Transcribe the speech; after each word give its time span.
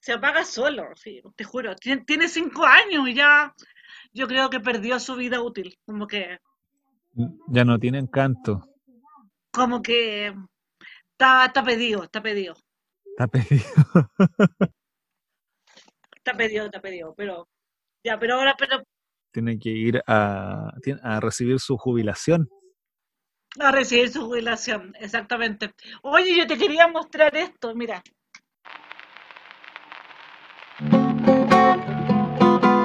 se 0.00 0.12
apaga 0.12 0.44
solo, 0.44 0.94
sí, 0.96 1.20
te 1.36 1.44
juro. 1.44 1.74
Tiene, 1.76 2.04
tiene 2.04 2.28
cinco 2.28 2.64
años 2.64 3.06
y 3.08 3.14
ya 3.14 3.54
yo 4.12 4.26
creo 4.26 4.50
que 4.50 4.60
perdió 4.60 4.98
su 4.98 5.14
vida 5.16 5.40
útil. 5.42 5.78
Como 5.84 6.06
que, 6.06 6.38
Ya 7.48 7.64
no 7.64 7.78
tiene 7.78 7.98
encanto. 7.98 8.62
como 9.52 9.82
que 9.82 10.34
está, 11.12 11.46
está 11.46 11.62
pedido, 11.62 12.04
está 12.04 12.22
pedido, 12.22 12.54
Está 13.04 13.26
pedido. 13.26 13.64
está 16.16 16.34
pedido, 16.36 16.64
está 16.66 16.80
pedido. 16.80 17.14
Pero, 17.16 17.48
ya, 18.04 18.18
pero 18.18 18.34
ahora, 18.36 18.54
pero 18.58 18.82
Tiene 19.32 19.58
que 19.58 19.70
ir 19.70 20.02
a, 20.06 20.70
a 21.02 21.20
recibir 21.20 21.58
su 21.60 21.76
jubilación. 21.76 22.48
a 23.58 23.70
recibir 23.72 24.08
su 24.10 24.22
jubilación, 24.26 24.94
exactamente. 24.98 25.72
Oye, 26.02 26.36
yo 26.36 26.46
te 26.46 26.56
quería 26.56 26.88
mostrar 26.88 27.36
esto, 27.36 27.74
mira. 27.74 28.02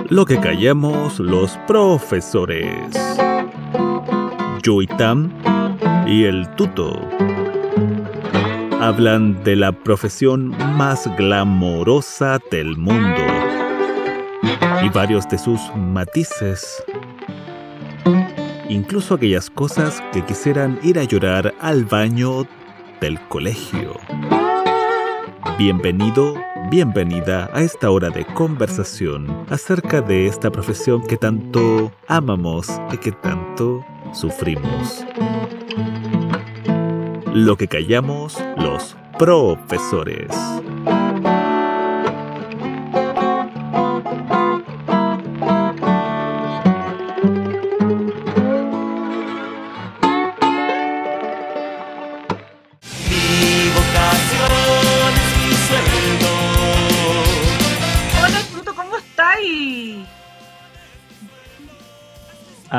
Lo 0.09 0.25
que 0.25 0.39
callamos 0.39 1.19
los 1.19 1.57
profesores. 1.65 2.69
Yuitam 4.61 5.31
y 6.05 6.25
el 6.25 6.47
tuto 6.55 6.99
hablan 8.79 9.43
de 9.43 9.55
la 9.55 9.71
profesión 9.71 10.49
más 10.77 11.09
glamorosa 11.17 12.39
del 12.51 12.77
mundo 12.77 13.23
y 14.83 14.89
varios 14.89 15.27
de 15.27 15.39
sus 15.39 15.59
matices. 15.75 16.83
Incluso 18.69 19.15
aquellas 19.15 19.49
cosas 19.49 20.03
que 20.13 20.23
quisieran 20.23 20.79
ir 20.83 20.99
a 20.99 21.03
llorar 21.03 21.55
al 21.59 21.85
baño 21.85 22.45
del 23.01 23.19
colegio. 23.21 23.95
Bienvenido, 25.57 26.35
bienvenida 26.69 27.49
a 27.53 27.61
esta 27.61 27.91
hora 27.91 28.09
de 28.09 28.25
conversación 28.25 29.45
acerca 29.49 30.01
de 30.01 30.27
esta 30.27 30.51
profesión 30.51 31.05
que 31.05 31.17
tanto 31.17 31.91
amamos 32.07 32.67
y 32.91 32.97
que 32.97 33.11
tanto 33.11 33.85
sufrimos. 34.13 35.05
Lo 37.33 37.57
que 37.57 37.67
callamos 37.67 38.41
los 38.57 38.95
profesores. 39.19 40.31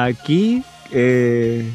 Aquí, 0.06 0.62
eh, 0.92 1.68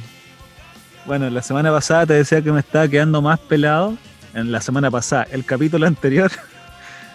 bueno, 1.06 1.30
la 1.30 1.42
semana 1.42 1.70
pasada 1.70 2.06
te 2.06 2.14
decía 2.14 2.42
que 2.42 2.54
me 2.54 2.62
estaba 2.62 2.88
quedando 2.88 3.22
más 3.22 3.38
pelado. 3.40 3.98
En 4.34 4.54
la 4.54 4.62
semana 4.62 4.90
pasada, 4.90 5.28
el 5.32 5.44
capítulo 5.44 5.86
anterior, 5.96 6.32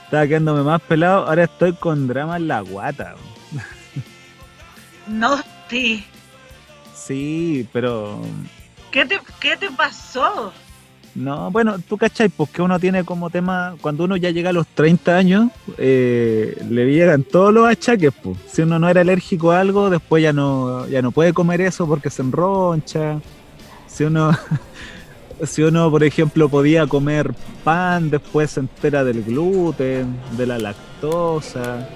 estaba 0.04 0.26
quedándome 0.26 0.62
más 0.62 0.82
pelado. 0.82 1.26
Ahora 1.26 1.44
estoy 1.44 1.72
con 1.72 2.06
drama 2.06 2.36
en 2.36 2.48
la 2.48 2.60
guata. 2.60 3.14
No, 5.06 5.40
sí. 5.70 6.04
Sí, 6.94 7.66
pero 7.72 8.20
¿Qué 8.90 9.06
te, 9.06 9.18
qué 9.40 9.56
te 9.56 9.70
pasó? 9.70 10.52
No, 11.16 11.50
bueno, 11.50 11.76
tú 11.78 11.96
cachai, 11.96 12.28
pues 12.28 12.50
que 12.50 12.60
uno 12.60 12.78
tiene 12.78 13.02
como 13.02 13.30
tema, 13.30 13.74
cuando 13.80 14.04
uno 14.04 14.18
ya 14.18 14.30
llega 14.30 14.50
a 14.50 14.52
los 14.52 14.66
30 14.66 15.16
años, 15.16 15.50
eh, 15.78 16.62
le 16.68 16.92
llegan 16.92 17.22
todos 17.22 17.54
los 17.54 17.66
achaques, 17.66 18.12
pues. 18.22 18.36
Si 18.46 18.60
uno 18.60 18.78
no 18.78 18.86
era 18.86 19.00
alérgico 19.00 19.50
a 19.50 19.60
algo, 19.60 19.88
después 19.88 20.22
ya 20.22 20.34
no, 20.34 20.86
ya 20.88 21.00
no 21.00 21.12
puede 21.12 21.32
comer 21.32 21.62
eso 21.62 21.86
porque 21.86 22.10
se 22.10 22.20
enroncha. 22.20 23.18
Si 23.86 24.04
uno, 24.04 24.30
si 25.42 25.62
uno, 25.62 25.90
por 25.90 26.04
ejemplo, 26.04 26.50
podía 26.50 26.86
comer 26.86 27.32
pan, 27.64 28.10
después 28.10 28.50
se 28.50 28.60
entera 28.60 29.02
del 29.02 29.24
gluten, 29.24 30.18
de 30.36 30.46
la 30.46 30.58
lactosa, 30.58 31.88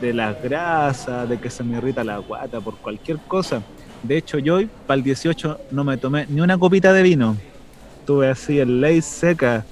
de 0.00 0.14
las 0.14 0.40
grasas, 0.40 1.28
de 1.28 1.40
que 1.40 1.50
se 1.50 1.64
me 1.64 1.78
irrita 1.78 2.04
la 2.04 2.18
guata 2.18 2.60
por 2.60 2.76
cualquier 2.76 3.18
cosa. 3.26 3.62
De 4.04 4.16
hecho, 4.16 4.38
yo 4.38 4.54
hoy, 4.56 4.70
para 4.86 4.98
el 4.98 5.02
18, 5.02 5.58
no 5.72 5.82
me 5.82 5.96
tomé 5.96 6.26
ni 6.28 6.40
una 6.40 6.56
copita 6.56 6.92
de 6.92 7.02
vino 7.02 7.36
estuve 8.10 8.28
así 8.28 8.58
en 8.60 8.80
ley 8.80 9.00
seca. 9.00 9.64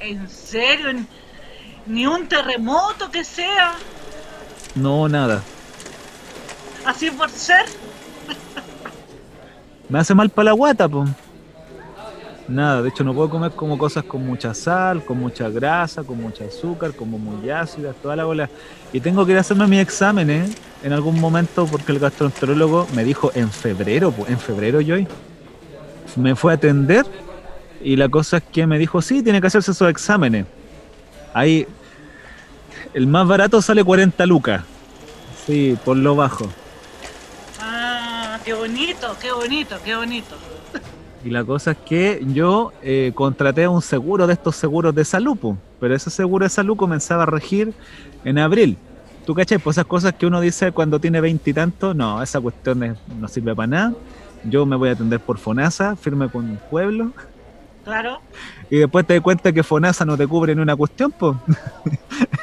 ¿En 0.00 0.26
serio? 0.30 0.92
¿Ni- 0.94 1.06
¿Ni 1.86 2.06
un 2.06 2.26
terremoto 2.26 3.10
que 3.10 3.22
sea? 3.22 3.72
No, 4.74 5.06
nada. 5.08 5.42
¿Así 6.86 7.10
por 7.10 7.28
ser? 7.28 7.66
Me 9.90 9.98
hace 9.98 10.14
mal 10.14 10.30
para 10.30 10.46
la 10.46 10.52
guata, 10.52 10.88
pues. 10.88 11.10
Nada, 12.48 12.80
de 12.82 12.88
hecho 12.88 13.04
no 13.04 13.12
puedo 13.14 13.28
comer 13.28 13.50
como 13.52 13.76
cosas 13.76 14.04
con 14.04 14.26
mucha 14.26 14.54
sal, 14.54 15.04
con 15.04 15.18
mucha 15.20 15.48
grasa, 15.50 16.02
con 16.02 16.20
mucho 16.20 16.42
azúcar, 16.44 16.92
como 16.94 17.18
muy 17.18 17.50
ácidas, 17.50 17.94
toda 18.02 18.16
la 18.16 18.24
bola. 18.24 18.48
Y 18.92 19.00
tengo 19.00 19.26
que 19.26 19.32
ir 19.32 19.38
a 19.38 19.42
hacerme 19.42 19.66
mis 19.66 19.80
exámenes 19.80 20.50
en 20.82 20.92
algún 20.94 21.20
momento 21.20 21.66
porque 21.66 21.92
el 21.92 21.98
gastroenterólogo 21.98 22.86
me 22.94 23.04
dijo 23.04 23.30
en 23.34 23.50
febrero, 23.50 24.10
pues, 24.12 24.30
en 24.30 24.38
febrero 24.38 24.80
yo 24.80 24.96
me 26.16 26.34
fue 26.34 26.52
a 26.52 26.56
atender 26.56 27.04
y 27.82 27.96
la 27.96 28.08
cosa 28.08 28.38
es 28.38 28.42
que 28.44 28.66
me 28.66 28.78
dijo, 28.78 29.00
sí, 29.02 29.22
tiene 29.22 29.40
que 29.40 29.46
hacerse 29.46 29.70
esos 29.72 29.88
exámenes. 29.88 30.46
Ahí, 31.34 31.66
el 32.94 33.06
más 33.06 33.26
barato 33.26 33.60
sale 33.62 33.82
40 33.84 34.26
lucas. 34.26 34.62
Sí, 35.46 35.76
por 35.84 35.96
lo 35.96 36.16
bajo. 36.16 36.48
Ah, 37.60 38.38
qué 38.44 38.52
bonito, 38.54 39.16
qué 39.20 39.32
bonito, 39.32 39.76
qué 39.84 39.94
bonito. 39.96 40.36
Y 41.24 41.30
la 41.30 41.44
cosa 41.44 41.72
es 41.72 41.76
que 41.78 42.22
yo 42.32 42.72
eh, 42.82 43.12
contraté 43.14 43.68
un 43.68 43.82
seguro 43.82 44.26
de 44.26 44.32
estos 44.32 44.56
seguros 44.56 44.94
de 44.94 45.04
salud, 45.04 45.36
po, 45.36 45.58
pero 45.78 45.94
ese 45.94 46.08
seguro 46.10 46.44
de 46.44 46.50
salud 46.50 46.76
comenzaba 46.76 47.24
a 47.24 47.26
regir 47.26 47.74
en 48.24 48.38
abril. 48.38 48.78
¿Tú 49.26 49.34
cachai? 49.34 49.58
Pues 49.58 49.76
esas 49.76 49.86
cosas 49.86 50.14
que 50.14 50.24
uno 50.26 50.40
dice 50.40 50.72
cuando 50.72 50.98
tiene 50.98 51.20
veintitantos, 51.20 51.94
no, 51.94 52.22
esa 52.22 52.40
cuestión 52.40 52.82
es- 52.82 52.98
no 53.18 53.28
sirve 53.28 53.54
para 53.54 53.66
nada. 53.66 53.92
Yo 54.44 54.64
me 54.64 54.76
voy 54.76 54.88
a 54.88 54.92
atender 54.92 55.20
por 55.20 55.36
FONASA, 55.36 55.94
firme 55.96 56.30
con 56.30 56.46
un 56.48 56.56
pueblo, 56.70 57.12
Claro. 57.90 58.20
y 58.70 58.76
después 58.76 59.04
te 59.04 59.14
das 59.14 59.22
cuenta 59.22 59.52
que 59.52 59.64
FONASA 59.64 60.04
no 60.04 60.16
te 60.16 60.26
cubre 60.28 60.54
ni 60.54 60.62
una 60.62 60.76
cuestión, 60.76 61.10
pues. 61.10 61.36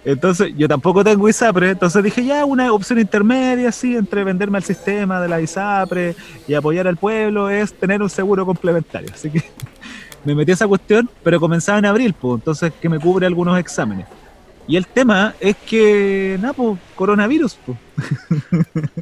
Entonces, 0.05 0.53
yo 0.57 0.69
tampoco 0.69 1.05
tengo 1.05 1.29
ISAPRE, 1.29 1.71
entonces 1.71 2.03
dije 2.03 2.25
ya 2.25 2.47
una 2.47 2.73
opción 2.73 2.99
intermedia, 2.99 3.69
así, 3.69 3.97
entre 3.97 4.25
venderme 4.25 4.57
al 4.57 4.65
sistema 4.65 5.21
de 5.21 5.29
la 5.29 5.41
ISAPRE 5.43 6.17
y 6.49 6.55
apoyar 6.55 6.89
al 6.89 6.97
pueblo 6.97 7.51
es 7.51 7.75
tener 7.75 8.03
un 8.03 8.09
seguro 8.09 8.47
complementario. 8.47 9.11
Así 9.13 9.31
que 9.31 9.43
me 10.25 10.35
metí 10.35 10.53
a 10.53 10.55
esa 10.55 10.67
cuestión, 10.67 11.11
pero 11.23 11.39
comenzaba 11.39 11.79
en 11.79 11.87
abril, 11.87 12.15
pues, 12.19 12.41
entonces 12.41 12.73
que 12.81 12.89
me 12.89 12.99
cubre 12.99 13.27
algunos 13.27 13.59
exámenes. 13.59 14.07
Y 14.67 14.77
el 14.77 14.87
tema 14.87 15.35
es 15.41 15.57
que, 15.57 16.39
nada, 16.41 16.55
pues, 16.55 16.79
coronavirus, 16.95 17.59
pues. 17.67 17.79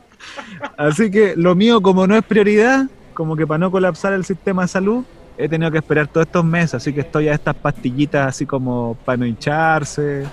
Así 0.77 1.11
que 1.11 1.35
lo 1.37 1.55
mío, 1.55 1.81
como 1.81 2.07
no 2.07 2.17
es 2.17 2.25
prioridad, 2.25 2.87
como 3.19 3.35
que 3.35 3.49
para 3.49 3.59
no 3.59 3.69
colapsar 3.73 4.13
el 4.13 4.25
sistema 4.25 4.63
de 4.63 4.69
salud, 4.69 5.05
he 5.37 5.49
tenido 5.49 5.73
que 5.73 5.79
esperar 5.79 6.07
todos 6.07 6.25
estos 6.25 6.45
meses, 6.45 6.75
así 6.75 6.93
que 6.93 7.01
estoy 7.01 7.27
a 7.27 7.35
estas 7.35 7.57
pastillitas 7.57 8.29
así 8.29 8.47
como 8.47 8.97
para 9.05 9.17
no 9.17 9.27
hincharse, 9.27 10.25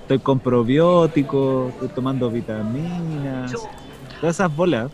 estoy 0.00 0.18
con 0.18 0.40
probióticos, 0.40 1.72
estoy 1.74 1.88
tomando 1.90 2.28
vitaminas, 2.32 3.52
todas 4.20 4.34
esas 4.34 4.54
bolas. 4.54 4.90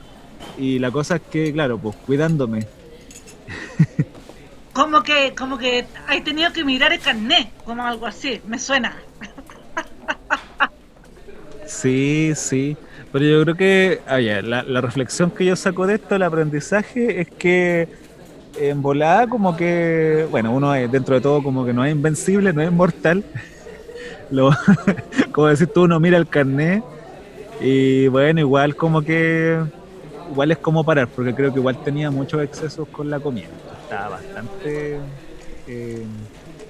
Y 0.59 0.79
la 0.81 0.91
cosa 0.91 1.17
es 1.17 1.23
que, 1.31 1.50
claro, 1.50 1.79
pues 1.79 1.97
cuidándome. 1.97 2.67
Como 4.75 5.03
que, 5.03 5.34
como 5.34 5.59
que 5.59 5.84
hay 6.06 6.21
tenido 6.21 6.53
que 6.53 6.65
mirar 6.65 6.93
el 6.93 7.00
carnet, 7.00 7.50
como 7.65 7.84
algo 7.84 8.06
así, 8.06 8.41
me 8.47 8.56
suena. 8.56 8.97
Sí, 11.67 12.32
sí. 12.37 12.76
Pero 13.11 13.25
yo 13.25 13.43
creo 13.45 13.57
que, 13.57 14.03
ah, 14.07 14.21
la, 14.21 14.62
la 14.65 14.81
reflexión 14.81 15.31
que 15.33 15.45
yo 15.45 15.57
saco 15.57 15.87
de 15.87 15.95
esto, 15.97 16.15
el 16.17 16.23
aprendizaje, 16.23 17.21
es 17.23 17.29
que 17.39 17.89
en 18.55 18.83
volada 18.83 19.29
como 19.29 19.57
que, 19.57 20.27
bueno, 20.31 20.53
uno 20.53 20.75
es, 20.75 20.91
dentro 20.91 21.15
de 21.17 21.21
todo 21.23 21.43
como 21.43 21.65
que 21.65 21.75
no 21.75 21.85
es 21.85 21.93
invencible, 21.93 22.53
no 22.53 22.62
es 22.62 22.73
mortal. 22.73 23.27
Lo, 24.31 24.51
como 25.33 25.49
decís 25.49 25.69
tú, 25.73 25.85
uno 25.85 26.01
mira 26.01 26.17
el 26.19 26.29
carnet 26.29 26.85
y 27.59 28.09
bueno, 28.09 28.41
igual 28.41 28.77
como 28.77 29.03
que, 29.05 29.65
igual 30.27 30.53
es 30.53 30.59
como 30.59 30.85
parar, 30.85 31.09
porque 31.15 31.35
creo 31.35 31.53
que 31.53 31.59
igual 31.61 31.79
tenía 31.83 32.11
muchos 32.11 32.43
excesos 32.43 32.89
con 32.91 33.11
la 33.11 33.21
comida. 33.21 33.61
Estaba 33.83 34.11
bastante 34.11 35.01
eh, 35.67 36.07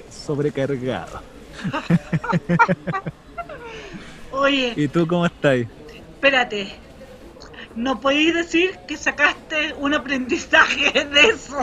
sobrecargado. 0.08 1.22
Oye, 4.30 4.72
¿Y 4.76 4.88
tú 4.88 5.06
cómo 5.06 5.26
estás? 5.26 5.66
Espérate. 6.24 6.68
no 7.76 7.98
podéis 8.00 8.34
decir 8.34 8.72
que 8.86 8.96
sacaste 8.98 9.74
un 9.78 9.94
aprendizaje 9.94 10.92
de 11.14 11.20
eso. 11.28 11.56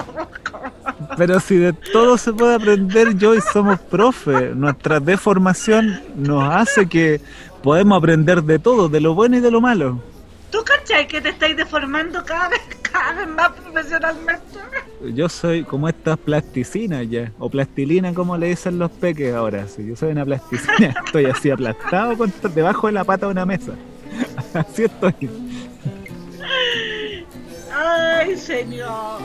Pero 1.15 1.39
si 1.39 1.57
de 1.57 1.73
todo 1.73 2.17
se 2.17 2.33
puede 2.33 2.55
aprender, 2.55 3.15
yo 3.17 3.35
y 3.35 3.41
somos 3.41 3.79
profe. 3.79 4.55
Nuestra 4.55 4.99
deformación 4.99 6.01
nos 6.15 6.43
hace 6.51 6.87
que 6.87 7.21
podemos 7.61 7.97
aprender 7.99 8.41
de 8.43 8.57
todo, 8.57 8.89
de 8.89 8.99
lo 8.99 9.13
bueno 9.13 9.37
y 9.37 9.41
de 9.41 9.51
lo 9.51 9.61
malo. 9.61 10.01
¿Tú 10.49 10.59
cachai 10.63 11.07
que 11.07 11.19
te 11.21 11.29
estáis 11.29 11.55
deformando 11.57 12.23
cada 12.25 12.49
vez, 12.49 12.61
cada 12.91 13.13
vez 13.13 13.27
más 13.27 13.49
profesionalmente? 13.51 14.41
Yo 15.13 15.27
soy 15.29 15.63
como 15.65 15.87
estas 15.89 16.17
plasticinas 16.17 17.07
ya, 17.09 17.31
o 17.37 17.49
plastilina 17.49 18.11
como 18.13 18.35
le 18.37 18.47
dicen 18.47 18.79
los 18.79 18.89
peques 18.89 19.35
ahora. 19.35 19.67
Si 19.67 19.85
yo 19.85 19.95
soy 19.95 20.13
una 20.13 20.25
plasticina, 20.25 20.95
estoy 21.05 21.25
así 21.25 21.51
aplastado 21.51 22.17
contra- 22.17 22.49
debajo 22.49 22.87
de 22.87 22.93
la 22.93 23.03
pata 23.03 23.25
de 23.27 23.33
una 23.33 23.45
mesa. 23.45 23.73
Así 24.53 24.83
estoy. 24.83 25.13
Ay, 27.73 28.35
señor. 28.37 29.19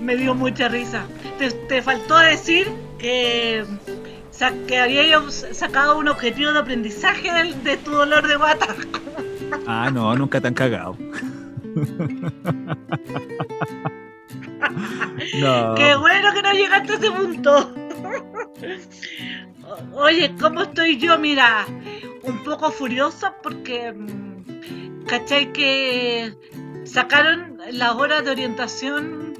Me 0.00 0.16
dio 0.16 0.34
mucha 0.34 0.68
risa. 0.68 1.04
Te, 1.38 1.50
te 1.50 1.82
faltó 1.82 2.16
decir 2.18 2.68
que, 2.98 3.64
que 4.66 4.78
habías 4.78 5.46
sacado 5.52 5.98
un 5.98 6.08
objetivo 6.08 6.52
de 6.52 6.58
aprendizaje 6.60 7.32
del- 7.32 7.62
de, 7.64 7.76
tu 7.78 7.90
dolor 7.92 8.26
de 8.26 8.36
guata. 8.36 8.74
Ah, 9.66 9.90
no, 9.92 10.14
nunca 10.16 10.40
te 10.40 10.48
han 10.48 10.54
cagado. 10.54 10.96
No. 15.40 15.74
Qué 15.74 15.94
bueno 15.96 16.32
que 16.32 16.42
no 16.42 16.52
llegaste 16.52 16.92
a 16.92 16.96
ese 16.96 17.10
punto. 17.10 17.74
Oye, 19.94 20.34
¿cómo 20.40 20.62
estoy 20.62 20.98
yo? 20.98 21.18
Mira, 21.18 21.66
un 22.22 22.42
poco 22.44 22.70
furiosa 22.70 23.34
porque, 23.42 23.92
mm, 23.92 25.04
¿cachai? 25.06 25.52
Que 25.52 26.34
sacaron 26.84 27.58
las 27.72 27.94
horas 27.94 28.24
de 28.24 28.30
orientación 28.30 29.34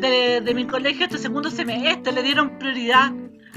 de, 0.00 0.40
de 0.40 0.54
mi 0.54 0.66
colegio 0.66 1.06
este 1.06 1.18
segundo 1.18 1.50
semestre, 1.50 2.12
le 2.12 2.22
dieron 2.22 2.58
prioridad 2.58 3.12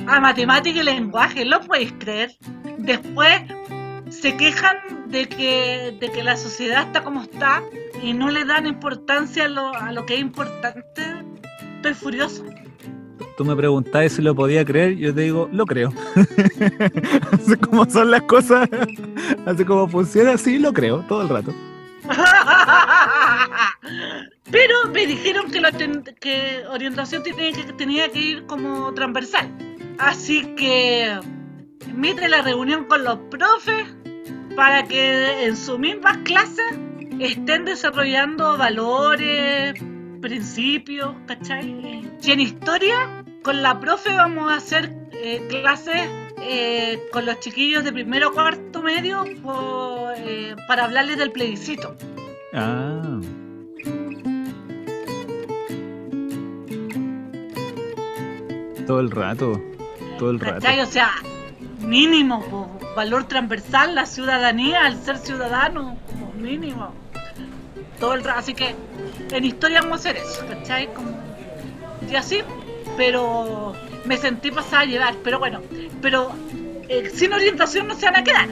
a 0.07 0.19
matemática 0.19 0.79
y 0.79 0.83
lenguaje, 0.83 1.45
¿lo 1.45 1.61
podéis 1.61 1.93
creer? 1.99 2.35
Después 2.77 3.41
se 4.09 4.35
quejan 4.37 4.77
de 5.07 5.27
que, 5.27 5.97
de 5.99 6.11
que 6.11 6.23
la 6.23 6.37
sociedad 6.37 6.87
está 6.87 7.03
como 7.03 7.23
está 7.23 7.63
y 8.01 8.13
no 8.13 8.29
le 8.29 8.45
dan 8.45 8.65
importancia 8.65 9.45
a 9.45 9.49
lo, 9.49 9.73
a 9.73 9.91
lo 9.91 10.05
que 10.05 10.15
es 10.15 10.21
importante. 10.21 11.03
Estoy 11.77 11.93
furiosa. 11.93 12.43
Tú 13.39 13.45
me 13.45 13.55
preguntabas 13.55 14.11
si 14.11 14.21
lo 14.21 14.35
podía 14.35 14.65
creer, 14.65 14.97
yo 14.97 15.15
te 15.15 15.21
digo, 15.21 15.47
lo 15.53 15.65
creo. 15.65 15.93
así 17.31 17.55
como 17.55 17.89
son 17.89 18.11
las 18.11 18.23
cosas, 18.23 18.67
así 19.45 19.63
como 19.63 19.87
funciona, 19.87 20.37
sí, 20.37 20.59
lo 20.59 20.73
creo, 20.73 21.05
todo 21.07 21.21
el 21.21 21.29
rato. 21.29 21.53
Pero 24.51 24.75
me 24.93 25.07
dijeron 25.07 25.49
que, 25.49 25.61
la 25.61 25.71
que 25.71 26.65
orientación 26.69 27.23
tenía 27.23 27.53
que, 27.53 27.63
tenía 27.77 28.11
que 28.11 28.19
ir 28.19 28.45
como 28.45 28.93
transversal. 28.93 29.49
Así 29.99 30.53
que 30.55 31.17
mitre 31.95 32.27
la 32.27 32.41
reunión 32.41 32.83
con 32.89 33.05
los 33.05 33.19
profes 33.31 33.87
para 34.57 34.83
que 34.83 35.45
en 35.45 35.55
sus 35.55 35.79
mismas 35.79 36.17
clases 36.25 36.77
estén 37.21 37.63
desarrollando 37.63 38.57
valores, 38.57 39.81
principios, 40.19 41.15
¿cachai? 41.25 42.05
Y 42.21 42.31
en 42.31 42.39
historia, 42.41 43.18
con 43.43 43.61
la 43.61 43.79
profe 43.79 44.15
vamos 44.15 44.51
a 44.51 44.55
hacer 44.55 44.91
eh, 45.11 45.45
clases 45.49 46.09
eh, 46.41 47.01
con 47.11 47.25
los 47.25 47.39
chiquillos 47.39 47.83
de 47.83 47.91
primero 47.91 48.33
cuarto 48.33 48.81
medio 48.81 49.25
por, 49.41 50.13
eh, 50.17 50.55
para 50.67 50.85
hablarles 50.85 51.17
del 51.17 51.31
plebiscito. 51.31 51.95
Ah. 52.53 53.19
Todo 58.87 59.01
el 59.01 59.11
rato, 59.11 59.61
todo 60.17 60.31
el 60.31 60.39
rato. 60.39 60.65
O 60.81 60.85
sea, 60.85 61.11
mínimo, 61.81 62.43
po, 62.45 62.69
valor 62.95 63.25
transversal, 63.25 63.93
la 63.93 64.05
ciudadanía, 64.05 64.85
al 64.85 64.97
ser 65.03 65.17
ciudadano, 65.17 65.97
como 66.07 66.33
mínimo. 66.33 66.93
Todo 67.99 68.13
el 68.13 68.23
rato. 68.23 68.39
Así 68.39 68.53
que 68.55 68.73
en 69.31 69.45
historia 69.45 69.81
vamos 69.81 70.05
a 70.05 70.09
hacer 70.09 70.17
eso, 70.17 70.43
¿cachai? 70.47 70.91
Como, 70.93 71.11
y 72.09 72.15
así, 72.15 72.41
pero 72.97 73.73
me 74.05 74.17
sentí 74.17 74.51
pasada 74.51 74.81
a 74.81 74.85
llevar. 74.85 75.15
Pero 75.23 75.39
bueno, 75.39 75.61
pero 76.01 76.31
eh, 76.87 77.09
sin 77.13 77.33
orientación 77.33 77.87
no 77.87 77.95
se 77.95 78.05
van 78.05 78.17
a 78.17 78.23
quedar. 78.23 78.49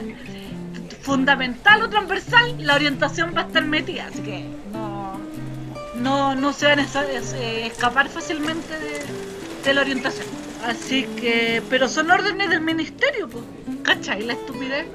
Fundamental 1.02 1.82
o 1.82 1.88
transversal, 1.88 2.54
la 2.58 2.74
orientación 2.74 3.32
va 3.34 3.42
a 3.42 3.46
estar 3.46 3.64
metida, 3.64 4.06
así 4.06 4.20
que 4.20 4.44
no, 4.72 5.18
no, 5.96 6.34
no 6.34 6.52
se 6.52 6.66
van 6.66 6.80
a 6.80 6.84
eh, 6.84 7.66
escapar 7.66 8.08
fácilmente 8.08 8.78
de, 8.78 9.00
de 9.64 9.74
la 9.74 9.80
orientación. 9.80 10.26
Así 10.66 11.04
que, 11.04 11.62
pero 11.70 11.88
son 11.88 12.10
órdenes 12.10 12.50
del 12.50 12.60
ministerio, 12.60 13.28
pues. 13.28 13.44
¿Cachai? 13.82 14.22
La 14.22 14.34
estupidez. 14.34 14.86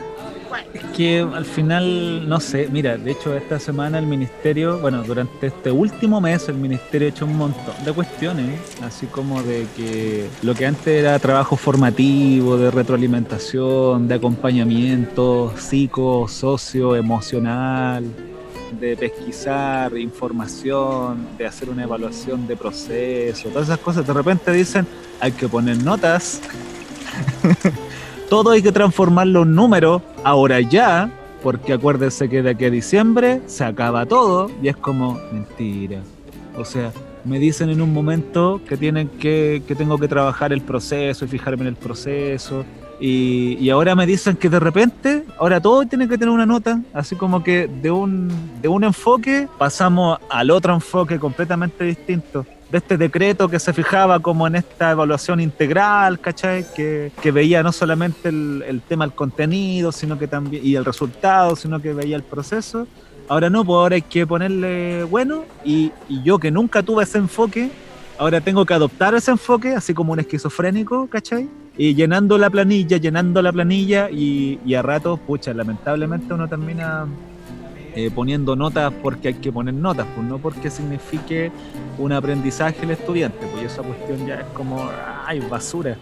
Es 0.74 0.84
que 0.96 1.20
al 1.20 1.46
final, 1.46 2.28
no 2.28 2.40
sé, 2.40 2.68
mira, 2.72 2.98
de 2.98 3.12
hecho 3.12 3.36
esta 3.36 3.60
semana 3.60 4.00
el 4.00 4.06
ministerio, 4.06 4.80
bueno, 4.80 5.04
durante 5.04 5.48
este 5.48 5.72
último 5.72 6.22
mes 6.22 6.48
el 6.50 6.56
ministerio 6.56 7.08
ha 7.08 7.10
hecho 7.10 7.26
un 7.26 7.38
montón 7.38 7.76
de 7.84 7.94
cuestiones, 7.94 8.60
así 8.82 9.08
como 9.08 9.42
de 9.44 9.66
que 9.76 10.28
lo 10.42 10.54
que 10.54 10.66
antes 10.66 10.88
era 10.88 11.18
trabajo 11.20 11.56
formativo, 11.56 12.58
de 12.58 12.72
retroalimentación, 12.72 14.08
de 14.08 14.16
acompañamiento 14.16 15.54
psico, 15.58 16.28
socio, 16.28 16.96
emocional, 16.96 18.06
de 18.80 18.98
pesquisar 18.98 19.98
información, 19.98 21.28
de 21.38 21.46
hacer 21.46 21.70
una 21.70 21.84
evaluación 21.84 22.48
de 22.48 22.56
proceso, 22.56 23.50
todas 23.50 23.68
esas 23.68 23.80
cosas, 23.80 24.06
de 24.06 24.14
repente 24.14 24.52
dicen, 24.52 24.88
hay 25.20 25.32
que 25.32 25.48
poner 25.48 25.82
notas 25.84 26.42
todo 28.30 28.52
hay 28.52 28.62
que 28.62 28.72
transformarlo 28.72 29.44
en 29.44 29.56
números 29.56 30.02
ahora 30.24 30.60
ya, 30.62 31.10
porque 31.42 31.74
acuérdense 31.74 32.30
que 32.30 32.42
de 32.42 32.52
aquí 32.52 32.66
a 32.66 32.70
diciembre 32.70 33.42
se 33.46 33.64
acaba 33.64 34.06
todo 34.06 34.50
y 34.62 34.70
es 34.70 34.78
como 34.78 35.20
mentira. 35.32 36.00
O 36.58 36.66
sea, 36.66 36.92
me 37.26 37.40
dicen 37.40 37.70
en 37.70 37.82
un 37.82 37.94
momento 37.94 38.62
que 38.68 38.78
tienen 38.78 39.08
que, 39.08 39.64
que 39.68 39.76
tengo 39.76 39.98
que 39.98 40.08
trabajar 40.08 40.54
el 40.54 40.62
proceso 40.62 41.26
y 41.26 41.28
fijarme 41.28 41.64
en 41.64 41.68
el 41.70 41.76
proceso. 41.76 42.66
Y, 43.00 43.58
y 43.60 43.70
ahora 43.70 43.96
me 43.96 44.06
dicen 44.06 44.38
que 44.38 44.50
de 44.50 44.60
repente, 44.60 45.26
ahora 45.38 45.60
todo 45.60 45.86
tiene 45.86 46.08
que 46.08 46.18
tener 46.18 46.34
una 46.34 46.46
nota, 46.46 46.80
así 46.94 47.16
como 47.16 47.44
que 47.44 47.68
de 47.68 47.92
un, 47.92 48.32
de 48.62 48.68
un 48.68 48.84
enfoque 48.84 49.48
pasamos 49.58 50.20
al 50.30 50.52
otro 50.52 50.74
enfoque 50.74 51.20
completamente 51.20 51.84
distinto 51.84 52.46
de 52.74 52.80
este 52.80 52.98
decreto 52.98 53.48
que 53.48 53.60
se 53.60 53.72
fijaba 53.72 54.20
como 54.20 54.48
en 54.48 54.56
esta 54.56 54.90
evaluación 54.90 55.40
integral, 55.40 56.20
¿cachai? 56.20 56.66
Que, 56.76 57.12
que 57.22 57.32
veía 57.32 57.62
no 57.62 57.72
solamente 57.72 58.30
el, 58.30 58.64
el 58.68 58.82
tema 58.82 59.06
del 59.06 59.14
contenido, 59.14 59.92
sino 59.92 60.18
que 60.18 60.28
también, 60.28 60.66
y 60.66 60.74
el 60.74 60.84
resultado, 60.84 61.56
sino 61.56 61.80
que 61.80 61.94
veía 61.94 62.16
el 62.16 62.24
proceso. 62.24 62.88
Ahora 63.30 63.52
no, 63.52 63.64
pues 63.64 63.76
ahora 63.76 63.94
hay 63.94 64.02
que 64.02 64.26
ponerle 64.26 65.04
bueno, 65.04 65.46
y, 65.64 65.92
y 66.10 66.24
yo 66.24 66.40
que 66.40 66.50
nunca 66.50 66.82
tuve 66.82 67.04
ese 67.04 67.20
enfoque, 67.20 67.70
ahora 68.18 68.42
tengo 68.42 68.66
que 68.66 68.74
adoptar 68.74 69.14
ese 69.14 69.30
enfoque, 69.30 69.76
así 69.76 69.94
como 69.94 70.14
un 70.14 70.20
esquizofrénico, 70.22 71.08
¿cachai? 71.08 71.48
Y 71.78 71.94
llenando 71.94 72.40
la 72.40 72.50
planilla, 72.50 72.98
llenando 72.98 73.40
la 73.44 73.54
planilla, 73.54 74.10
y, 74.10 74.60
y 74.66 74.74
a 74.74 74.82
ratos, 74.82 75.20
pucha, 75.20 75.54
lamentablemente 75.54 76.34
uno 76.34 76.48
termina 76.48 77.06
eh, 77.96 78.10
poniendo 78.14 78.56
notas 78.56 78.92
porque 79.02 79.30
hay 79.30 79.34
que 79.36 79.52
poner 79.52 79.74
notas, 79.74 80.08
pues 80.16 80.28
no 80.28 80.38
porque 80.40 80.70
signifique 80.70 81.52
un 81.98 82.12
aprendizaje 82.12 82.84
el 82.84 82.92
estudiante, 82.92 83.46
pues 83.52 83.72
esa 83.72 83.84
cuestión 83.84 84.26
ya 84.28 84.36
es 84.36 84.46
como, 84.54 84.90
ay, 85.26 85.40
basura, 85.42 85.98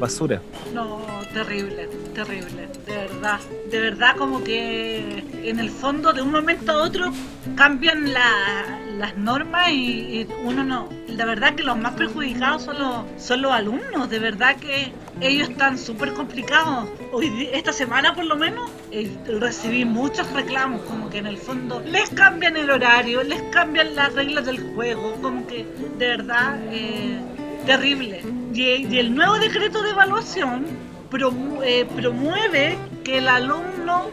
basura. 0.00 0.40
no, 0.74 1.00
terrible, 1.32 1.88
terrible. 2.14 2.68
De 2.86 2.92
verdad, 2.96 3.40
de 3.70 3.80
verdad 3.80 4.16
como 4.16 4.42
que 4.44 5.24
en 5.44 5.58
el 5.58 5.70
fondo 5.70 6.12
de 6.12 6.22
un 6.22 6.30
momento 6.30 6.72
a 6.72 6.82
otro 6.84 7.12
cambian 7.56 8.12
la- 8.12 8.78
las 8.98 9.16
normas 9.18 9.70
y, 9.70 10.20
y 10.22 10.28
uno 10.44 10.64
no. 10.64 10.88
La 11.08 11.26
verdad 11.26 11.54
que 11.54 11.62
los 11.62 11.76
más 11.78 11.92
perjudicados 11.94 12.62
son 12.62 12.78
los, 12.78 13.04
son 13.22 13.42
los 13.42 13.52
alumnos, 13.52 14.08
de 14.08 14.18
verdad 14.18 14.56
que 14.56 14.92
ellos 15.20 15.48
están 15.48 15.78
súper 15.78 16.12
complicados. 16.12 16.88
Hoy, 17.12 17.48
esta 17.52 17.72
semana 17.72 18.14
por 18.14 18.24
lo 18.24 18.36
menos 18.36 18.70
eh, 18.90 19.10
recibí 19.40 19.84
muchos 19.84 20.30
reclamos, 20.32 20.82
como 20.82 21.08
que 21.10 21.18
en 21.18 21.26
el 21.26 21.38
fondo 21.38 21.80
les 21.80 22.10
cambian 22.10 22.56
el 22.56 22.70
horario, 22.70 23.22
les 23.22 23.42
cambian 23.44 23.94
las 23.94 24.14
reglas 24.14 24.46
del 24.46 24.74
juego, 24.74 25.16
como 25.22 25.46
que 25.46 25.66
de 25.98 26.06
verdad 26.06 26.58
eh, 26.70 27.18
terrible. 27.64 28.22
Y, 28.52 28.62
y 28.86 28.98
el 28.98 29.14
nuevo 29.14 29.38
decreto 29.38 29.82
de 29.82 29.90
evaluación 29.90 30.66
promu- 31.10 31.62
eh, 31.64 31.86
promueve 31.96 32.78
que 33.04 33.18
el 33.18 33.28
alumno 33.28 34.10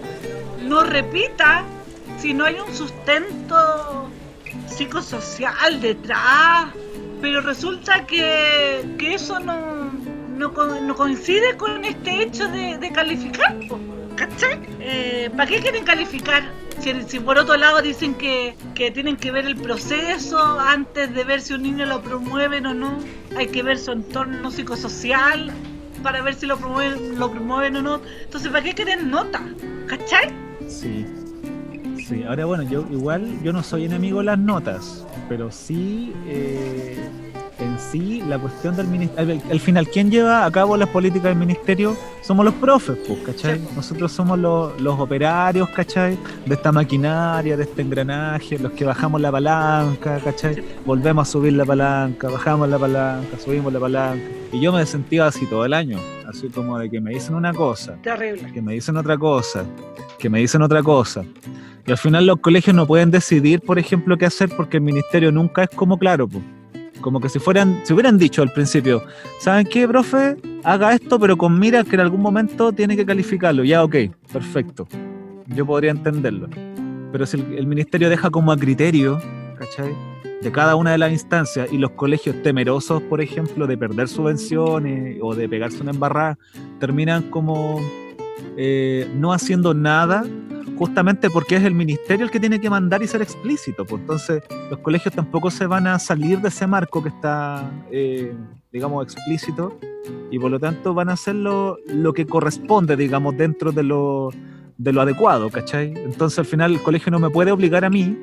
no 0.61 0.83
repita 0.83 1.63
si 2.19 2.33
no 2.33 2.45
hay 2.45 2.55
un 2.59 2.73
sustento 2.73 4.09
psicosocial 4.67 5.81
detrás. 5.81 6.67
Pero 7.21 7.39
resulta 7.39 8.05
que, 8.05 8.83
que 8.99 9.13
eso 9.13 9.39
no, 9.39 9.93
no, 10.35 10.51
no 10.81 10.95
coincide 10.95 11.55
con 11.57 11.83
este 11.85 12.23
hecho 12.23 12.47
de, 12.47 12.91
calificar. 12.93 13.55
¿Cachai? 14.15 14.59
Eh, 14.79 15.31
¿Para 15.35 15.49
qué 15.49 15.59
quieren 15.59 15.83
calificar 15.85 16.43
Si, 16.79 17.19
por 17.19 17.39
otro 17.39 17.57
lado 17.57 17.81
dicen 17.81 18.13
que, 18.13 18.55
que 18.75 18.91
tienen 18.91 19.17
que 19.17 19.31
ver 19.31 19.45
el 19.45 19.55
proceso 19.55 20.37
antes 20.59 21.13
de 21.13 21.23
ver 21.23 21.41
si 21.41 21.53
un 21.53 21.63
niño 21.63 21.85
lo 21.87 22.01
promueven 22.01 22.67
o 22.67 22.73
no, 22.73 22.99
hay 23.35 23.47
que 23.47 23.63
ver 23.63 23.79
su 23.79 23.91
entorno 23.91 24.51
psicosocial 24.51 25.51
para 26.03 26.21
ver 26.21 26.35
si 26.35 26.45
lo 26.45 26.57
promueven, 26.57 27.17
lo 27.17 27.31
promueven 27.31 27.77
o 27.77 27.81
no. 27.81 28.01
Entonces, 28.23 28.51
¿para 28.51 28.63
qué 28.63 28.73
quieren 28.73 29.09
nota? 29.09 29.41
¿Cachai? 29.87 30.29
Sí. 30.67 31.05
Sí, 32.07 32.23
ahora 32.23 32.43
bueno, 32.45 32.63
yo 32.63 32.85
igual 32.91 33.41
yo 33.43 33.53
no 33.53 33.63
soy 33.63 33.85
enemigo 33.85 34.19
de 34.19 34.25
las 34.25 34.37
notas, 34.37 35.07
pero 35.29 35.49
sí 35.51 36.13
eh, 36.27 36.97
sí 37.91 38.23
la 38.27 38.39
cuestión 38.39 38.75
del 38.75 38.87
ministerio, 38.87 39.41
al, 39.45 39.51
al 39.51 39.59
final, 39.59 39.87
¿quién 39.87 40.09
lleva 40.09 40.45
a 40.45 40.51
cabo 40.51 40.77
las 40.77 40.89
políticas 40.89 41.25
del 41.25 41.35
ministerio? 41.35 41.95
Somos 42.21 42.45
los 42.45 42.53
profes, 42.55 42.97
pues, 43.07 43.19
¿cachai? 43.19 43.61
Nosotros 43.75 44.11
somos 44.11 44.39
los, 44.39 44.79
los 44.81 44.99
operarios, 44.99 45.67
¿cachai? 45.69 46.17
De 46.45 46.55
esta 46.55 46.71
maquinaria, 46.71 47.57
de 47.57 47.63
este 47.63 47.81
engranaje, 47.81 48.57
los 48.57 48.71
que 48.71 48.85
bajamos 48.85 49.19
la 49.19 49.31
palanca, 49.31 50.19
¿cachai? 50.23 50.63
Volvemos 50.85 51.27
a 51.27 51.31
subir 51.31 51.53
la 51.53 51.65
palanca, 51.65 52.29
bajamos 52.29 52.69
la 52.69 52.79
palanca, 52.79 53.37
subimos 53.37 53.73
la 53.73 53.79
palanca. 53.79 54.23
Y 54.51 54.61
yo 54.61 54.71
me 54.71 54.85
sentía 54.85 55.27
así 55.27 55.45
todo 55.47 55.65
el 55.65 55.73
año, 55.73 55.99
así 56.27 56.47
como 56.47 56.79
de 56.79 56.89
que 56.89 57.01
me 57.01 57.11
dicen 57.11 57.35
una 57.35 57.53
cosa, 57.53 57.97
Terrible. 58.01 58.51
que 58.53 58.61
me 58.61 58.73
dicen 58.73 58.95
otra 58.97 59.17
cosa, 59.17 59.65
que 60.17 60.29
me 60.29 60.39
dicen 60.39 60.61
otra 60.61 60.81
cosa. 60.81 61.23
Y 61.85 61.91
al 61.91 61.97
final 61.97 62.25
los 62.25 62.37
colegios 62.39 62.73
no 62.75 62.87
pueden 62.87 63.11
decidir, 63.11 63.59
por 63.59 63.77
ejemplo, 63.77 64.17
qué 64.17 64.25
hacer 64.25 64.49
porque 64.55 64.77
el 64.77 64.83
ministerio 64.83 65.31
nunca 65.31 65.63
es 65.63 65.69
como 65.69 65.97
claro. 65.97 66.27
po. 66.27 66.39
Como 67.03 67.19
que 67.19 67.27
si 67.27 67.37
fueran, 67.37 67.81
si 67.83 67.91
hubieran 67.91 68.17
dicho 68.17 68.41
al 68.41 68.53
principio, 68.53 69.03
¿saben 69.37 69.67
qué, 69.67 69.85
profe? 69.85 70.37
Haga 70.63 70.93
esto, 70.93 71.19
pero 71.19 71.35
con 71.35 71.59
mira 71.59 71.83
que 71.83 71.95
en 71.95 71.99
algún 71.99 72.21
momento 72.21 72.71
tiene 72.71 72.95
que 72.95 73.05
calificarlo. 73.05 73.65
Ya, 73.65 73.83
ok, 73.83 73.95
perfecto. 74.31 74.87
Yo 75.47 75.65
podría 75.65 75.91
entenderlo. 75.91 76.47
Pero 77.11 77.25
si 77.25 77.35
el, 77.57 77.67
ministerio 77.67 78.09
deja 78.09 78.29
como 78.29 78.53
a 78.53 78.57
criterio, 78.57 79.21
¿cachai? 79.59 79.93
De 80.41 80.49
cada 80.49 80.77
una 80.77 80.93
de 80.93 80.97
las 80.97 81.11
instancias 81.11 81.71
y 81.73 81.77
los 81.77 81.91
colegios 81.91 82.41
temerosos, 82.41 83.01
por 83.03 83.19
ejemplo, 83.19 83.67
de 83.67 83.77
perder 83.77 84.07
subvenciones 84.07 85.17
o 85.21 85.35
de 85.35 85.49
pegarse 85.49 85.81
una 85.81 85.91
embarrada, 85.91 86.37
terminan 86.79 87.23
como 87.23 87.81
eh, 88.55 89.09
no 89.17 89.33
haciendo 89.33 89.73
nada 89.73 90.23
justamente 90.83 91.29
porque 91.29 91.55
es 91.55 91.63
el 91.63 91.73
ministerio 91.73 92.25
el 92.25 92.31
que 92.31 92.41
tiene 92.41 92.59
que 92.59 92.69
mandar 92.69 93.01
y 93.01 93.07
ser 93.07 93.21
explícito. 93.21 93.85
Pues 93.85 94.01
entonces 94.01 94.43
los 94.69 94.79
colegios 94.79 95.15
tampoco 95.15 95.49
se 95.49 95.65
van 95.65 95.87
a 95.87 95.97
salir 95.97 96.41
de 96.41 96.49
ese 96.49 96.67
marco 96.67 97.01
que 97.01 97.07
está, 97.07 97.71
eh, 97.89 98.33
digamos, 98.69 99.05
explícito 99.05 99.79
y 100.29 100.37
por 100.39 100.51
lo 100.51 100.59
tanto 100.59 100.93
van 100.93 101.07
a 101.07 101.13
hacer 101.13 101.35
lo, 101.35 101.77
que 102.13 102.25
corresponde, 102.25 102.97
digamos, 102.97 103.37
dentro 103.37 103.71
de 103.71 103.81
lo, 103.83 104.31
de 104.77 104.91
lo 104.91 104.99
adecuado, 104.99 105.49
¿cachai? 105.49 105.93
Entonces 105.95 106.37
al 106.39 106.45
final 106.45 106.73
el 106.73 106.81
colegio 106.81 107.13
no 107.13 107.19
me 107.19 107.29
puede 107.29 107.53
obligar 107.53 107.85
a 107.85 107.89
mí, 107.89 108.17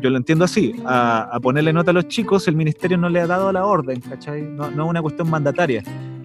yo 0.00 0.10
lo 0.10 0.16
entiendo 0.16 0.44
así, 0.44 0.74
a, 0.84 1.20
a 1.20 1.38
ponerle 1.38 1.72
nota 1.72 1.92
a 1.92 1.94
los 1.94 2.08
chicos, 2.08 2.48
el 2.48 2.56
ministerio 2.56 2.98
no 2.98 3.08
le 3.08 3.20
ha 3.20 3.28
dado 3.28 3.52
la 3.52 3.64
orden, 3.64 4.00
¿cachai? 4.00 4.42
No, 4.42 4.72
no 4.72 4.84
es 4.86 4.90
una 4.90 5.02
cuestión 5.02 5.30
mandataria. 5.30 5.84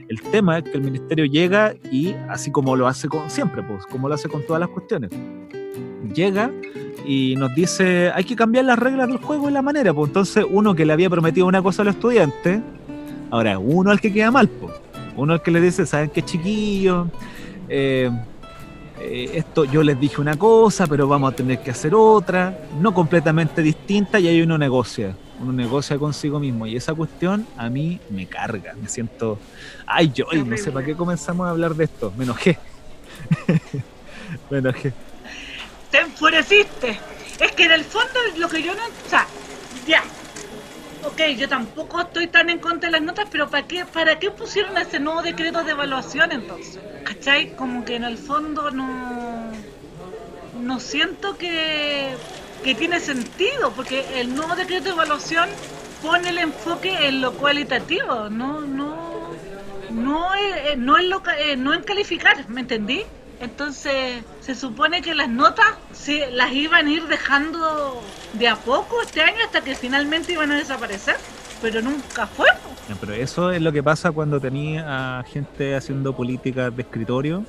El 0.09 0.21
tema 0.21 0.57
es 0.57 0.63
que 0.63 0.77
el 0.77 0.81
ministerio 0.81 1.25
llega 1.25 1.73
y, 1.91 2.13
así 2.29 2.51
como 2.51 2.75
lo 2.75 2.87
hace 2.87 3.07
con, 3.07 3.29
siempre, 3.29 3.63
pues, 3.63 3.85
como 3.85 4.09
lo 4.09 4.15
hace 4.15 4.29
con 4.29 4.45
todas 4.45 4.59
las 4.59 4.69
cuestiones, 4.69 5.09
llega 6.13 6.51
y 7.05 7.35
nos 7.37 7.53
dice, 7.55 8.11
hay 8.13 8.23
que 8.23 8.35
cambiar 8.35 8.65
las 8.65 8.79
reglas 8.79 9.07
del 9.07 9.17
juego 9.17 9.49
y 9.49 9.53
la 9.53 9.61
manera. 9.61 9.93
Pues 9.93 10.09
entonces 10.09 10.45
uno 10.49 10.75
que 10.75 10.85
le 10.85 10.93
había 10.93 11.09
prometido 11.09 11.47
una 11.47 11.61
cosa 11.61 11.81
a 11.81 11.85
los 11.85 11.95
estudiantes, 11.95 12.61
ahora 13.29 13.59
uno 13.59 13.91
al 13.91 13.99
que 13.99 14.11
queda 14.11 14.31
mal, 14.31 14.47
pues. 14.47 14.73
Uno 15.15 15.33
al 15.33 15.41
que 15.41 15.51
le 15.51 15.61
dice, 15.61 15.85
¿saben 15.85 16.09
qué 16.09 16.23
chiquillo? 16.23 17.07
Eh, 17.69 18.09
eh, 18.99 19.31
esto 19.35 19.65
yo 19.65 19.83
les 19.83 19.99
dije 19.99 20.19
una 20.21 20.37
cosa, 20.37 20.87
pero 20.87 21.07
vamos 21.07 21.33
a 21.33 21.35
tener 21.35 21.59
que 21.59 21.71
hacer 21.71 21.93
otra, 21.93 22.57
no 22.79 22.93
completamente 22.93 23.61
distinta, 23.61 24.19
y 24.19 24.27
ahí 24.27 24.41
uno 24.41 24.57
negocia. 24.57 25.15
Uno 25.43 25.51
negocia 25.51 25.97
consigo 25.97 26.39
mismo. 26.39 26.65
Y 26.65 26.75
esa 26.75 26.93
cuestión 26.93 27.45
a 27.57 27.69
mí 27.69 27.99
me 28.09 28.25
carga. 28.25 28.73
Me 28.81 28.87
siento. 28.87 29.37
Ay, 29.85 30.11
yo 30.13 30.25
no 30.45 30.57
sé 30.57 30.71
para 30.71 30.85
qué 30.85 30.95
comenzamos 30.95 31.47
a 31.47 31.49
hablar 31.49 31.75
de 31.75 31.83
esto. 31.83 32.13
Me 32.17 32.23
enojé. 32.23 32.57
me 34.49 34.59
enojé. 34.59 34.93
Te 35.91 35.99
enfureciste. 35.99 36.99
Es 37.39 37.51
que 37.51 37.65
en 37.65 37.71
el 37.73 37.83
fondo 37.83 38.13
lo 38.37 38.47
que 38.47 38.63
yo 38.63 38.73
no. 38.73 38.81
O 38.83 39.09
sea, 39.09 39.27
ya. 39.85 40.03
Ok, 41.05 41.21
yo 41.37 41.49
tampoco 41.49 41.99
estoy 41.99 42.27
tan 42.27 42.49
en 42.49 42.59
contra 42.59 42.87
de 42.87 42.93
las 42.93 43.01
notas, 43.01 43.27
pero 43.29 43.49
¿para 43.49 43.67
qué, 43.67 43.83
¿para 43.85 44.19
qué 44.19 44.31
pusieron 44.31 44.77
ese 44.77 45.01
nuevo 45.01 45.21
decreto 45.21 45.61
de 45.63 45.71
evaluación 45.71 46.31
entonces? 46.31 46.79
¿Cachai? 47.03 47.55
Como 47.55 47.83
que 47.83 47.95
en 47.97 48.05
el 48.05 48.17
fondo 48.17 48.71
no. 48.71 49.51
No 50.61 50.79
siento 50.79 51.37
que, 51.37 52.15
que 52.63 52.75
tiene 52.75 52.99
sentido, 52.99 53.71
porque 53.75 54.05
el 54.21 54.33
nuevo 54.35 54.55
decreto 54.55 54.85
de 54.85 54.91
evaluación 54.91 55.49
pone 56.01 56.29
el 56.29 56.37
enfoque 56.37 57.07
en 57.07 57.21
lo 57.21 57.33
cualitativo, 57.33 58.29
no, 58.29 58.61
no, 58.61 59.29
no, 59.91 60.33
es- 60.33 60.77
no, 60.77 60.97
en, 60.97 61.13
eh, 61.39 61.55
no 61.57 61.73
en 61.73 61.81
calificar, 61.83 62.47
¿me 62.49 62.61
entendí? 62.61 63.03
Entonces, 63.39 64.23
se 64.41 64.55
supone 64.55 65.01
que 65.01 65.13
las 65.15 65.27
notas 65.29 65.65
las 66.31 66.51
iban 66.53 66.87
a 66.87 66.91
ir 66.91 67.03
dejando 67.07 68.01
de 68.33 68.47
a 68.47 68.55
poco 68.55 69.01
este 69.01 69.21
año 69.21 69.37
hasta 69.45 69.61
que 69.61 69.75
finalmente 69.75 70.31
iban 70.33 70.51
a 70.51 70.55
desaparecer, 70.55 71.17
pero 71.61 71.81
nunca 71.81 72.25
fue. 72.27 72.47
Pero 72.99 73.13
eso 73.13 73.51
es 73.51 73.61
lo 73.61 73.71
que 73.71 73.83
pasa 73.83 74.11
cuando 74.11 74.39
tenía 74.39 75.19
a 75.19 75.23
gente 75.23 75.75
haciendo 75.75 76.15
políticas 76.15 76.73
de 76.75 76.83
escritorio, 76.83 77.43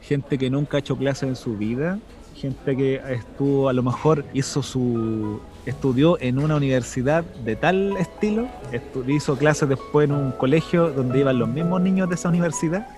gente 0.00 0.38
que 0.38 0.48
nunca 0.50 0.76
ha 0.78 0.80
hecho 0.80 0.96
clases 0.96 1.28
en 1.28 1.36
su 1.36 1.56
vida, 1.56 1.98
gente 2.42 2.76
que 2.76 3.00
estuvo, 3.08 3.68
a 3.68 3.72
lo 3.72 3.84
mejor 3.84 4.24
hizo 4.34 4.62
su. 4.62 5.40
estudió 5.64 6.20
en 6.20 6.40
una 6.40 6.56
universidad 6.56 7.22
de 7.44 7.54
tal 7.54 7.96
estilo, 7.96 8.48
hizo 9.06 9.36
clases 9.36 9.68
después 9.68 10.08
en 10.08 10.16
un 10.16 10.32
colegio 10.32 10.90
donde 10.90 11.20
iban 11.20 11.38
los 11.38 11.48
mismos 11.48 11.80
niños 11.80 12.08
de 12.08 12.16
esa 12.16 12.30
universidad, 12.30 12.88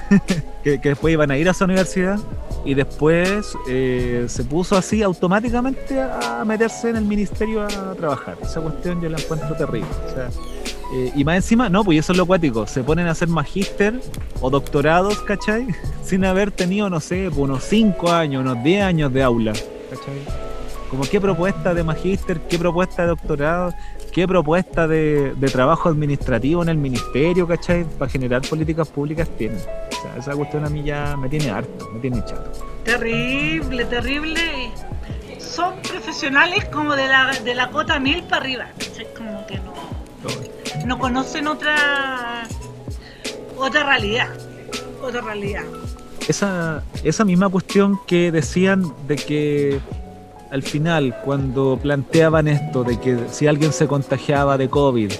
que, 0.64 0.80
que 0.80 0.88
después 0.88 1.12
iban 1.12 1.30
a 1.30 1.36
ir 1.36 1.48
a 1.48 1.50
esa 1.50 1.66
universidad 1.66 2.18
y 2.64 2.72
después 2.74 3.54
eh, 3.68 4.24
se 4.26 4.44
puso 4.44 4.76
así 4.76 5.02
automáticamente 5.02 6.00
a 6.00 6.42
meterse 6.46 6.88
en 6.88 6.96
el 6.96 7.04
ministerio 7.04 7.62
a 7.62 7.94
trabajar. 7.94 8.38
Esa 8.42 8.62
cuestión 8.62 9.02
yo 9.02 9.10
la 9.10 9.18
encuentro 9.18 9.54
terrible. 9.54 9.88
O 10.06 10.14
sea, 10.14 10.30
eh, 10.92 11.12
y 11.14 11.24
más 11.24 11.36
encima, 11.36 11.68
no, 11.68 11.84
pues 11.84 11.98
eso 11.98 12.12
es 12.12 12.18
lo 12.18 12.26
cuático. 12.26 12.66
Se 12.66 12.82
ponen 12.82 13.06
a 13.08 13.10
hacer 13.10 13.28
magíster 13.28 14.00
o 14.40 14.50
doctorados, 14.50 15.20
¿cachai? 15.20 15.66
Sin 16.02 16.24
haber 16.24 16.50
tenido, 16.50 16.88
no 16.88 17.00
sé, 17.00 17.26
pues 17.28 17.38
unos 17.38 17.64
5 17.64 18.10
años, 18.10 18.42
unos 18.42 18.62
10 18.62 18.84
años 18.84 19.12
de 19.12 19.22
aula, 19.22 19.52
¿cachai? 19.52 20.48
Como 20.90 21.04
qué 21.04 21.20
propuesta 21.20 21.74
de 21.74 21.84
magíster, 21.84 22.40
qué 22.48 22.58
propuesta 22.58 23.02
de 23.02 23.08
doctorado, 23.08 23.74
qué 24.12 24.26
propuesta 24.26 24.88
de, 24.88 25.34
de 25.34 25.48
trabajo 25.48 25.90
administrativo 25.90 26.62
en 26.62 26.70
el 26.70 26.78
ministerio, 26.78 27.46
¿cachai? 27.46 27.84
Para 27.84 28.10
generar 28.10 28.40
políticas 28.42 28.88
públicas 28.88 29.28
tienen. 29.36 29.58
O 29.58 30.02
sea, 30.02 30.16
esa 30.16 30.32
cuestión 30.32 30.64
a 30.64 30.70
mí 30.70 30.82
ya 30.82 31.14
me 31.18 31.28
tiene 31.28 31.50
harto, 31.50 31.90
me 31.92 32.00
tiene 32.00 32.24
chato. 32.24 32.50
Terrible, 32.84 33.84
terrible. 33.84 34.72
Son 35.38 35.74
profesionales 35.82 36.64
como 36.72 36.96
de 36.96 37.06
la, 37.06 37.38
de 37.44 37.54
la 37.54 37.68
cota 37.68 37.98
mil 37.98 38.22
para 38.22 38.42
arriba, 38.42 38.68
¿cachai? 38.78 39.06
Como 39.14 39.46
que 39.46 39.56
no, 39.56 39.74
no 40.86 40.98
conocen 40.98 41.46
otra, 41.46 42.46
otra 43.56 43.84
realidad, 43.84 44.28
otra 45.02 45.20
realidad. 45.20 45.64
esa, 46.28 46.82
esa 47.04 47.24
misma 47.24 47.48
cuestión 47.48 47.98
que 48.06 48.30
decían 48.32 48.84
de 49.06 49.16
que 49.16 49.80
al 50.50 50.62
final, 50.62 51.14
cuando 51.24 51.78
planteaban 51.80 52.48
esto, 52.48 52.84
de 52.84 52.98
que 52.98 53.18
si 53.30 53.46
alguien 53.46 53.72
se 53.72 53.86
contagiaba 53.86 54.56
de 54.56 54.68
COVID 54.68 55.12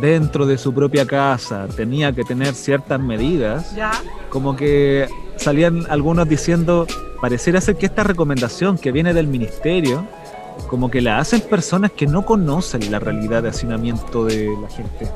dentro 0.00 0.46
de 0.46 0.58
su 0.58 0.72
propia 0.72 1.06
casa, 1.06 1.66
tenía 1.74 2.12
que 2.12 2.22
tener 2.22 2.54
ciertas 2.54 3.00
medidas, 3.00 3.74
¿Ya? 3.74 3.90
como 4.28 4.54
que 4.54 5.08
salían 5.36 5.86
algunos 5.88 6.28
diciendo, 6.28 6.86
pareciera 7.20 7.60
ser 7.60 7.76
que 7.76 7.86
esta 7.86 8.04
recomendación 8.04 8.78
que 8.78 8.92
viene 8.92 9.14
del 9.14 9.26
ministerio, 9.26 10.06
como 10.68 10.90
que 10.90 11.00
la 11.00 11.18
hacen 11.18 11.40
personas 11.40 11.92
que 11.92 12.06
no 12.06 12.24
conocen 12.24 12.90
la 12.90 12.98
realidad 12.98 13.42
de 13.42 13.50
hacinamiento 13.50 14.24
de 14.24 14.48
la 14.60 14.68
gente. 14.68 15.08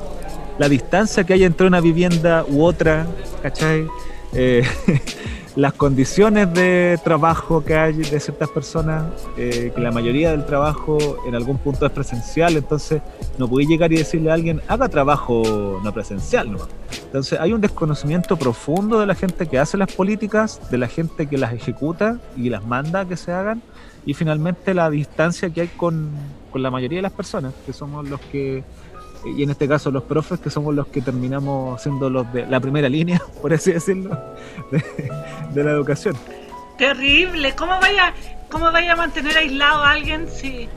La 0.57 0.69
distancia 0.69 1.23
que 1.23 1.33
hay 1.33 1.43
entre 1.43 1.67
una 1.67 1.81
vivienda 1.81 2.45
u 2.47 2.63
otra, 2.63 3.07
¿cachai? 3.41 3.87
Eh, 4.33 4.63
las 5.55 5.73
condiciones 5.73 6.53
de 6.53 6.99
trabajo 7.03 7.63
que 7.63 7.75
hay 7.75 7.93
de 7.93 8.19
ciertas 8.19 8.49
personas, 8.49 9.05
eh, 9.37 9.71
que 9.75 9.81
la 9.81 9.91
mayoría 9.91 10.31
del 10.31 10.45
trabajo 10.45 11.17
en 11.27 11.35
algún 11.35 11.57
punto 11.57 11.85
es 11.85 11.91
presencial, 11.91 12.55
entonces 12.55 13.01
no 13.37 13.49
podéis 13.49 13.69
llegar 13.69 13.91
y 13.91 13.97
decirle 13.97 14.31
a 14.31 14.35
alguien, 14.35 14.61
haga 14.67 14.87
trabajo 14.87 15.81
no 15.83 15.93
presencial, 15.93 16.51
¿no? 16.51 16.59
Entonces 17.05 17.39
hay 17.39 17.51
un 17.51 17.59
desconocimiento 17.59 18.37
profundo 18.37 18.99
de 18.99 19.05
la 19.05 19.15
gente 19.15 19.47
que 19.47 19.59
hace 19.59 19.77
las 19.77 19.91
políticas, 19.91 20.61
de 20.71 20.77
la 20.77 20.87
gente 20.87 21.27
que 21.27 21.37
las 21.37 21.53
ejecuta 21.53 22.19
y 22.37 22.49
las 22.49 22.65
manda 22.65 23.01
a 23.01 23.05
que 23.05 23.17
se 23.17 23.33
hagan, 23.33 23.61
y 24.05 24.13
finalmente 24.13 24.73
la 24.73 24.89
distancia 24.89 25.49
que 25.49 25.61
hay 25.61 25.67
con, 25.67 26.11
con 26.51 26.63
la 26.63 26.71
mayoría 26.71 26.97
de 26.99 27.03
las 27.03 27.11
personas, 27.11 27.53
que 27.65 27.73
somos 27.73 28.07
los 28.09 28.19
que, 28.19 28.63
y 29.25 29.43
en 29.43 29.49
este 29.51 29.67
caso 29.67 29.91
los 29.91 30.03
profes, 30.03 30.39
que 30.39 30.49
somos 30.49 30.73
los 30.73 30.87
que 30.87 31.01
terminamos 31.01 31.81
siendo 31.81 32.09
los 32.09 32.31
de 32.33 32.45
la 32.47 32.59
primera 32.59 32.89
línea, 32.89 33.21
por 33.41 33.53
así 33.53 33.71
decirlo, 33.71 34.17
de, 34.71 34.83
de 35.53 35.63
la 35.63 35.71
educación. 35.71 36.15
Terrible. 36.77 37.53
¿Cómo 37.55 37.79
vaya, 37.79 38.13
cómo 38.49 38.71
vaya 38.71 38.93
a 38.93 38.95
mantener 38.95 39.37
aislado 39.37 39.83
a 39.83 39.91
alguien 39.91 40.27
si, 40.27 40.67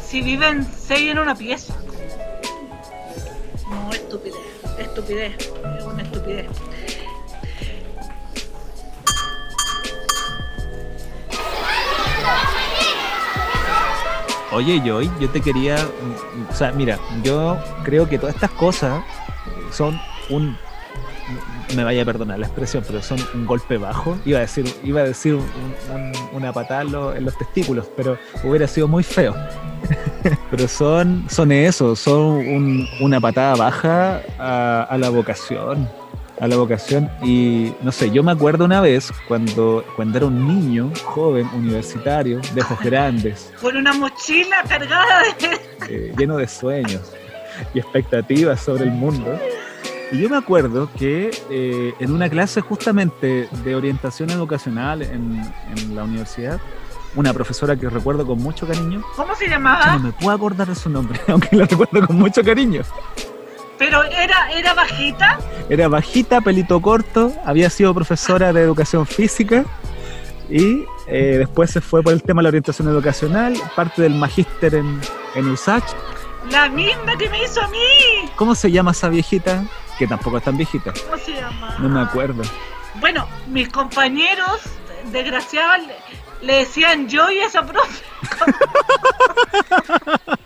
si 0.00 0.22
viven 0.22 0.64
seis 0.64 1.10
en 1.10 1.18
una 1.18 1.34
pieza? 1.34 1.74
No, 3.68 3.90
estupidez. 3.92 4.38
Estupidez. 4.78 5.36
Es 5.78 5.84
una 5.84 6.02
estupidez. 6.02 6.46
Oye, 14.52 14.80
Joy, 14.84 15.10
yo 15.20 15.28
te 15.30 15.40
quería. 15.40 15.76
O 16.50 16.54
sea, 16.54 16.72
mira, 16.72 16.98
yo 17.22 17.56
creo 17.84 18.08
que 18.08 18.18
todas 18.18 18.34
estas 18.34 18.50
cosas 18.50 19.02
son 19.70 19.98
un. 20.28 20.56
Me 21.76 21.84
vaya 21.84 22.02
a 22.02 22.04
perdonar 22.04 22.36
la 22.40 22.46
expresión, 22.46 22.82
pero 22.84 23.00
son 23.00 23.18
un 23.32 23.46
golpe 23.46 23.78
bajo. 23.78 24.18
Iba 24.24 24.38
a 24.38 24.40
decir, 24.40 24.64
iba 24.82 25.02
a 25.02 25.04
decir 25.04 25.34
un- 25.36 25.44
un- 25.94 26.12
una 26.32 26.52
patada 26.52 26.82
en, 26.82 26.90
los- 26.90 27.16
en 27.16 27.24
los 27.24 27.38
testículos, 27.38 27.86
pero 27.96 28.18
hubiera 28.42 28.66
sido 28.66 28.88
muy 28.88 29.04
feo. 29.04 29.36
pero 30.50 30.66
son, 30.66 31.24
son 31.30 31.52
eso, 31.52 31.94
son 31.94 32.18
un- 32.20 32.88
una 33.00 33.20
patada 33.20 33.54
baja 33.54 34.20
a, 34.36 34.82
a 34.90 34.98
la 34.98 35.10
vocación. 35.10 35.88
A 36.40 36.48
la 36.48 36.56
vocación. 36.56 37.10
Y 37.22 37.72
no 37.82 37.92
sé, 37.92 38.10
yo 38.10 38.22
me 38.22 38.32
acuerdo 38.32 38.64
una 38.64 38.80
vez 38.80 39.12
cuando, 39.28 39.84
cuando 39.94 40.16
era 40.18 40.26
un 40.26 40.46
niño, 40.48 40.90
joven, 41.04 41.46
universitario, 41.54 42.40
de 42.54 42.62
ojos 42.62 42.80
grandes, 42.80 43.52
Con 43.60 43.76
una 43.76 43.92
mochila 43.92 44.62
cargada 44.68 45.22
de. 45.38 45.60
eh, 45.88 46.14
lleno 46.16 46.36
de 46.38 46.48
sueños 46.48 47.12
y 47.74 47.78
expectativas 47.78 48.60
sobre 48.60 48.84
el 48.84 48.90
mundo. 48.90 49.38
Y 50.12 50.18
yo 50.22 50.28
me 50.28 50.36
acuerdo 50.36 50.90
que 50.98 51.30
eh, 51.50 51.94
en 52.00 52.12
una 52.12 52.28
clase 52.28 52.60
justamente 52.62 53.48
de 53.62 53.76
orientación 53.76 54.30
educacional 54.30 55.02
en, 55.02 55.40
en 55.76 55.94
la 55.94 56.02
universidad, 56.04 56.58
una 57.14 57.32
profesora 57.32 57.76
que 57.76 57.88
recuerdo 57.88 58.26
con 58.26 58.38
mucho 58.38 58.66
cariño, 58.66 59.02
¿Cómo 59.16 59.34
se 59.34 59.48
llamaba? 59.48 59.94
no 59.94 60.04
me 60.04 60.12
puedo 60.12 60.30
acordar 60.32 60.68
de 60.68 60.74
su 60.74 60.88
nombre, 60.90 61.20
aunque 61.28 61.54
la 61.54 61.66
recuerdo 61.66 62.06
con 62.06 62.16
mucho 62.16 62.42
cariño. 62.42 62.82
Pero 63.80 64.04
era, 64.04 64.52
era 64.52 64.74
bajita. 64.74 65.38
Era 65.70 65.88
bajita, 65.88 66.42
pelito 66.42 66.82
corto, 66.82 67.32
había 67.46 67.70
sido 67.70 67.94
profesora 67.94 68.52
de 68.52 68.60
educación 68.60 69.06
física 69.06 69.64
y 70.50 70.84
eh, 71.06 71.36
después 71.38 71.70
se 71.70 71.80
fue 71.80 72.02
por 72.02 72.12
el 72.12 72.22
tema 72.22 72.40
de 72.40 72.42
la 72.42 72.48
orientación 72.50 72.88
educacional, 72.88 73.54
parte 73.74 74.02
del 74.02 74.14
magíster 74.14 74.74
en, 74.74 75.00
en 75.34 75.48
USACH. 75.48 75.94
La 76.50 76.68
misma 76.68 77.16
que 77.16 77.30
me 77.30 77.42
hizo 77.42 77.62
a 77.62 77.68
mí. 77.68 78.28
¿Cómo 78.36 78.54
se 78.54 78.70
llama 78.70 78.90
esa 78.90 79.08
viejita? 79.08 79.64
Que 79.98 80.06
tampoco 80.06 80.36
es 80.36 80.44
tan 80.44 80.58
viejita. 80.58 80.92
¿Cómo 81.06 81.16
se 81.16 81.32
llama? 81.36 81.76
No 81.78 81.88
me 81.88 82.00
acuerdo. 82.00 82.42
Bueno, 83.00 83.26
mis 83.48 83.70
compañeros, 83.70 84.60
desgraciados, 85.10 85.86
le, 86.42 86.54
decían 86.54 87.08
yo 87.08 87.30
y 87.30 87.38
esa 87.38 87.64
profe. 87.64 88.04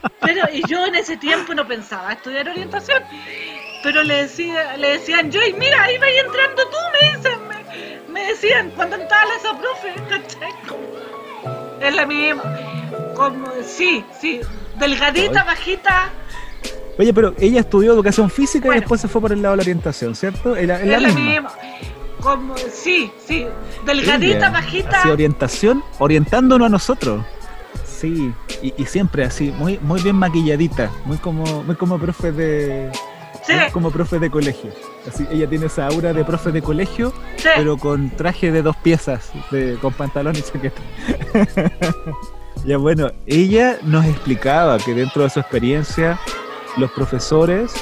Pero 0.25 0.49
y 0.53 0.63
yo 0.69 0.87
en 0.87 0.95
ese 0.95 1.17
tiempo 1.17 1.55
no 1.55 1.67
pensaba 1.67 2.13
estudiar 2.13 2.49
orientación. 2.49 3.03
Pero 3.83 4.03
le, 4.03 4.23
decía, 4.23 4.77
le 4.79 4.99
decían 4.99 5.31
yo 5.31 5.43
y 5.43 5.53
mira, 5.53 5.83
ahí 5.83 5.99
vas 5.99 6.09
entrando 6.25 6.63
tú, 6.69 6.77
me 6.93 7.17
dicen. 7.17 7.49
Me, 7.49 8.13
me 8.13 8.27
decían 8.29 8.71
cuando 8.75 8.97
entraba 8.97 9.31
esa 9.39 9.59
profe, 9.59 9.95
¿cachai? 10.09 10.53
Es 11.81 11.95
la 11.95 12.07
misma. 12.07 12.43
Como, 13.15 13.47
sí, 13.63 14.05
sí. 14.21 14.41
Delgadita, 14.79 15.41
Ay. 15.43 15.47
bajita. 15.47 16.11
Oye, 16.99 17.13
pero 17.13 17.35
ella 17.39 17.61
estudió 17.61 17.93
educación 17.93 18.31
física 18.31 18.67
Bueno. 18.67 18.79
y 18.79 18.81
después 18.81 19.01
se 19.01 19.09
fue 19.09 19.21
por 19.21 19.33
el 19.33 19.43
lado 19.43 19.53
de 19.55 19.57
la 19.59 19.63
orientación, 19.63 20.15
¿cierto? 20.15 20.57
Es 20.57 20.67
la 20.67 20.81
Es 20.81 20.87
la 21.03 21.09
misma. 21.09 21.21
misma. 21.21 21.53
Como, 22.21 22.57
sí, 22.57 23.13
sí. 23.27 23.47
Delgadita, 23.85 24.37
Ella 24.39 24.51
bajita. 24.51 24.99
hacía 25.01 25.13
orientación, 25.13 25.85
orientándonos 25.99 26.67
a 26.67 26.69
nosotros. 26.71 27.23
Sí, 27.95 28.35
y, 28.63 28.75
y 28.77 28.87
siempre 28.87 29.25
así, 29.25 29.53
muy, 29.53 29.79
muy 29.79 30.03
bien 30.03 30.17
maquilladita, 30.17 30.91
muy 31.05 31.17
como, 31.19 31.63
muy 31.63 31.77
como 31.77 31.99
profe 31.99 32.33
de, 32.33 32.91
Sí, 33.47 33.53
muy 33.53 33.71
como 33.73 33.91
profe 33.91 34.19
de 34.19 34.31
colegio. 34.31 34.73
Así, 35.07 35.27
ella 35.31 35.47
tiene 35.49 35.67
esa 35.67 35.87
aura 35.87 36.13
de 36.13 36.25
profe 36.25 36.51
de 36.51 36.63
colegio, 36.63 37.13
sí. 37.37 37.49
pero 37.57 37.77
con 37.77 38.11
traje 38.11 38.51
de 38.51 38.63
dos 38.63 38.77
piezas, 38.77 39.31
de, 39.51 39.77
con 39.81 39.93
pantalón 39.93 40.35
y 40.37 40.43
chaqueta. 40.43 40.81
ya 42.65 42.79
bueno, 42.79 43.11
ella 43.27 43.79
nos 43.83 44.07
explicaba 44.07 44.79
que 44.79 44.95
dentro 44.95 45.25
de 45.25 45.31
su 45.31 45.41
experiencia 45.41 46.19
los 46.79 46.91
profesores 46.93 47.73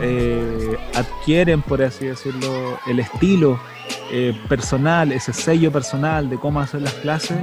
eh, 0.00 0.76
adquieren, 0.94 1.62
por 1.62 1.80
así 1.82 2.06
decirlo, 2.06 2.78
el 2.86 2.98
estilo 2.98 3.60
eh, 4.10 4.36
personal, 4.48 5.12
ese 5.12 5.32
sello 5.32 5.70
personal 5.70 6.28
de 6.28 6.38
cómo 6.38 6.60
hacer 6.60 6.82
las 6.82 6.94
clases, 6.94 7.38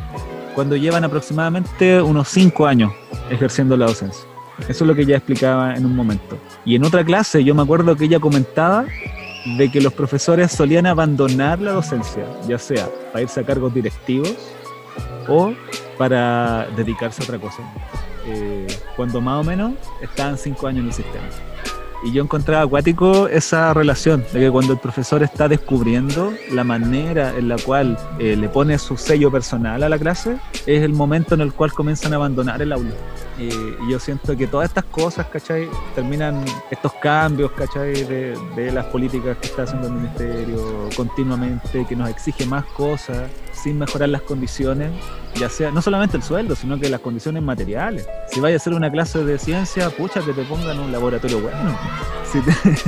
cuando 0.56 0.76
llevan 0.76 1.04
aproximadamente 1.04 2.02
unos 2.02 2.28
cinco 2.28 2.66
años 2.66 2.92
ejerciendo 3.30 3.78
la 3.78 3.86
docencia. 3.88 4.26
Eso 4.68 4.84
es 4.84 4.88
lo 4.88 4.96
que 4.96 5.02
ella 5.02 5.18
explicaba 5.18 5.76
en 5.76 5.86
un 5.86 5.96
momento. 5.96 6.38
Y 6.66 6.76
en 6.76 6.84
otra 6.84 7.04
clase 7.04 7.44
yo 7.44 7.56
me 7.56 7.64
acuerdo 7.64 7.96
que 7.96 8.06
ella 8.06 8.20
comentaba 8.20 8.86
de 9.58 9.72
que 9.72 9.82
los 9.82 9.94
profesores 9.94 10.52
solían 10.52 10.86
abandonar 10.86 11.60
la 11.60 11.72
docencia, 11.72 12.26
ya 12.48 12.60
sea 12.60 12.88
para 13.12 13.24
irse 13.24 13.40
a 13.40 13.44
cargos 13.44 13.74
directivos 13.74 14.36
o 15.28 15.54
para 15.98 16.68
dedicarse 16.76 17.22
a 17.22 17.26
otra 17.26 17.40
cosa, 17.40 17.64
eh, 18.28 18.68
cuando 18.96 19.20
más 19.20 19.42
o 19.42 19.44
menos 19.44 19.74
estaban 20.02 20.38
cinco 20.38 20.68
años 20.68 20.82
en 20.82 20.88
el 20.88 20.94
sistema. 20.94 21.24
Y 22.04 22.12
yo 22.12 22.24
encontraba 22.24 22.64
acuático 22.64 23.28
esa 23.28 23.74
relación 23.74 24.26
de 24.34 24.40
que 24.40 24.52
cuando 24.52 24.74
el 24.74 24.80
profesor 24.80 25.22
está 25.22 25.48
descubriendo 25.48 26.34
la 26.52 26.64
manera 26.64 27.38
en 27.38 27.48
la 27.48 27.58
cual 27.58 27.98
eh, 28.18 28.36
le 28.36 28.50
pone 28.50 28.80
su 28.80 28.98
sello 28.98 29.32
personal 29.32 29.84
a 29.84 29.90
la 29.90 30.00
clase, 30.00 30.38
es 30.66 30.82
el 30.82 30.94
momento 30.94 31.36
en 31.36 31.42
el 31.42 31.54
cual 31.54 31.74
comienzan 31.74 32.14
a 32.14 32.16
abandonar 32.16 32.62
el 32.62 32.74
aula. 32.74 32.92
Eh, 33.38 33.78
y 33.88 33.92
yo 33.92 34.00
siento 34.00 34.36
que 34.36 34.48
todas 34.48 34.70
estas 34.70 34.86
cosas, 34.86 35.28
¿cachai? 35.28 35.68
Terminan 35.94 36.44
estos 36.72 36.94
cambios, 36.94 37.52
¿cachai? 37.52 38.04
De, 38.04 38.38
de 38.56 38.72
las 38.72 38.86
políticas 38.86 39.38
que 39.38 39.48
está 39.48 39.64
haciendo 39.64 39.88
el 39.88 39.94
ministerio 39.94 40.90
continuamente, 40.96 41.86
que 41.88 41.96
nos 41.96 42.10
exige 42.10 42.46
más 42.46 42.66
cosas 42.66 43.30
sin 43.62 43.78
mejorar 43.78 44.10
las 44.10 44.22
condiciones, 44.22 44.92
ya 45.36 45.50
sea, 45.50 45.72
no 45.72 45.82
solamente 45.82 46.18
el 46.18 46.24
sueldo, 46.24 46.56
sino 46.56 46.80
que 46.80 46.90
las 46.90 47.02
condiciones 47.02 47.44
materiales. 47.44 48.08
Si 48.32 48.40
vaya 48.40 48.56
a 48.56 48.58
hacer 48.58 48.74
una 48.74 48.92
clase 48.92 49.24
de 49.24 49.38
ciencia, 49.38 49.90
pucha, 49.90 50.22
que 50.22 50.34
te 50.34 50.44
pongan 50.44 50.80
un 50.80 50.92
laboratorio 50.92 51.42
bueno. 51.42 51.78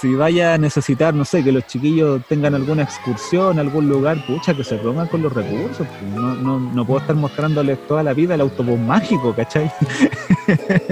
Si, 0.00 0.14
vaya 0.14 0.54
a 0.54 0.58
necesitar, 0.58 1.12
no 1.12 1.24
sé, 1.24 1.42
que 1.42 1.50
los 1.50 1.66
chiquillos 1.66 2.22
tengan 2.28 2.54
alguna 2.54 2.84
excursión 2.84 3.58
algún 3.58 3.88
lugar, 3.88 4.24
pucha, 4.28 4.54
que 4.54 4.62
se 4.62 4.76
pongan 4.76 5.08
con 5.08 5.22
los 5.22 5.32
recursos. 5.32 5.88
No, 6.14 6.36
no, 6.36 6.60
no 6.60 6.86
puedo 6.86 7.00
estar 7.00 7.16
mostrándoles 7.16 7.84
toda 7.88 8.04
la 8.04 8.12
vida 8.12 8.36
el 8.36 8.42
autobús 8.42 8.78
mágico, 8.78 9.34
¿cachai? 9.34 9.72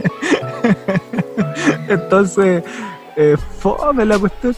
Entonces, 1.89 2.65
eh, 3.17 3.37
fome 3.61 4.05
la 4.05 4.19
cuestión. 4.19 4.57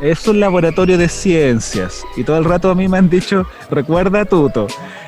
Es 0.00 0.26
un 0.26 0.40
laboratorio 0.40 0.96
de 0.96 1.08
ciencias. 1.08 2.04
Y 2.16 2.24
todo 2.24 2.38
el 2.38 2.44
rato 2.44 2.70
a 2.70 2.74
mí 2.74 2.88
me 2.88 2.98
han 2.98 3.10
dicho, 3.10 3.46
recuerda 3.70 4.24
Tuto, 4.24 4.66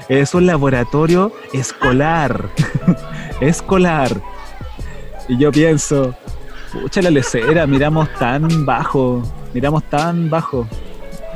es 0.09 0.35
un 0.35 0.46
laboratorio 0.46 1.33
escolar. 1.52 2.50
escolar. 3.40 4.11
Y 5.28 5.38
yo 5.38 5.50
pienso, 5.50 6.14
pucha 6.72 7.00
la 7.00 7.11
lecera, 7.11 7.66
miramos 7.66 8.12
tan 8.18 8.66
bajo, 8.66 9.22
miramos 9.55 9.83
tan 9.85 10.28
bajo. 10.28 10.66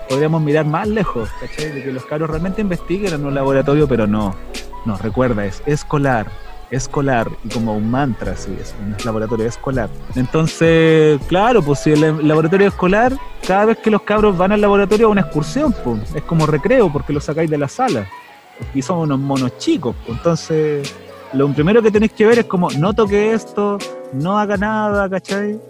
Podríamos 0.09 0.43
mirar 0.43 0.67
más 0.67 0.87
lejos, 0.87 1.31
¿cachai? 1.41 1.73
De 1.73 1.83
que 1.83 1.93
los 1.93 2.05
cabros 2.05 2.29
realmente 2.29 2.61
investiguen 2.61 3.15
en 3.15 3.25
un 3.25 3.35
laboratorio, 3.35 3.89
pero 3.89 4.07
no. 4.07 4.37
No, 4.85 4.97
recuerda, 4.99 5.47
es 5.47 5.63
escolar, 5.67 6.31
escolar, 6.71 7.29
y 7.45 7.49
como 7.49 7.75
un 7.75 7.91
mantra, 7.91 8.33
así 8.33 8.57
es, 8.61 8.75
un 8.81 8.97
laboratorio 9.05 9.47
escolar. 9.47 9.89
Entonces, 10.15 11.21
claro, 11.29 11.63
pues 11.63 11.81
si 11.81 11.93
el 11.93 12.27
laboratorio 12.27 12.69
escolar, 12.69 13.13
cada 13.47 13.67
vez 13.67 13.79
que 13.79 13.91
los 13.91 14.03
cabros 14.03 14.37
van 14.37 14.53
al 14.53 14.61
laboratorio 14.61 15.09
es 15.09 15.13
una 15.13 15.21
excursión, 15.23 15.75
pues, 15.85 16.15
es 16.15 16.23
como 16.23 16.47
recreo, 16.47 16.93
porque 16.93 17.13
lo 17.13 17.21
sacáis 17.21 17.51
de 17.51 17.59
la 17.59 17.69
sala. 17.69 18.07
Y 18.75 18.83
son 18.83 18.99
unos 18.99 19.19
monos 19.19 19.59
chicos, 19.59 19.95
pues, 20.05 20.19
entonces 20.19 20.95
lo 21.33 21.49
primero 21.53 21.83
que 21.83 21.91
tenéis 21.91 22.13
que 22.13 22.25
ver 22.27 22.39
es 22.39 22.45
como, 22.47 22.71
no 22.71 22.95
toque 22.95 23.33
esto, 23.33 23.79
no 24.13 24.39
haga 24.39 24.57
nada, 24.57 25.09
¿cachai? 25.09 25.61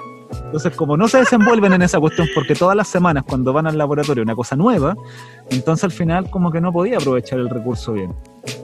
Entonces, 0.45 0.75
como 0.75 0.97
no 0.97 1.09
se 1.09 1.19
desenvuelven 1.19 1.73
en 1.73 1.83
esa 1.83 1.99
cuestión, 2.01 2.29
porque 2.35 2.55
todas 2.55 2.77
las 2.77 2.89
semanas 2.89 3.25
cuando 3.27 3.53
van 3.53 3.67
al 3.67 3.79
laboratorio 3.79 4.23
una 4.23 4.35
cosa 4.35 4.57
nueva, 4.57 4.97
entonces 5.51 5.85
al 5.85 5.93
final 5.93 6.31
como 6.31 6.51
que 6.51 6.61
no 6.61 6.73
podía 6.73 6.99
aprovechar 6.99 7.39
el 7.39 7.49
recurso 7.49 7.93
bien. 7.93 8.15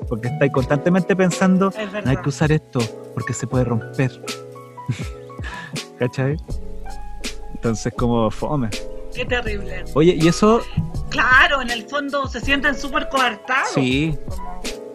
Porque 0.08 0.28
estáis 0.28 0.52
constantemente 0.52 1.14
pensando, 1.16 1.68
Es 1.68 2.04
no 2.04 2.10
hay 2.10 2.16
que 2.18 2.28
usar 2.28 2.52
esto 2.52 2.80
porque 3.14 3.32
se 3.32 3.46
puede 3.46 3.64
romper. 3.64 4.10
¿Cachai? 5.98 6.36
Entonces 7.54 7.92
como 7.96 8.30
fome. 8.30 8.68
Qué 9.14 9.24
terrible. 9.24 9.84
Oye, 9.94 10.16
y 10.20 10.28
eso, 10.28 10.62
Claro, 11.10 11.60
en 11.62 11.70
el 11.70 11.84
fondo 11.88 12.26
se 12.26 12.40
sienten 12.40 12.74
súper 12.74 13.08
coartados. 13.08 13.70
sí. 13.74 14.16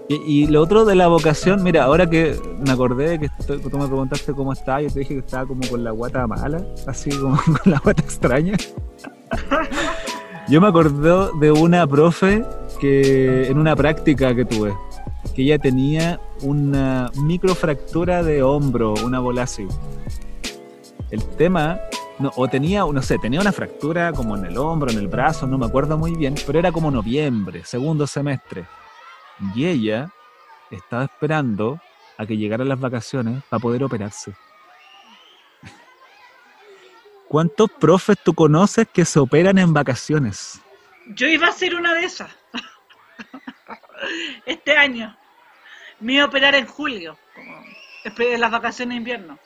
Y, 0.10 0.16
y 0.44 0.48
lo 0.48 0.62
otro 0.62 0.86
de 0.86 0.96
la 0.96 1.08
vocación, 1.10 1.62
mira, 1.64 1.84
ahora 1.84 2.10
que 2.10 2.40
me 2.66 2.72
acordé 2.72 3.10
de 3.10 3.20
que 3.20 3.26
estoy- 3.26 3.60
tú 3.60 3.78
me 3.78 3.88
preguntaste 3.88 4.32
cómo 4.34 4.54
estaba, 4.54 4.82
yo 4.82 4.90
te 4.90 5.00
dije 5.00 5.16
que 5.16 5.20
estaba 5.20 5.46
como 5.46 5.68
con 5.68 5.84
la 5.84 5.92
guata 5.92 6.26
mala, 6.26 6.66
así 6.88 7.10
como 7.10 7.36
con 7.64 7.72
la 7.74 7.80
guata 7.80 8.02
extraña. 8.04 8.54
Yo 10.50 10.62
me 10.62 10.68
acordé 10.68 11.30
de 11.42 11.52
una 11.52 11.86
profe 11.86 12.46
que 12.80 13.48
en 13.50 13.58
una 13.58 13.76
práctica 13.76 14.34
que 14.34 14.46
tuve, 14.46 14.74
que 15.36 15.42
ella 15.42 15.60
tenía 15.60 16.22
una 16.42 17.12
microfractura 17.16 18.24
de 18.24 18.42
hombro, 18.42 18.94
una 19.04 19.20
bola 19.20 19.44
así. 19.44 19.68
El 21.12 21.22
tema, 21.36 21.82
no, 22.18 22.32
o 22.38 22.48
tenía, 22.48 22.86
no 22.86 23.02
sé, 23.02 23.18
tenía 23.18 23.42
una 23.42 23.52
fractura 23.52 24.14
como 24.14 24.38
en 24.38 24.46
el 24.46 24.58
hombro, 24.58 24.90
en 24.90 25.00
el 25.00 25.10
brazo, 25.10 25.48
no 25.48 25.58
me 25.58 25.66
acuerdo 25.66 25.98
muy 25.98 26.16
bien, 26.16 26.36
pero 26.46 26.60
era 26.60 26.72
como 26.72 26.92
noviembre, 26.92 27.66
segundo 27.66 28.08
semestre. 28.08 28.64
Y 29.54 29.66
ella 29.66 30.10
estaba 30.72 31.04
esperando 31.04 31.78
a 32.18 32.26
que 32.26 32.38
llegaran 32.38 32.70
las 32.70 32.80
vacaciones 32.80 33.44
para 33.50 33.60
poder 33.60 33.84
operarse. 33.84 34.34
¿Cuántos 37.28 37.70
profes 37.72 38.18
tú 38.24 38.34
conoces 38.34 38.88
que 38.94 39.04
se 39.06 39.20
operan 39.20 39.58
en 39.58 39.74
vacaciones? 39.74 40.60
Yo 41.16 41.28
iba 41.28 41.48
a 41.48 41.52
ser 41.52 41.76
una 41.76 41.94
de 41.94 42.06
esas. 42.06 42.32
Este 44.46 44.78
año. 44.78 45.18
Me 46.00 46.14
iba 46.14 46.24
a 46.24 46.28
operar 46.28 46.56
en 46.56 46.68
julio, 46.68 47.18
como 47.34 47.64
de 48.04 48.38
las 48.38 48.52
vacaciones 48.52 48.94
de 48.94 48.98
invierno. 48.98 49.40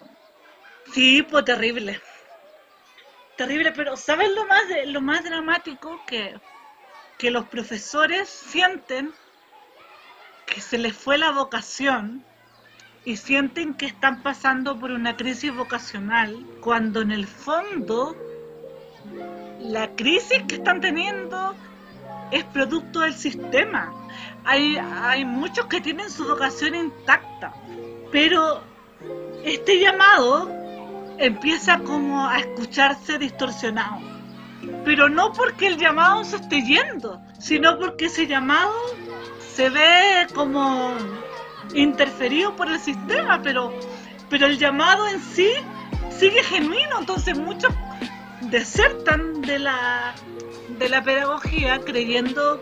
Sí, 0.93 1.23
pues 1.23 1.45
terrible. 1.45 2.01
Terrible, 3.35 3.71
pero 3.71 3.95
¿sabes 3.97 4.29
lo 4.35 4.45
más, 4.45 4.67
de- 4.67 4.85
lo 4.87 5.01
más 5.01 5.23
dramático? 5.23 6.03
Que, 6.05 6.39
que 7.17 7.31
los 7.31 7.45
profesores 7.47 8.29
sienten 8.29 9.13
que 10.45 10.61
se 10.61 10.77
les 10.77 10.95
fue 10.95 11.17
la 11.17 11.31
vocación 11.31 12.23
y 13.03 13.17
sienten 13.17 13.73
que 13.73 13.87
están 13.87 14.21
pasando 14.21 14.79
por 14.79 14.91
una 14.91 15.17
crisis 15.17 15.55
vocacional 15.55 16.45
cuando 16.61 17.01
en 17.01 17.11
el 17.11 17.25
fondo 17.25 18.15
la 19.59 19.89
crisis 19.95 20.43
que 20.47 20.55
están 20.55 20.81
teniendo 20.81 21.55
es 22.31 22.43
producto 22.45 23.01
del 23.01 23.13
sistema. 23.13 23.91
Hay, 24.43 24.77
hay 24.77 25.25
muchos 25.25 25.65
que 25.65 25.81
tienen 25.81 26.09
su 26.09 26.25
vocación 26.25 26.75
intacta, 26.75 27.53
pero 28.11 28.61
este 29.43 29.79
llamado 29.79 30.49
empieza 31.17 31.79
como 31.79 32.27
a 32.27 32.39
escucharse 32.39 33.17
distorsionado. 33.17 33.99
Pero 34.85 35.09
no 35.09 35.33
porque 35.33 35.67
el 35.67 35.77
llamado 35.77 36.23
se 36.23 36.35
esté 36.35 36.61
yendo, 36.61 37.19
sino 37.39 37.79
porque 37.79 38.05
ese 38.05 38.27
llamado 38.27 38.73
se 39.55 39.69
ve 39.69 40.27
como 40.33 40.93
interferido 41.73 42.55
por 42.55 42.67
el 42.69 42.79
sistema, 42.79 43.41
pero, 43.41 43.71
pero 44.29 44.45
el 44.47 44.57
llamado 44.57 45.07
en 45.07 45.19
sí 45.21 45.49
sigue 46.09 46.43
genuino, 46.43 46.99
entonces 46.99 47.37
muchos 47.37 47.73
desertan 48.41 49.41
de 49.41 49.59
la, 49.59 50.13
de 50.79 50.89
la 50.89 51.03
pedagogía 51.03 51.79
creyendo 51.79 52.61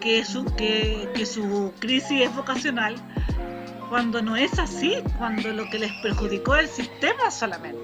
que 0.00 0.24
su, 0.24 0.44
que, 0.56 1.26
su 1.26 1.72
crisis 1.78 2.22
es 2.22 2.34
vocacional, 2.34 2.96
cuando 3.88 4.20
no 4.22 4.36
es 4.36 4.58
así, 4.58 4.96
cuando 5.16 5.52
lo 5.52 5.68
que 5.70 5.78
les 5.78 5.92
perjudicó 5.94 6.56
es 6.56 6.78
el 6.78 6.84
sistema 6.86 7.30
solamente. 7.30 7.80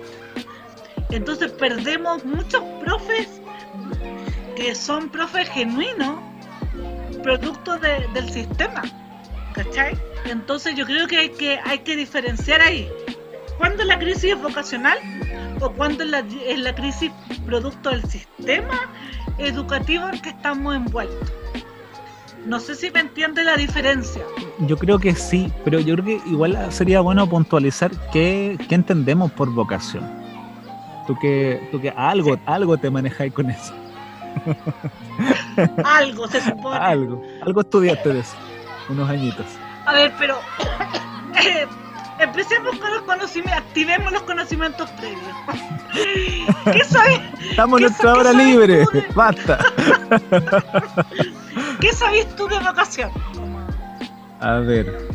Entonces 1.10 1.52
perdemos 1.52 2.24
muchos 2.24 2.62
profes 2.80 3.28
que 4.56 4.74
son 4.74 5.08
profes 5.10 5.48
genuinos, 5.48 6.18
producto 7.22 7.78
de- 7.78 8.06
del 8.12 8.30
sistema. 8.30 8.82
¿Cachai? 9.54 9.96
Entonces 10.26 10.74
yo 10.74 10.84
creo 10.84 11.06
que 11.06 11.16
hay 11.16 11.28
que, 11.30 11.58
hay 11.64 11.78
que 11.78 11.96
diferenciar 11.96 12.60
ahí. 12.60 12.88
¿Cuándo 13.58 13.84
la 13.84 13.98
crisis 13.98 14.32
es 14.32 14.42
vocacional? 14.42 14.98
¿O 15.60 15.70
cuándo 15.70 16.02
es 16.02 16.10
la, 16.10 16.24
es 16.46 16.58
la 16.58 16.74
crisis 16.74 17.12
producto 17.46 17.90
del 17.90 18.04
sistema 18.04 18.90
educativo 19.38 20.08
en 20.08 20.20
que 20.20 20.30
estamos 20.30 20.74
envueltos? 20.74 21.32
No 22.46 22.60
sé 22.60 22.74
si 22.74 22.90
me 22.90 23.00
entiende 23.00 23.42
la 23.42 23.56
diferencia. 23.56 24.22
Yo 24.66 24.76
creo 24.76 24.98
que 24.98 25.14
sí, 25.14 25.50
pero 25.64 25.80
yo 25.80 25.94
creo 25.94 26.04
que 26.04 26.28
igual 26.28 26.58
sería 26.70 27.00
bueno 27.00 27.26
puntualizar 27.26 27.90
qué, 28.12 28.58
qué 28.68 28.74
entendemos 28.74 29.32
por 29.32 29.50
vocación. 29.50 30.04
Tú 31.06 31.18
que, 31.18 31.68
tú 31.70 31.80
que 31.80 31.90
algo, 31.90 32.36
algo 32.44 32.76
te 32.76 32.90
manejáis 32.90 33.32
con 33.32 33.50
eso. 33.50 33.72
Algo 35.84 36.26
se 36.26 36.40
supone. 36.40 36.76
Algo, 36.80 37.22
algo 37.42 37.60
estudiaste 37.60 38.12
de 38.12 38.20
eso, 38.20 38.36
unos 38.88 39.08
añitos. 39.08 39.46
A 39.86 39.92
ver, 39.94 40.12
pero 40.18 40.38
eh, 41.44 41.66
empecemos 42.18 42.76
con 42.78 42.90
los 42.90 43.02
conocimientos, 43.02 43.58
activemos 43.66 44.12
los 44.12 44.22
conocimientos 44.22 44.90
previos. 44.90 45.22
¿Qué 46.72 46.84
sabes, 46.84 47.20
Estamos 47.50 47.80
en 47.80 47.86
¿Qué 47.86 47.90
nuestra 47.90 48.12
hora 48.14 48.32
libre, 48.32 48.78
de- 48.92 49.06
basta. 49.14 49.58
¿Qué 51.80 51.92
sabes 51.92 52.34
tú 52.36 52.46
de 52.48 52.58
vocación? 52.58 53.10
A 54.40 54.54
ver, 54.58 55.08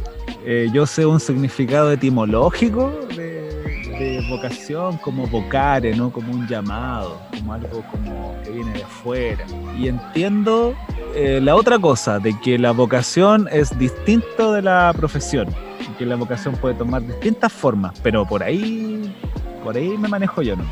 eh, 0.46 0.68
yo 0.72 0.86
sé 0.86 1.06
un 1.06 1.20
significado 1.20 1.92
etimológico 1.92 2.90
de, 3.16 3.39
de 4.00 4.26
vocación 4.30 4.98
como 4.98 5.28
vocare, 5.28 5.94
¿no? 5.96 6.12
Como 6.12 6.32
un 6.32 6.48
llamado, 6.48 7.22
como 7.38 7.54
algo 7.54 7.84
como 7.92 8.36
que 8.44 8.52
viene 8.52 8.72
de 8.72 8.84
afuera. 8.84 9.46
Y 9.78 9.90
entiendo 9.90 10.74
eh, 11.14 11.40
la 11.44 11.56
otra 11.56 11.78
cosa, 11.78 12.18
de 12.18 12.40
que 12.40 12.58
la 12.58 12.72
vocación 12.72 13.50
es 13.52 13.78
distinto 13.78 14.54
de 14.54 14.62
la 14.62 14.94
profesión, 14.96 15.54
que 15.98 16.06
la 16.06 16.16
vocación 16.16 16.56
puede 16.56 16.76
tomar 16.76 17.06
distintas 17.06 17.52
formas, 17.52 17.94
pero 18.02 18.26
por 18.26 18.42
ahí, 18.42 19.14
por 19.64 19.76
ahí 19.76 19.98
me 19.98 20.08
manejo 20.08 20.42
yo, 20.42 20.56
¿no? 20.56 20.64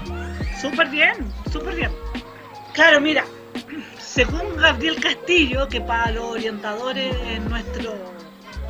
Súper 0.61 0.87
bien, 0.89 1.13
súper 1.51 1.75
bien. 1.75 1.91
Claro, 2.73 3.01
mira, 3.01 3.25
según 3.99 4.55
Gabriel 4.55 4.95
Castillo, 5.01 5.67
que 5.67 5.81
para 5.81 6.11
los 6.11 6.23
orientadores 6.23 7.13
es 7.27 7.41
nuestro 7.41 7.91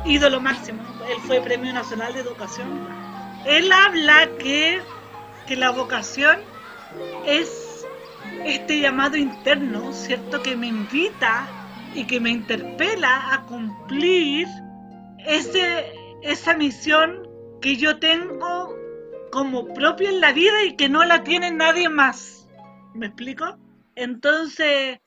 ídolo 0.04 0.40
máximo, 0.40 0.82
él 1.08 1.16
fue 1.26 1.40
Premio 1.40 1.72
Nacional 1.72 2.12
de 2.12 2.20
Educación, 2.20 3.07
él 3.46 3.70
habla 3.72 4.28
que, 4.38 4.80
que 5.46 5.56
la 5.56 5.70
vocación 5.70 6.38
es 7.26 7.86
este 8.44 8.80
llamado 8.80 9.16
interno, 9.16 9.92
¿cierto? 9.92 10.42
Que 10.42 10.56
me 10.56 10.66
invita 10.66 11.48
y 11.94 12.04
que 12.04 12.20
me 12.20 12.30
interpela 12.30 13.32
a 13.32 13.42
cumplir 13.46 14.46
ese, 15.26 15.92
esa 16.22 16.54
misión 16.54 17.28
que 17.60 17.76
yo 17.76 17.98
tengo 17.98 18.76
como 19.30 19.72
propia 19.74 20.10
en 20.10 20.20
la 20.20 20.32
vida 20.32 20.64
y 20.64 20.76
que 20.76 20.88
no 20.88 21.04
la 21.04 21.24
tiene 21.24 21.50
nadie 21.50 21.88
más. 21.88 22.48
¿Me 22.94 23.06
explico? 23.06 23.58
Entonces, 23.94 25.00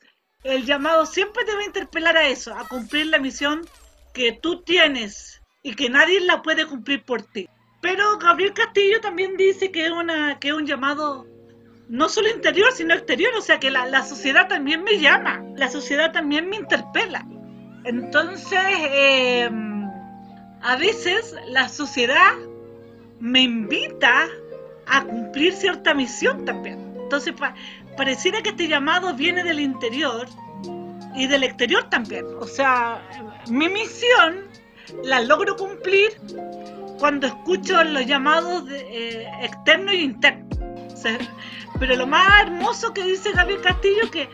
el 0.43 0.65
llamado 0.65 1.05
siempre 1.05 1.45
te 1.45 1.53
va 1.53 1.61
a 1.61 1.65
interpelar 1.65 2.17
a 2.17 2.27
eso, 2.27 2.53
a 2.53 2.67
cumplir 2.67 3.07
la 3.07 3.19
misión 3.19 3.61
que 4.13 4.33
tú 4.33 4.61
tienes 4.63 5.41
y 5.63 5.75
que 5.75 5.89
nadie 5.89 6.19
la 6.21 6.41
puede 6.41 6.65
cumplir 6.65 7.03
por 7.03 7.21
ti. 7.21 7.47
Pero 7.81 8.17
Gabriel 8.19 8.53
Castillo 8.53 9.01
también 9.01 9.35
dice 9.37 9.71
que 9.71 9.85
es, 9.85 9.91
una, 9.91 10.39
que 10.39 10.49
es 10.49 10.53
un 10.53 10.65
llamado 10.67 11.25
no 11.89 12.07
solo 12.07 12.29
interior, 12.29 12.71
sino 12.71 12.93
exterior, 12.93 13.33
o 13.37 13.41
sea 13.41 13.59
que 13.59 13.69
la, 13.71 13.85
la 13.87 14.03
sociedad 14.03 14.47
también 14.47 14.83
me 14.83 14.99
llama, 14.99 15.43
la 15.55 15.67
sociedad 15.69 16.11
también 16.11 16.47
me 16.49 16.55
interpela. 16.57 17.25
Entonces, 17.83 18.59
eh, 18.91 19.49
a 20.61 20.75
veces 20.77 21.35
la 21.47 21.67
sociedad 21.67 22.33
me 23.19 23.41
invita 23.41 24.27
a 24.85 25.03
cumplir 25.03 25.53
cierta 25.53 25.93
misión 25.93 26.45
también. 26.45 26.93
Entonces, 27.01 27.33
pa- 27.33 27.55
pareciera 27.97 28.41
que 28.41 28.49
este 28.49 28.67
llamado 28.67 29.13
viene 29.15 29.43
del 29.43 29.59
interior 29.59 30.27
y 31.15 31.27
del 31.27 31.43
exterior 31.43 31.89
también. 31.89 32.25
O 32.39 32.47
sea, 32.47 33.01
mi 33.49 33.67
misión 33.67 34.45
la 35.03 35.19
logro 35.21 35.55
cumplir 35.57 36.11
cuando 37.01 37.25
escucho 37.25 37.83
los 37.83 38.05
llamados 38.05 38.67
de, 38.67 38.79
eh, 38.79 39.27
externos 39.41 39.91
e 39.91 40.01
internos. 40.01 40.59
O 40.93 40.95
sea, 40.95 41.17
pero 41.79 41.95
lo 41.95 42.05
más 42.05 42.43
hermoso 42.43 42.93
que 42.93 43.03
dice 43.03 43.31
Gabriel 43.31 43.59
Castillo 43.61 44.11
que, 44.11 44.29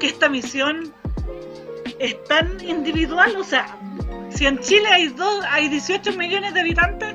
que 0.00 0.08
esta 0.08 0.28
misión 0.28 0.92
es 2.00 2.22
tan 2.24 2.60
individual, 2.60 3.36
o 3.36 3.44
sea, 3.44 3.78
si 4.30 4.46
en 4.46 4.58
Chile 4.58 4.88
hay 4.88 5.08
dos, 5.10 5.44
hay 5.48 5.68
18 5.68 6.14
millones 6.14 6.54
de 6.54 6.60
habitantes, 6.60 7.14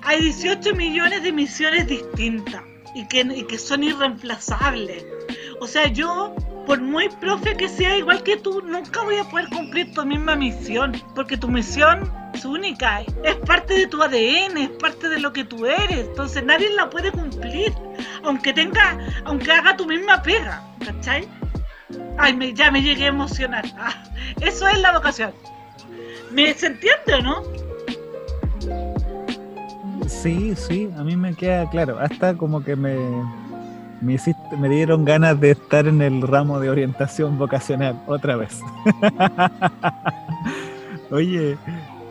hay 0.00 0.22
18 0.22 0.74
millones 0.74 1.22
de 1.22 1.32
misiones 1.32 1.86
distintas 1.86 2.62
y 2.94 3.06
que, 3.08 3.20
y 3.20 3.44
que 3.44 3.58
son 3.58 3.84
irreemplazables. 3.84 5.04
O 5.60 5.66
sea, 5.66 5.88
yo, 5.88 6.34
por 6.66 6.80
muy 6.80 7.08
profe 7.08 7.56
que 7.56 7.68
sea 7.68 7.96
igual 7.96 8.22
que 8.22 8.36
tú, 8.36 8.60
nunca 8.62 9.02
voy 9.04 9.16
a 9.16 9.24
poder 9.24 9.48
cumplir 9.50 9.92
tu 9.94 10.04
misma 10.04 10.34
misión, 10.36 10.92
porque 11.14 11.36
tu 11.36 11.48
misión 11.48 12.10
es 12.34 12.44
única, 12.44 13.02
es 13.22 13.36
parte 13.46 13.74
de 13.74 13.86
tu 13.86 14.02
ADN, 14.02 14.56
es 14.58 14.70
parte 14.70 15.08
de 15.08 15.20
lo 15.20 15.32
que 15.32 15.44
tú 15.44 15.64
eres, 15.66 16.06
entonces 16.08 16.44
nadie 16.44 16.68
la 16.74 16.90
puede 16.90 17.12
cumplir, 17.12 17.72
aunque 18.24 18.52
tenga, 18.52 18.98
aunque 19.24 19.52
haga 19.52 19.76
tu 19.76 19.86
misma 19.86 20.20
pega, 20.22 20.62
¿cachai? 20.84 21.28
Ay, 22.18 22.34
me- 22.34 22.52
ya 22.52 22.70
me 22.70 22.82
llegué 22.82 23.04
a 23.04 23.08
emocionar. 23.08 23.64
Ah, 23.78 23.94
eso 24.40 24.66
es 24.66 24.78
la 24.80 24.92
vocación. 24.92 25.32
¿Me 26.32 26.52
se 26.54 26.66
entiende 26.66 27.14
o 27.14 27.22
no? 27.22 27.42
Sí, 30.08 30.54
sí, 30.56 30.90
a 30.96 31.02
mí 31.04 31.16
me 31.16 31.34
queda 31.34 31.68
claro. 31.70 31.98
Hasta 31.98 32.36
como 32.36 32.62
que 32.62 32.74
me, 32.76 32.96
me, 34.00 34.14
hiciste, 34.14 34.56
me 34.56 34.68
dieron 34.68 35.04
ganas 35.04 35.40
de 35.40 35.52
estar 35.52 35.86
en 35.86 36.02
el 36.02 36.22
ramo 36.22 36.60
de 36.60 36.70
orientación 36.70 37.38
vocacional 37.38 38.00
otra 38.06 38.36
vez. 38.36 38.60
Oye, 41.10 41.56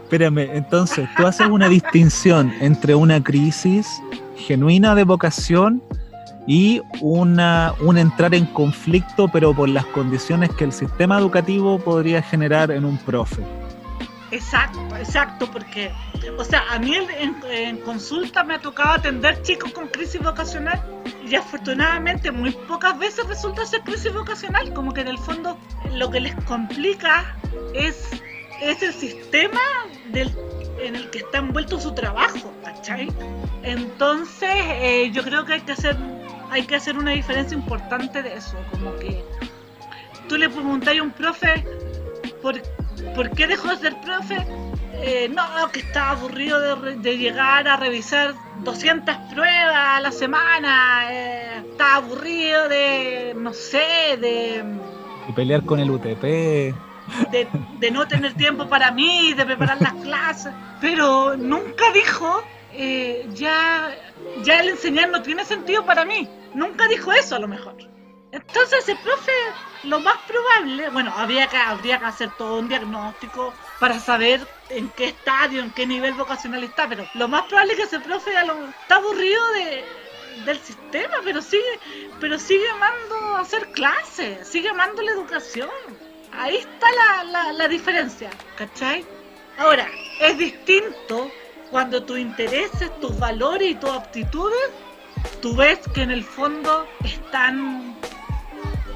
espérame, 0.04 0.50
entonces, 0.54 1.08
tú 1.17 1.28
haces 1.28 1.48
una 1.48 1.67
distinción 1.67 2.54
entre 2.62 2.95
una 2.95 3.21
crisis 3.21 3.88
genuina 4.36 4.95
de 4.95 5.04
vocación 5.04 5.82
y 6.48 6.82
una, 7.02 7.74
un 7.84 7.98
entrar 7.98 8.36
en 8.36 8.45
conflicto, 8.45 9.28
pero 9.28 9.54
por 9.54 9.69
las 9.69 9.86
condiciones 9.88 10.52
que 10.52 10.65
el 10.65 10.71
sistema 10.71 11.17
educativo 11.17 11.80
podría 11.80 12.21
generar 12.21 12.71
en 12.71 12.86
un 12.86 12.98
profe. 12.98 13.41
Exacto, 14.36 14.98
exacto, 14.98 15.50
porque, 15.50 15.93
o 16.38 16.43
sea, 16.43 16.65
a 16.69 16.78
mí 16.78 16.93
en, 16.93 17.78
consulta 17.78 18.43
me 18.43 18.56
ha 18.56 18.60
tocado 18.60 18.95
atender 18.95 19.41
chicos 19.43 19.71
con 19.71 19.88
crisis 19.88 20.21
vocacional 20.21 20.84
y 21.26 21.36
afortunadamente 21.36 22.32
muy 22.32 22.52
pocas 22.52 23.00
veces 23.00 23.26
resulta 23.28 23.65
ser 23.65 23.80
crisis 23.82 24.13
vocacional, 24.13 24.74
como 24.74 24.93
que 24.93 25.02
en 25.02 25.08
el 25.08 25.17
fondo 25.17 25.58
lo 25.93 26.12
que 26.12 26.19
les 26.19 26.36
complica 26.43 27.38
es, 27.74 28.10
es 28.62 28.84
el 28.84 28.93
sistema 28.93 29.62
en 30.13 30.95
el 30.95 31.10
que 31.12 31.19
está 31.19 31.38
envuelto 31.38 31.80
su 31.80 31.93
trabajo, 31.93 32.54
¿cachai? 32.62 33.08
Entonces 33.63 34.50
eh, 34.52 35.12
yo 35.13 35.24
creo 35.24 35.45
que 35.45 35.54
hay 35.54 35.62
que 35.62 35.71
hacer 35.71 35.95
hay 36.52 36.63
que 36.63 36.76
hacer 36.76 36.98
una 36.98 37.12
diferencia 37.12 37.58
importante 37.58 38.21
de 38.21 38.36
eso, 38.36 38.58
como 38.69 38.95
que 38.98 39.24
tú 40.28 40.38
le 40.38 40.50
preguntas 40.50 40.93
a 40.98 41.02
un 41.02 41.12
profe 41.12 41.65
por, 42.41 42.62
por 43.13 43.30
qué 43.32 43.48
dejó 43.48 43.70
de 43.70 43.78
ser 43.78 43.96
profe, 44.02 44.38
eh, 44.94 45.30
no, 45.30 45.44
que 45.72 45.80
estaba 45.80 46.12
aburrido 46.12 46.78
de, 46.78 46.96
de 46.98 47.18
llegar 47.18 47.68
a 47.68 47.78
revisar 47.78 48.34
200 48.63 49.15
pruebas 49.34 49.76
a 49.76 50.00
la 50.02 50.12
semana, 50.12 51.12
eh, 51.12 51.63
estaba 51.70 51.96
aburrido 51.96 52.68
de, 52.70 53.34
no 53.38 53.54
sé, 53.54 54.18
de, 54.20 54.63
Y 55.28 55.34
pelear 55.34 55.63
con 55.65 55.80
el 55.80 55.91
UTP. 55.91 56.24
de, 56.24 57.48
de 57.80 57.91
no 57.91 58.08
tener 58.08 58.34
tiempo 58.34 58.68
para 58.68 58.91
mí, 58.91 59.34
de 59.34 59.46
preparar 59.46 59.82
las 59.82 59.94
clases, 59.94 60.54
pero 60.82 61.36
nunca 61.38 61.91
dijo, 61.94 62.44
eh, 62.74 63.28
ya, 63.34 63.91
ya 64.44 64.60
el 64.60 64.70
enseñar 64.70 65.10
no 65.10 65.22
tiene 65.22 65.46
sentido 65.46 65.86
para 65.86 66.04
mí, 66.06 66.28
nunca 66.54 66.88
dijo 66.88 67.12
eso 67.12 67.36
a 67.36 67.39
lo 67.39 67.48
mejor. 67.48 67.76
Entonces 68.36 68.80
ese 68.80 68.95
profe, 68.98 69.32
lo 69.84 70.02
más 70.02 70.17
probable, 70.28 70.89
bueno, 70.89 71.13
habría 71.15 71.48
que, 71.48 71.56
habría 71.56 72.00
que 72.00 72.06
hacer 72.06 72.30
todo 72.38 72.60
un 72.60 72.67
diagnóstico 72.67 73.54
para 73.80 73.98
saber 73.98 74.45
en 74.69 74.89
qué 74.89 75.06
estadio, 75.06 75.62
en 75.62 75.71
qué 75.71 75.88
nivel 75.88 76.13
vocacional 76.15 76.62
está, 76.63 76.88
pero 76.89 77.08
lo 77.13 77.30
más 77.30 77.43
probable 77.43 77.74
es 77.74 77.80
que 77.80 77.86
ese 77.86 78.00
profe 78.02 78.32
está 78.32 78.95
aburrido 78.95 79.41
de, 79.54 79.86
del 80.43 80.60
sistema, 80.60 81.15
pero 81.24 81.41
sigue, 81.41 81.80
pero 82.19 82.38
sigue 82.38 82.69
amando 82.69 83.38
hacer 83.38 83.71
clases, 83.71 84.45
sigue 84.45 84.67
amando 84.67 85.02
la 85.02 85.12
educación. 85.12 85.69
Ahí 86.34 86.58
está 86.58 86.88
la, 86.91 87.24
la, 87.24 87.54
la 87.54 87.67
diferencia, 87.69 88.30
¿cachai? 88.58 89.06
Ahora, 89.58 89.88
es 90.19 90.38
distinto 90.38 91.32
cuando 91.71 92.04
tus 92.04 92.19
intereses, 92.19 92.91
tus 93.00 93.17
valores 93.17 93.71
y 93.71 93.76
tus 93.76 93.91
aptitudes, 93.91 94.71
tú 95.41 95.56
ves 95.56 95.80
que 95.93 96.02
en 96.02 96.12
el 96.12 96.24
fondo 96.24 96.88
están, 97.04 97.95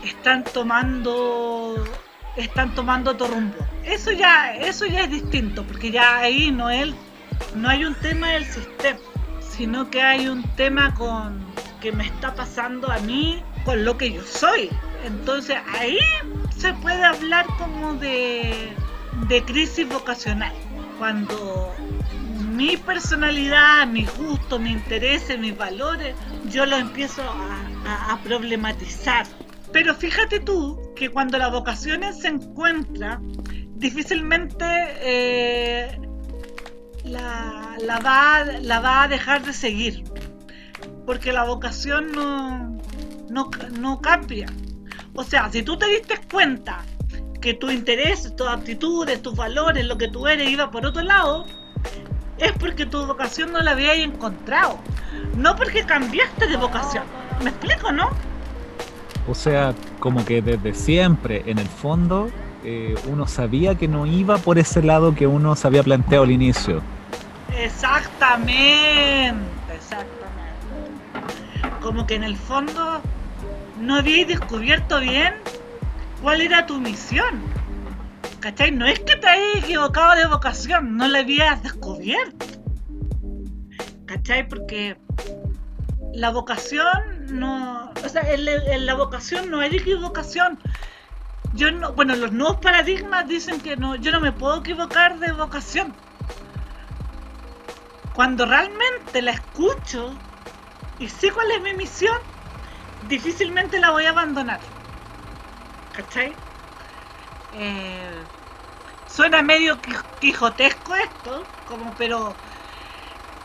están 0.03 0.43
tomando, 0.43 1.83
están 2.37 2.73
tomando 2.75 3.11
otro 3.11 3.27
rumbo. 3.27 3.57
Eso 3.83 4.11
ya, 4.11 4.53
eso 4.55 4.85
ya 4.85 5.01
es 5.01 5.11
distinto, 5.11 5.63
porque 5.63 5.91
ya 5.91 6.17
ahí 6.17 6.51
no 6.51 6.69
no 7.55 7.69
hay 7.69 7.85
un 7.85 7.95
tema 7.95 8.29
del 8.29 8.45
sistema, 8.45 8.99
sino 9.39 9.89
que 9.89 10.01
hay 10.01 10.27
un 10.27 10.43
tema 10.55 10.93
con 10.95 11.39
que 11.81 11.91
me 11.91 12.05
está 12.05 12.35
pasando 12.35 12.91
a 12.91 12.99
mí 12.99 13.41
con 13.65 13.85
lo 13.85 13.97
que 13.97 14.11
yo 14.11 14.23
soy. 14.23 14.69
Entonces 15.05 15.57
ahí 15.79 15.99
se 16.57 16.73
puede 16.73 17.03
hablar 17.03 17.45
como 17.57 17.93
de, 17.95 18.73
de 19.27 19.43
crisis 19.43 19.87
vocacional. 19.87 20.53
Cuando 20.97 21.73
mi 22.51 22.75
personalidad, 22.75 23.87
mis 23.87 24.13
gustos, 24.17 24.59
mis 24.59 24.73
intereses, 24.73 25.39
mis 25.39 25.57
valores, 25.57 26.13
yo 26.49 26.65
los 26.65 26.79
empiezo 26.79 27.23
a 27.85 28.19
problematizar. 28.23 29.25
Pero 29.71 29.93
fíjate 29.93 30.39
tú 30.39 30.79
que 30.95 31.09
cuando 31.09 31.37
la 31.37 31.49
vocación 31.49 32.01
se 32.13 32.27
encuentra, 32.27 33.21
difícilmente 33.75 34.65
eh, 34.65 35.99
la, 37.03 37.77
la 37.81 37.99
va, 37.99 38.43
la 38.61 38.79
va 38.79 39.03
a 39.03 39.07
dejar 39.07 39.45
de 39.45 39.53
seguir. 39.53 40.03
Porque 41.05 41.31
la 41.31 41.43
vocación 41.43 42.11
no, 42.11 42.77
no, 43.29 43.49
no 43.79 44.01
cambia. 44.01 44.47
O 45.13 45.23
sea, 45.23 45.49
si 45.51 45.63
tú 45.63 45.77
te 45.77 45.87
diste 45.87 46.19
cuenta 46.31 46.83
que 47.41 47.53
tu 47.53 47.69
interés, 47.69 48.35
tus 48.35 48.47
aptitudes, 48.47 49.21
tus 49.21 49.35
valores, 49.35 49.85
lo 49.85 49.97
que 49.97 50.07
tú 50.07 50.27
eres 50.27 50.49
iba 50.49 50.71
por 50.71 50.85
otro 50.85 51.01
lado, 51.01 51.45
es 52.37 52.51
porque 52.53 52.85
tu 52.85 53.05
vocación 53.05 53.51
no 53.51 53.61
la 53.61 53.71
habías 53.71 53.97
encontrado. 53.97 54.79
No 55.35 55.55
porque 55.55 55.83
cambiaste 55.85 56.47
de 56.47 56.57
vocación. 56.57 57.03
¿Me 57.43 57.49
explico, 57.49 57.91
no? 57.91 58.09
O 59.29 59.35
sea, 59.35 59.75
como 59.99 60.25
que 60.25 60.41
desde 60.41 60.73
siempre, 60.73 61.43
en 61.45 61.59
el 61.59 61.67
fondo, 61.67 62.31
eh, 62.63 62.95
uno 63.07 63.27
sabía 63.27 63.75
que 63.75 63.87
no 63.87 64.07
iba 64.07 64.39
por 64.39 64.57
ese 64.57 64.81
lado 64.81 65.13
que 65.13 65.27
uno 65.27 65.55
se 65.55 65.67
había 65.67 65.83
planteado 65.83 66.23
al 66.23 66.31
inicio. 66.31 66.81
Exactamente, 67.55 69.37
exactamente. 69.71 70.09
Como 71.79 72.07
que 72.07 72.15
en 72.15 72.23
el 72.23 72.35
fondo 72.35 73.01
no 73.79 73.97
habías 73.97 74.27
descubierto 74.27 74.99
bien 74.99 75.35
cuál 76.23 76.41
era 76.41 76.65
tu 76.65 76.79
misión. 76.79 77.43
¿Cachai? 78.39 78.71
No 78.71 78.87
es 78.87 78.99
que 78.99 79.15
te 79.15 79.27
hayas 79.27 79.63
equivocado 79.63 80.15
de 80.15 80.25
vocación, 80.25 80.97
no 80.97 81.07
la 81.07 81.19
habías 81.19 81.61
descubierto. 81.61 82.47
¿Cachai? 84.07 84.47
Porque 84.47 84.97
la 86.13 86.29
vocación 86.31 87.27
no. 87.29 87.91
O 88.03 88.09
sea, 88.09 88.21
en, 88.33 88.85
la- 88.85 88.93
vocación 88.95 89.49
no 89.49 89.59
hay 89.59 89.75
equivocación. 89.75 90.59
Yo 91.53 91.71
no. 91.71 91.93
Bueno, 91.93 92.15
los 92.15 92.31
nuevos 92.31 92.57
paradigmas 92.57 93.27
dicen 93.27 93.61
que 93.61 93.75
no. 93.77 93.95
Yo 93.95 94.11
no 94.11 94.19
me 94.19 94.31
puedo 94.31 94.59
equivocar 94.59 95.19
de 95.19 95.31
vocación 95.31 95.93
cuando 98.13 98.45
realmente 98.45 99.21
la 99.21 99.31
escucho 99.31 100.13
y 100.99 101.07
sé 101.07 101.31
cuál 101.31 101.49
es 101.51 101.61
mi 101.61 101.73
misión, 101.73 102.17
difícilmente 103.07 103.79
la 103.79 103.91
voy 103.91 104.05
a 104.05 104.09
abandonar. 104.09 104.59
¿Cachai? 105.93 106.35
Eh, 107.53 108.23
suena 109.07 109.41
medio 109.41 109.77
quij- 109.81 110.03
quijotesco 110.19 110.95
esto, 110.95 111.45
como 111.65 111.95
pero 111.95 112.35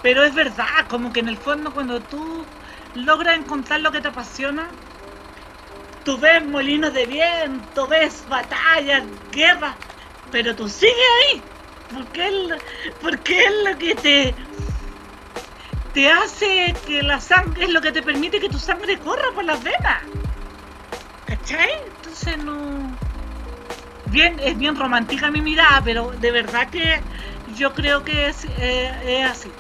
pero 0.05 0.23
es 0.23 0.35
verdad, 0.35 0.87
como 0.91 1.15
que 1.15 1.21
en 1.21 1.31
el 1.31 1.39
fondo 1.39 1.73
cuando 1.73 1.99
tú 1.99 2.45
logras 2.95 3.39
encontrar 3.39 3.81
lo 3.81 3.91
que 3.91 4.03
te 4.03 4.09
apasiona, 4.09 4.69
tú 6.05 6.19
ves 6.19 6.45
molinos 6.45 6.93
de 6.93 7.07
viento, 7.07 7.87
ves 7.87 8.23
batallas, 8.29 9.03
guerras, 9.33 9.75
pero 10.31 10.55
tú 10.55 10.69
sigues 10.69 10.95
ahí, 11.23 11.43
porque 11.95 12.29
es, 12.29 12.35
porque 13.01 13.45
es 13.47 13.53
lo 13.65 13.79
que 13.79 13.95
te 13.95 14.35
te 15.95 16.11
hace 16.11 16.75
que 16.87 17.03
la 17.03 17.19
sangre 17.19 17.65
es 17.65 17.71
lo 17.71 17.81
que 17.81 17.91
te 17.91 18.03
permite 18.03 18.41
que 18.41 18.51
tu 18.51 18.59
sangre 18.59 18.99
corra 18.99 19.31
por 19.35 19.45
las 19.45 19.65
venas. 19.65 20.03
¿Cachai? 21.25 21.71
Entonces 21.97 22.37
no. 22.45 22.95
Bien, 24.07 24.39
es 24.39 24.59
bien 24.59 24.77
romántica 24.77 25.31
mi 25.31 25.41
mirada, 25.41 25.81
pero 25.83 26.11
de 26.11 26.31
verdad 26.31 26.69
que 26.69 27.01
yo 27.57 27.73
creo 27.73 28.05
que 28.05 28.27
es, 28.27 28.45
eh, 28.59 28.93
es 29.07 29.31
así. 29.31 29.51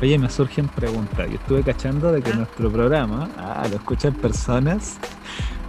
Oye, 0.00 0.16
me 0.18 0.30
surgen 0.30 0.68
preguntas. 0.68 1.26
Yo 1.28 1.34
estuve 1.36 1.62
cachando 1.62 2.12
de 2.12 2.22
que 2.22 2.30
Ah. 2.30 2.36
nuestro 2.36 2.70
programa 2.70 3.28
ah, 3.36 3.66
lo 3.68 3.76
escuchan 3.76 4.14
personas 4.14 4.98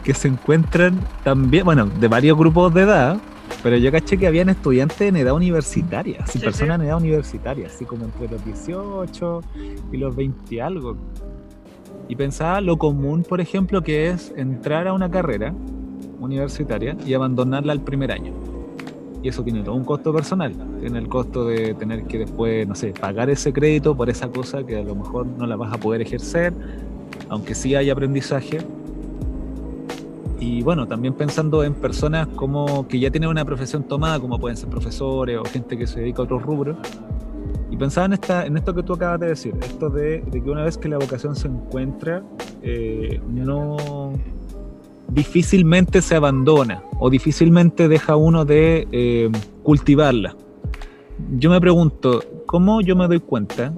que 0.04 0.14
se 0.14 0.28
encuentran 0.28 1.00
también, 1.24 1.66
bueno, 1.66 1.86
de 1.88 2.08
varios 2.08 2.38
grupos 2.38 2.74
de 2.74 2.82
edad, 2.84 3.18
pero 3.64 3.78
yo 3.78 3.92
caché 3.92 4.18
que 4.18 4.28
habían 4.28 4.50
estudiantes 4.50 5.02
en 5.02 5.16
edad 5.18 5.34
universitaria, 5.34 6.20
así 6.24 6.38
Sí, 6.40 6.46
personas 6.46 6.78
sí. 6.78 6.84
en 6.84 6.88
edad 6.90 6.98
universitaria, 6.98 7.68
así 7.68 7.86
como 7.86 8.06
entre 8.06 8.28
los 8.30 8.46
18 8.46 9.42
y 9.92 9.98
los 9.98 10.16
20 10.16 10.56
y 10.56 10.60
algo. 10.60 10.96
Y 12.08 12.16
pensaba 12.16 12.62
lo 12.62 12.78
común, 12.78 13.24
por 13.28 13.42
ejemplo, 13.42 13.82
que 13.82 14.10
es 14.10 14.32
entrar 14.38 14.88
a 14.88 14.94
una 14.94 15.10
carrera 15.12 15.54
universitaria 16.20 16.96
y 17.06 17.14
abandonarla 17.14 17.72
al 17.74 17.82
primer 17.82 18.12
año. 18.12 18.34
Y 19.22 19.30
eso 19.30 19.44
tiene 19.44 19.64
todo 19.64 19.76
un 19.76 19.84
costo 19.84 20.14
personal. 20.14 20.54
Tiene 20.80 21.00
el 21.00 21.08
costo 21.08 21.46
de 21.46 21.74
tener 21.74 22.06
que 22.06 22.20
después, 22.20 22.68
no 22.68 22.76
sé, 22.76 22.94
pagar 22.94 23.30
ese 23.30 23.52
crédito 23.52 23.96
por 23.96 24.10
esa 24.10 24.30
cosa 24.30 24.66
que 24.66 24.78
a 24.78 24.84
lo 24.84 24.96
mejor 24.96 25.26
no 25.26 25.46
la 25.46 25.56
vas 25.56 25.74
a 25.74 25.78
poder 25.78 26.02
ejercer, 26.02 26.54
aunque 27.28 27.54
sí 27.54 27.76
hay 27.76 27.90
aprendizaje. 27.90 28.60
Y 30.40 30.62
bueno, 30.62 30.88
también 30.88 31.14
pensando 31.14 31.64
en 31.66 31.74
personas 31.74 32.28
como 32.28 32.88
que 32.88 32.98
ya 32.98 33.12
tienen 33.12 33.30
una 33.30 33.44
profesión 33.44 33.84
tomada, 33.84 34.20
como 34.20 34.40
pueden 34.40 34.56
ser 34.56 34.70
profesores 34.70 35.38
o 35.38 35.44
gente 35.44 35.78
que 35.78 35.86
se 35.86 36.00
dedica 36.00 36.22
a 36.22 36.26
otros 36.26 36.42
rubros, 36.44 36.78
y 37.70 37.78
pensaba 37.78 38.06
en, 38.06 38.14
esta, 38.14 38.46
en 38.46 38.58
esto 38.58 38.74
que 38.74 38.84
tú 38.84 38.94
acabas 38.94 39.20
de 39.20 39.28
decir, 39.28 39.54
esto 39.62 39.90
de, 39.90 40.22
de 40.22 40.42
que 40.42 40.50
una 40.50 40.64
vez 40.64 40.78
que 40.78 40.88
la 40.88 40.98
vocación 40.98 41.36
se 41.36 41.48
encuentra, 41.48 42.24
eh, 42.64 43.22
no 43.28 44.14
difícilmente 45.12 46.02
se 46.02 46.16
abandona 46.16 46.84
o 47.00 47.10
difícilmente 47.10 47.88
deja 47.88 48.16
uno 48.16 48.46
de 48.46 48.88
eh, 48.92 49.30
cultivarla. 49.64 50.36
Yo 51.38 51.50
me 51.50 51.60
pregunto, 51.60 52.24
¿cómo 52.46 52.82
yo 52.82 52.96
me 52.96 53.08
doy 53.08 53.20
cuenta 53.20 53.74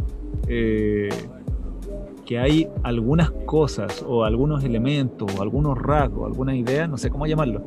eh, 0.47 1.09
que 2.25 2.39
hay 2.39 2.67
algunas 2.83 3.31
cosas 3.45 4.05
o 4.07 4.23
algunos 4.23 4.63
elementos 4.63 5.33
o 5.37 5.41
algunos 5.41 5.77
rasgos, 5.77 6.27
algunas 6.27 6.55
ideas, 6.55 6.87
no 6.87 6.97
sé 6.97 7.09
cómo 7.09 7.25
llamarlo, 7.25 7.63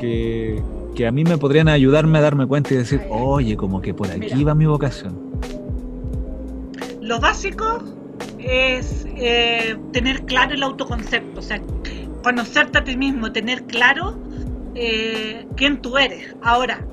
que, 0.00 0.60
que 0.94 1.06
a 1.06 1.12
mí 1.12 1.24
me 1.24 1.38
podrían 1.38 1.68
ayudarme 1.68 2.18
a 2.18 2.20
darme 2.20 2.46
cuenta 2.46 2.74
y 2.74 2.78
decir, 2.78 3.00
oye, 3.10 3.56
como 3.56 3.80
que 3.80 3.94
por 3.94 4.10
aquí 4.10 4.34
Mira. 4.34 4.48
va 4.48 4.54
mi 4.54 4.66
vocación? 4.66 5.14
Lo 7.00 7.20
básico 7.20 7.78
es 8.38 9.06
eh, 9.16 9.76
tener 9.92 10.24
claro 10.24 10.54
el 10.54 10.62
autoconcepto, 10.62 11.40
o 11.40 11.42
sea, 11.42 11.62
conocerte 12.22 12.78
a 12.78 12.84
ti 12.84 12.96
mismo, 12.96 13.32
tener 13.32 13.64
claro 13.64 14.18
eh, 14.74 15.46
quién 15.56 15.80
tú 15.82 15.98
eres. 15.98 16.34
Ahora, 16.42 16.84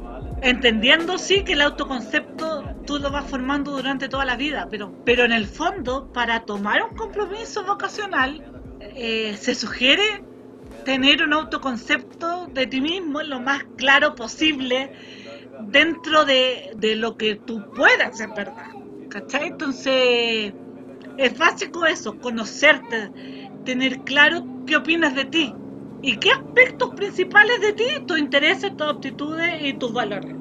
entendiendo 0.41 1.17
sí 1.17 1.43
que 1.43 1.53
el 1.53 1.61
autoconcepto 1.61 2.63
tú 2.85 2.99
lo 2.99 3.11
vas 3.11 3.29
formando 3.29 3.71
durante 3.71 4.09
toda 4.09 4.25
la 4.25 4.35
vida, 4.35 4.67
pero, 4.69 4.93
pero 5.05 5.23
en 5.23 5.31
el 5.31 5.45
fondo, 5.45 6.11
para 6.11 6.41
tomar 6.41 6.83
un 6.83 6.95
compromiso 6.95 7.63
vocacional, 7.63 8.43
eh, 8.81 9.35
se 9.37 9.55
sugiere 9.55 10.23
tener 10.85 11.23
un 11.23 11.33
autoconcepto 11.33 12.47
de 12.47 12.67
ti 12.67 12.81
mismo 12.81 13.21
lo 13.21 13.39
más 13.39 13.63
claro 13.77 14.15
posible 14.15 14.91
dentro 15.67 16.25
de, 16.25 16.71
de 16.77 16.95
lo 16.95 17.17
que 17.17 17.35
tú 17.35 17.69
puedas, 17.75 18.19
en 18.21 18.33
verdad. 18.33 18.67
¿Cachai? 19.09 19.47
Entonces, 19.47 20.53
es 21.17 21.37
básico 21.37 21.85
eso, 21.85 22.17
conocerte, 22.19 23.11
tener 23.63 24.03
claro 24.03 24.47
qué 24.65 24.77
opinas 24.77 25.15
de 25.15 25.25
ti 25.25 25.59
y 26.01 26.17
qué 26.19 26.29
aspectos 26.31 26.91
principales 26.95 27.61
de 27.61 27.73
ti, 27.73 27.83
tus 28.07 28.19
intereses, 28.19 28.75
tus 28.75 28.87
aptitudes 28.89 29.61
y 29.61 29.77
tus 29.77 29.93
valores. 29.93 30.35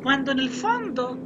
Cuando 0.00 0.32
en 0.32 0.38
el 0.40 0.50
fondo 0.50 1.22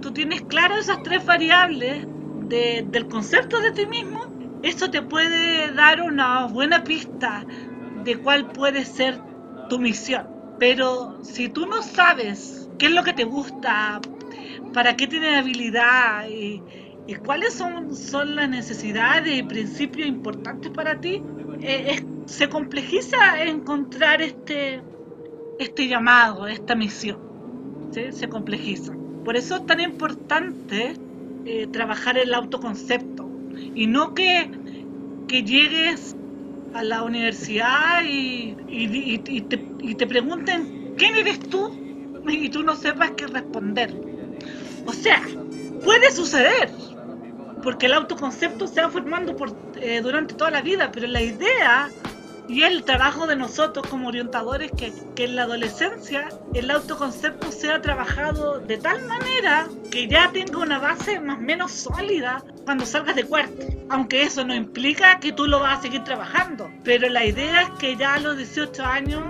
tú 0.00 0.12
tienes 0.12 0.42
claro 0.42 0.76
esas 0.78 1.02
tres 1.02 1.24
variables 1.24 2.06
de- 2.34 2.84
del 2.86 3.08
concepto 3.08 3.60
de 3.60 3.72
ti 3.72 3.82
mismo, 3.86 4.20
eso 4.62 4.90
te 4.90 5.02
puede 5.02 5.72
dar 5.72 6.02
una 6.02 6.46
buena 6.46 6.84
pista 6.84 7.46
de 7.92 8.20
cuál 8.20 8.50
puede 8.52 8.84
ser 8.84 9.24
tu 9.66 9.78
misión. 9.78 10.30
Pero 10.58 11.18
si 11.22 11.48
tú 11.48 11.66
no 11.66 11.82
sabes 11.82 12.70
qué 12.78 12.86
es 12.86 12.92
lo 12.92 13.02
que 13.04 13.14
te 13.14 13.24
gusta, 13.24 14.00
para 14.72 14.96
qué 14.96 15.06
tienes 15.06 15.38
habilidad 15.38 16.28
y, 16.28 16.64
y 17.06 17.16
cuáles 17.16 17.54
son, 17.54 17.96
son 17.96 18.36
las 18.36 18.48
necesidades 18.48 19.36
y 19.36 19.42
principios 19.42 20.08
importantes 20.08 20.72
para 20.72 21.00
ti, 21.00 21.22
eh, 21.60 21.84
es- 21.88 22.06
se 22.26 22.48
complejiza 22.48 23.16
encontrar 23.44 24.22
este, 24.22 24.84
este 25.58 25.88
llamado, 25.88 26.46
esta 26.46 26.74
misión. 26.74 27.20
Se 28.12 28.28
complejiza. 28.28 28.92
Por 29.24 29.36
eso 29.36 29.56
es 29.56 29.66
tan 29.66 29.80
importante 29.80 30.96
eh, 31.44 31.66
trabajar 31.68 32.18
el 32.18 32.34
autoconcepto 32.34 33.32
y 33.74 33.86
no 33.86 34.14
que, 34.14 34.50
que 35.26 35.42
llegues 35.42 36.16
a 36.72 36.84
la 36.84 37.02
universidad 37.02 38.02
y- 38.04 38.56
y 38.68 39.42
te, 39.42 39.66
y 39.80 39.94
te 39.96 40.06
pregunten 40.06 40.70
quién 40.96 41.14
eres 41.16 41.40
tú 41.40 41.68
y 42.28 42.50
tú 42.50 42.62
no 42.62 42.76
sepas 42.76 43.12
qué 43.16 43.26
responder. 43.26 44.00
O 44.84 44.92
sea, 44.92 45.22
puede 45.82 46.10
suceder, 46.12 46.72
porque 47.62 47.86
el 47.86 47.94
autoconcepto 47.94 48.66
se 48.66 48.80
va 48.80 48.88
formando 48.88 49.36
por, 49.36 49.54
eh, 49.76 50.00
durante 50.02 50.34
toda 50.34 50.50
la 50.50 50.62
vida, 50.62 50.90
pero 50.92 51.06
la 51.06 51.22
idea 51.22 51.90
y 52.48 52.64
el 52.64 52.82
trabajo 52.82 53.28
de 53.28 53.36
nosotros 53.36 53.86
como 53.86 54.08
orientadores 54.08 54.72
que, 54.72 54.92
que 55.14 55.24
en 55.24 55.36
la 55.36 55.42
adolescencia 55.44 56.28
el 56.52 56.68
autoconcepto 56.70 57.52
sea 57.52 57.80
trabajado 57.80 58.58
de 58.58 58.76
tal 58.76 59.06
manera 59.06 59.68
que 59.92 60.08
ya 60.08 60.30
tenga 60.32 60.58
una 60.58 60.80
base 60.80 61.20
más 61.20 61.38
o 61.38 61.42
menos 61.42 61.70
sólida 61.70 62.42
cuando 62.64 62.84
salgas 62.86 63.14
de 63.14 63.24
cuarto. 63.24 63.66
Aunque 63.88 64.22
eso 64.22 64.44
no 64.44 64.54
implica 64.54 65.20
que 65.20 65.32
tú 65.32 65.46
lo 65.46 65.60
vas 65.60 65.78
a 65.78 65.82
seguir 65.82 66.02
trabajando, 66.02 66.70
pero 66.82 67.08
la 67.08 67.24
idea 67.24 67.62
es 67.62 67.70
que 67.78 67.96
ya 67.96 68.14
a 68.14 68.20
los 68.20 68.36
18 68.36 68.84
años 68.84 69.22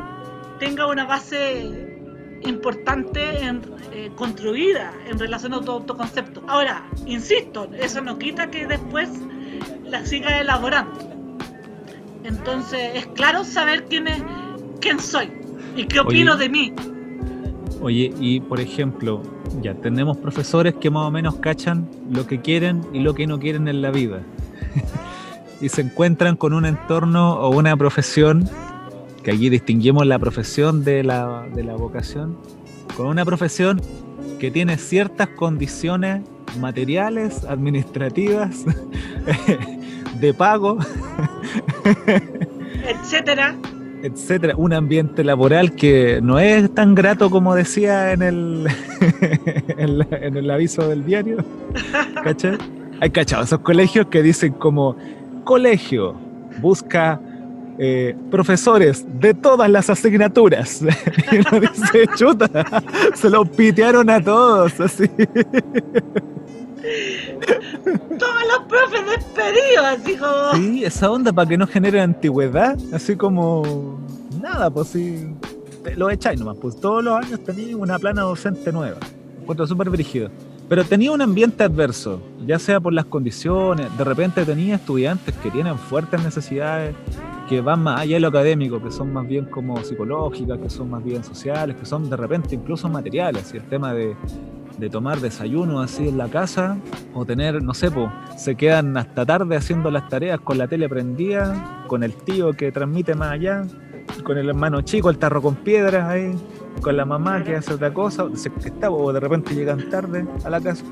tenga 0.58 0.86
una 0.86 1.04
base 1.04 1.89
importante 2.42 3.42
en, 3.42 3.62
eh, 3.92 4.10
construida 4.14 4.92
en 5.08 5.18
relación 5.18 5.54
a 5.54 5.60
tu 5.60 5.70
autoconcepto. 5.72 6.42
Ahora, 6.48 6.88
insisto, 7.06 7.68
eso 7.78 8.00
no 8.00 8.18
quita 8.18 8.50
que 8.50 8.66
después 8.66 9.08
la 9.84 10.04
siga 10.06 10.40
elaborando. 10.40 10.98
Entonces, 12.24 12.92
es 12.94 13.06
claro 13.08 13.44
saber 13.44 13.84
quién 13.88 14.08
es, 14.08 14.22
quién 14.80 15.00
soy 15.00 15.30
y 15.76 15.84
qué 15.84 16.00
opino 16.00 16.34
Oye. 16.34 16.42
de 16.44 16.48
mí. 16.48 16.74
Oye, 17.82 18.12
y 18.20 18.40
por 18.40 18.60
ejemplo, 18.60 19.22
ya 19.62 19.74
tenemos 19.74 20.18
profesores 20.18 20.74
que 20.74 20.90
más 20.90 21.06
o 21.06 21.10
menos 21.10 21.36
cachan 21.36 21.88
lo 22.10 22.26
que 22.26 22.40
quieren 22.40 22.86
y 22.92 23.00
lo 23.00 23.14
que 23.14 23.26
no 23.26 23.38
quieren 23.38 23.68
en 23.68 23.80
la 23.80 23.90
vida. 23.90 24.20
y 25.60 25.68
se 25.68 25.82
encuentran 25.82 26.36
con 26.36 26.52
un 26.52 26.66
entorno 26.66 27.34
o 27.34 27.50
una 27.56 27.76
profesión, 27.76 28.48
que 29.30 29.36
aquí 29.36 29.48
distinguimos 29.48 30.06
la 30.06 30.18
profesión 30.18 30.82
de 30.84 31.04
la, 31.04 31.46
de 31.54 31.62
la 31.62 31.74
vocación, 31.76 32.36
con 32.96 33.06
una 33.06 33.24
profesión 33.24 33.80
que 34.40 34.50
tiene 34.50 34.76
ciertas 34.76 35.28
condiciones 35.28 36.22
materiales, 36.58 37.44
administrativas, 37.44 38.64
de 40.20 40.34
pago, 40.34 40.78
etcétera. 42.88 43.54
etcétera, 44.02 44.54
un 44.56 44.72
ambiente 44.72 45.22
laboral 45.22 45.72
que 45.76 46.20
no 46.22 46.38
es 46.40 46.74
tan 46.74 46.94
grato 46.96 47.30
como 47.30 47.54
decía 47.54 48.12
en 48.12 48.22
el, 48.22 48.66
en, 49.78 49.98
la- 49.98 50.06
en 50.10 50.36
el 50.36 50.50
aviso 50.50 50.88
del 50.88 51.04
diario. 51.04 51.36
¿Cachai? 52.24 52.58
Hay 53.00 53.10
cachado 53.10 53.44
esos 53.44 53.60
colegios 53.60 54.06
que 54.06 54.22
dicen 54.22 54.52
como 54.54 54.96
colegio 55.44 56.14
busca 56.60 57.20
eh, 57.82 58.14
profesores 58.30 59.06
de 59.18 59.32
todas 59.32 59.70
las 59.70 59.88
asignaturas. 59.88 60.82
y 61.32 61.36
uno 61.36 61.60
dice, 61.60 62.06
chuta, 62.14 62.46
se 63.14 63.30
los 63.30 63.48
pitearon 63.48 64.10
a 64.10 64.22
todos, 64.22 64.78
así. 64.80 65.08
Todos 68.18 68.42
los 68.48 68.66
profes 68.68 69.00
despedidos, 69.06 69.84
así 69.86 70.14
como. 70.14 70.52
Sí, 70.56 70.84
esa 70.84 71.10
onda 71.10 71.32
para 71.32 71.48
que 71.48 71.56
no 71.56 71.66
genere 71.66 72.02
antigüedad, 72.02 72.76
así 72.92 73.16
como 73.16 73.98
nada, 74.42 74.68
pues 74.68 74.88
sí, 74.88 75.34
lo 75.96 76.10
echáis 76.10 76.38
nomás, 76.38 76.58
pues 76.60 76.78
todos 76.78 77.02
los 77.02 77.16
años 77.24 77.42
tenía 77.44 77.74
una 77.78 77.98
plana 77.98 78.20
docente 78.20 78.70
nueva, 78.72 78.98
encuentro 79.40 79.66
súper 79.66 79.88
brígido. 79.88 80.30
Pero 80.70 80.84
tenía 80.84 81.10
un 81.10 81.20
ambiente 81.20 81.64
adverso, 81.64 82.22
ya 82.46 82.60
sea 82.60 82.78
por 82.78 82.92
las 82.92 83.06
condiciones, 83.06 83.88
de 83.98 84.04
repente 84.04 84.44
tenía 84.44 84.76
estudiantes 84.76 85.34
que 85.34 85.50
tienen 85.50 85.76
fuertes 85.76 86.22
necesidades, 86.22 86.94
que 87.48 87.60
van 87.60 87.82
más 87.82 88.02
allá 88.02 88.14
de 88.14 88.20
lo 88.20 88.28
académico, 88.28 88.80
que 88.80 88.92
son 88.92 89.12
más 89.12 89.26
bien 89.26 89.46
como 89.46 89.82
psicológicas, 89.82 90.58
que 90.58 90.70
son 90.70 90.88
más 90.88 91.02
bien 91.02 91.24
sociales, 91.24 91.74
que 91.74 91.84
son 91.84 92.08
de 92.08 92.16
repente 92.16 92.54
incluso 92.54 92.88
materiales, 92.88 93.52
y 93.52 93.56
el 93.56 93.64
tema 93.64 93.92
de, 93.92 94.14
de 94.78 94.88
tomar 94.88 95.18
desayuno 95.18 95.80
así 95.80 96.06
en 96.06 96.16
la 96.16 96.28
casa, 96.28 96.78
o 97.14 97.26
tener, 97.26 97.60
no 97.64 97.74
sé, 97.74 97.88
se 98.36 98.54
quedan 98.54 98.96
hasta 98.96 99.26
tarde 99.26 99.56
haciendo 99.56 99.90
las 99.90 100.08
tareas 100.08 100.38
con 100.38 100.56
la 100.56 100.68
tele 100.68 100.88
prendida, 100.88 101.82
con 101.88 102.04
el 102.04 102.14
tío 102.14 102.52
que 102.52 102.70
transmite 102.70 103.16
más 103.16 103.32
allá, 103.32 103.64
con 104.22 104.38
el 104.38 104.48
hermano 104.48 104.82
chico, 104.82 105.10
el 105.10 105.18
tarro 105.18 105.42
con 105.42 105.56
piedras 105.56 106.08
ahí, 106.08 106.32
con 106.80 106.96
la 106.96 107.04
mamá 107.04 107.42
que 107.44 107.56
hace 107.56 107.74
otra 107.74 107.92
cosa, 107.92 108.26
se- 108.34 108.50
está, 108.64 108.90
o 108.90 109.12
de 109.12 109.20
repente 109.20 109.54
llegan 109.54 109.88
tarde 109.90 110.24
a 110.44 110.50
la 110.50 110.60
casa. 110.60 110.84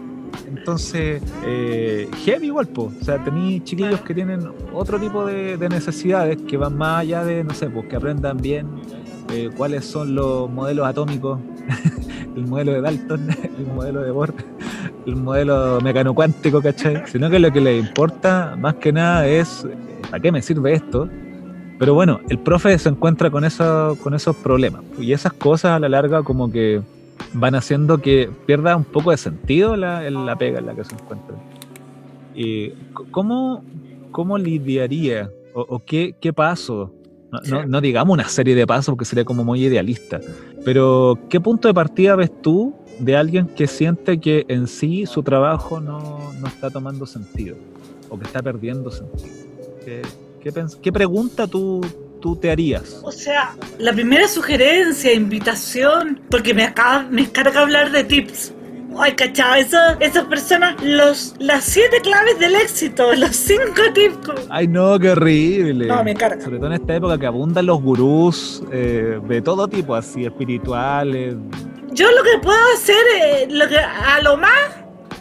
Entonces, 0.47 1.23
eh, 1.45 2.09
heavy 2.25 2.47
igual, 2.47 2.69
po. 2.69 2.93
o 3.01 3.05
sea, 3.05 3.23
tenéis 3.25 3.65
chiquillos 3.65 4.01
que 4.03 4.15
tienen 4.15 4.41
otro 4.73 4.99
tipo 4.99 5.25
de, 5.27 5.57
de 5.57 5.69
necesidades 5.69 6.37
que 6.43 6.57
van 6.57 6.77
más 6.77 7.01
allá 7.01 7.25
de, 7.25 7.45
no 7.45 7.55
sé, 7.55 7.69
pues 7.71 7.87
que 7.87 7.97
aprendan 7.97 8.37
bien 8.37 8.67
eh, 9.33 9.51
cuáles 9.57 9.85
son 9.85 10.15
los 10.15 10.51
modelos 10.51 10.87
atómicos, 10.87 11.41
el 12.37 12.47
modelo 12.47 12.73
de 12.73 12.81
Dalton, 12.83 13.29
el 13.59 13.67
modelo 13.75 14.03
de 14.03 14.11
Bohr, 14.11 14.35
el 15.07 15.17
modelo 15.17 15.81
mecanocuántico, 15.83 16.61
¿cachai? 16.63 17.03
Sino 17.07 17.29
que 17.31 17.39
lo 17.39 17.51
que 17.53 17.61
les 17.61 17.81
importa 17.87 18.55
más 18.59 18.75
que 18.75 18.93
nada 18.93 19.27
es, 19.27 19.67
¿para 20.11 20.21
qué 20.21 20.31
me 20.33 20.43
sirve 20.43 20.75
esto? 20.75 21.09
Pero 21.79 21.95
bueno, 21.95 22.21
el 22.29 22.39
profe 22.39 22.77
se 22.79 22.89
encuentra 22.89 23.31
con, 23.31 23.45
eso, 23.45 23.97
con 24.03 24.15
esos 24.15 24.35
problemas. 24.37 24.83
Y 24.99 25.13
esas 25.13 25.33
cosas 25.33 25.73
a 25.73 25.79
la 25.79 25.89
larga 25.89 26.23
como 26.23 26.51
que 26.51 26.83
van 27.33 27.55
haciendo 27.55 27.99
que 27.99 28.31
pierda 28.47 28.77
un 28.77 28.85
poco 28.85 29.11
de 29.11 29.17
sentido 29.17 29.77
la, 29.77 30.09
la 30.11 30.37
pega 30.37 30.59
en 30.59 30.67
la 30.67 30.75
que 30.75 30.85
se 30.85 30.95
encuentra. 30.95 31.37
Y, 32.35 32.71
¿cómo, 33.11 33.65
¿Cómo 34.11 34.39
lidiaría 34.39 35.31
o, 35.55 35.81
qué, 35.85 36.15
qué 36.21 36.33
paso? 36.33 36.93
No, 37.67 37.81
digamos 37.81 38.15
una 38.15 38.29
serie 38.29 38.55
de 38.55 38.67
pasos 38.67 38.93
porque 38.93 39.05
sería 39.05 39.25
como 39.25 39.45
muy 39.45 39.63
idealista, 39.63 40.19
pero 40.65 41.19
¿qué 41.29 41.41
punto 41.41 41.69
de 41.69 41.75
partida 41.75 42.17
ves 42.17 42.31
tú 42.41 42.75
de 43.01 43.17
alguien 43.17 43.49
que 43.49 43.67
siente 43.67 44.19
que 44.19 44.47
en 44.49 44.67
sí 44.67 45.05
su 45.05 45.23
trabajo 45.23 45.79
no, 45.79 46.33
no 46.41 46.47
está 46.47 46.71
tomando 46.71 47.05
sentido 47.05 47.57
o 48.09 48.19
que 48.19 48.25
está 48.25 48.41
perdiendo 48.43 48.91
sentido? 48.91 49.35
¿Qué, 49.85 50.03
qué, 50.43 50.53
qué 50.83 50.93
pregunta 50.93 51.47
tú, 51.47 51.81
tú 52.21 52.37
te 52.37 52.51
harías? 52.51 53.01
O 53.03 53.13
sea, 53.13 53.55
la 53.79 53.93
primera 53.93 54.27
sugerencia, 54.29 55.13
invitación, 55.13 56.21
porque 56.31 56.55
me 56.55 56.65
acaba, 56.65 57.03
me 57.11 57.23
encarga 57.23 57.61
hablar 57.63 57.91
de 57.91 58.05
tips. 58.05 58.53
Ay, 59.01 59.13
cachado, 59.13 59.55
eso, 59.55 59.77
esas 60.01 60.25
personas, 60.25 60.75
los, 60.83 61.35
las 61.39 61.63
siete 61.65 62.01
claves 62.01 62.39
del 62.41 62.57
éxito, 62.57 63.15
los 63.17 63.37
cinco 63.37 63.83
tips. 63.95 64.17
Ay, 64.49 64.67
no, 64.67 64.99
qué 64.99 65.11
horrible. 65.11 65.87
No, 65.87 66.03
me 66.03 66.15
carga. 66.15 66.43
Sobre 66.43 66.57
todo 66.57 66.67
en 66.69 66.73
esta 66.73 66.97
época 66.97 67.19
que 67.19 67.27
abundan 67.27 67.67
los 67.67 67.81
gurús 67.81 68.63
eh, 68.73 69.21
de 69.29 69.43
todo 69.43 69.69
tipo, 69.69 69.95
así 69.95 70.25
espirituales. 70.25 71.37
Yo 71.93 72.11
lo 72.11 72.23
que 72.23 72.39
puedo 72.43 72.59
hacer, 72.75 72.97
eh, 73.23 73.47
lo 73.51 73.69
que, 73.69 73.79
a 73.79 74.21
lo 74.23 74.37
más, 74.37 74.53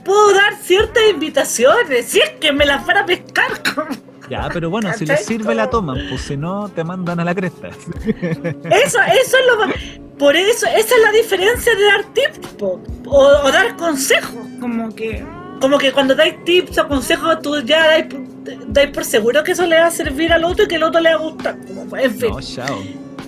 puedo 0.03 0.33
dar 0.33 0.55
ciertas 0.61 1.03
invitaciones, 1.11 2.05
si 2.07 2.19
es 2.19 2.29
que 2.39 2.51
me 2.51 2.65
las 2.65 2.83
fuera 2.83 3.01
a 3.01 3.05
pescar. 3.05 3.61
como- 3.75 4.06
Ya, 4.29 4.49
pero 4.53 4.69
bueno, 4.69 4.91
si 4.93 5.05
les 5.05 5.25
sirve 5.25 5.55
la 5.55 5.69
toman, 5.69 5.97
pues 6.09 6.21
si 6.21 6.35
no, 6.37 6.67
te 6.69 6.83
mandan 6.83 7.19
a 7.19 7.23
la 7.23 7.33
cresta. 7.33 7.67
Eso, 7.69 8.99
eso 9.01 9.37
es 9.37 9.45
lo 9.47 9.65
más- 9.67 9.75
Por 10.19 10.35
eso, 10.35 10.65
esa 10.67 10.95
es 10.95 11.01
la 11.03 11.11
diferencia 11.11 11.73
de 11.75 11.83
dar 11.85 12.03
tips 12.13 12.47
po, 12.55 12.81
o, 13.05 13.19
o 13.43 13.51
dar 13.51 13.75
consejos. 13.77 14.35
Como 14.59 14.93
que, 14.93 15.23
como 15.61 15.77
que 15.77 15.91
cuando 15.91 16.15
dais 16.15 16.43
tips 16.43 16.77
o 16.79 16.87
consejos, 16.87 17.39
tú 17.41 17.61
ya 17.61 17.85
dais, 17.87 18.05
por- 18.05 18.73
dais 18.73 18.89
por 18.91 19.05
seguro 19.05 19.43
que 19.43 19.51
eso 19.53 19.65
le 19.65 19.79
va 19.79 19.85
a 19.87 19.91
servir 19.91 20.33
al 20.33 20.43
otro 20.43 20.65
y 20.65 20.67
que 20.67 20.75
el 20.75 20.83
otro 20.83 20.99
le 20.99 21.09
va 21.13 21.15
a 21.15 21.19
gustar. 21.23 21.57
Como, 21.67 21.95
en 21.97 22.11
fin, 22.15 22.29
No, 22.31 22.41
chao. 22.41 22.79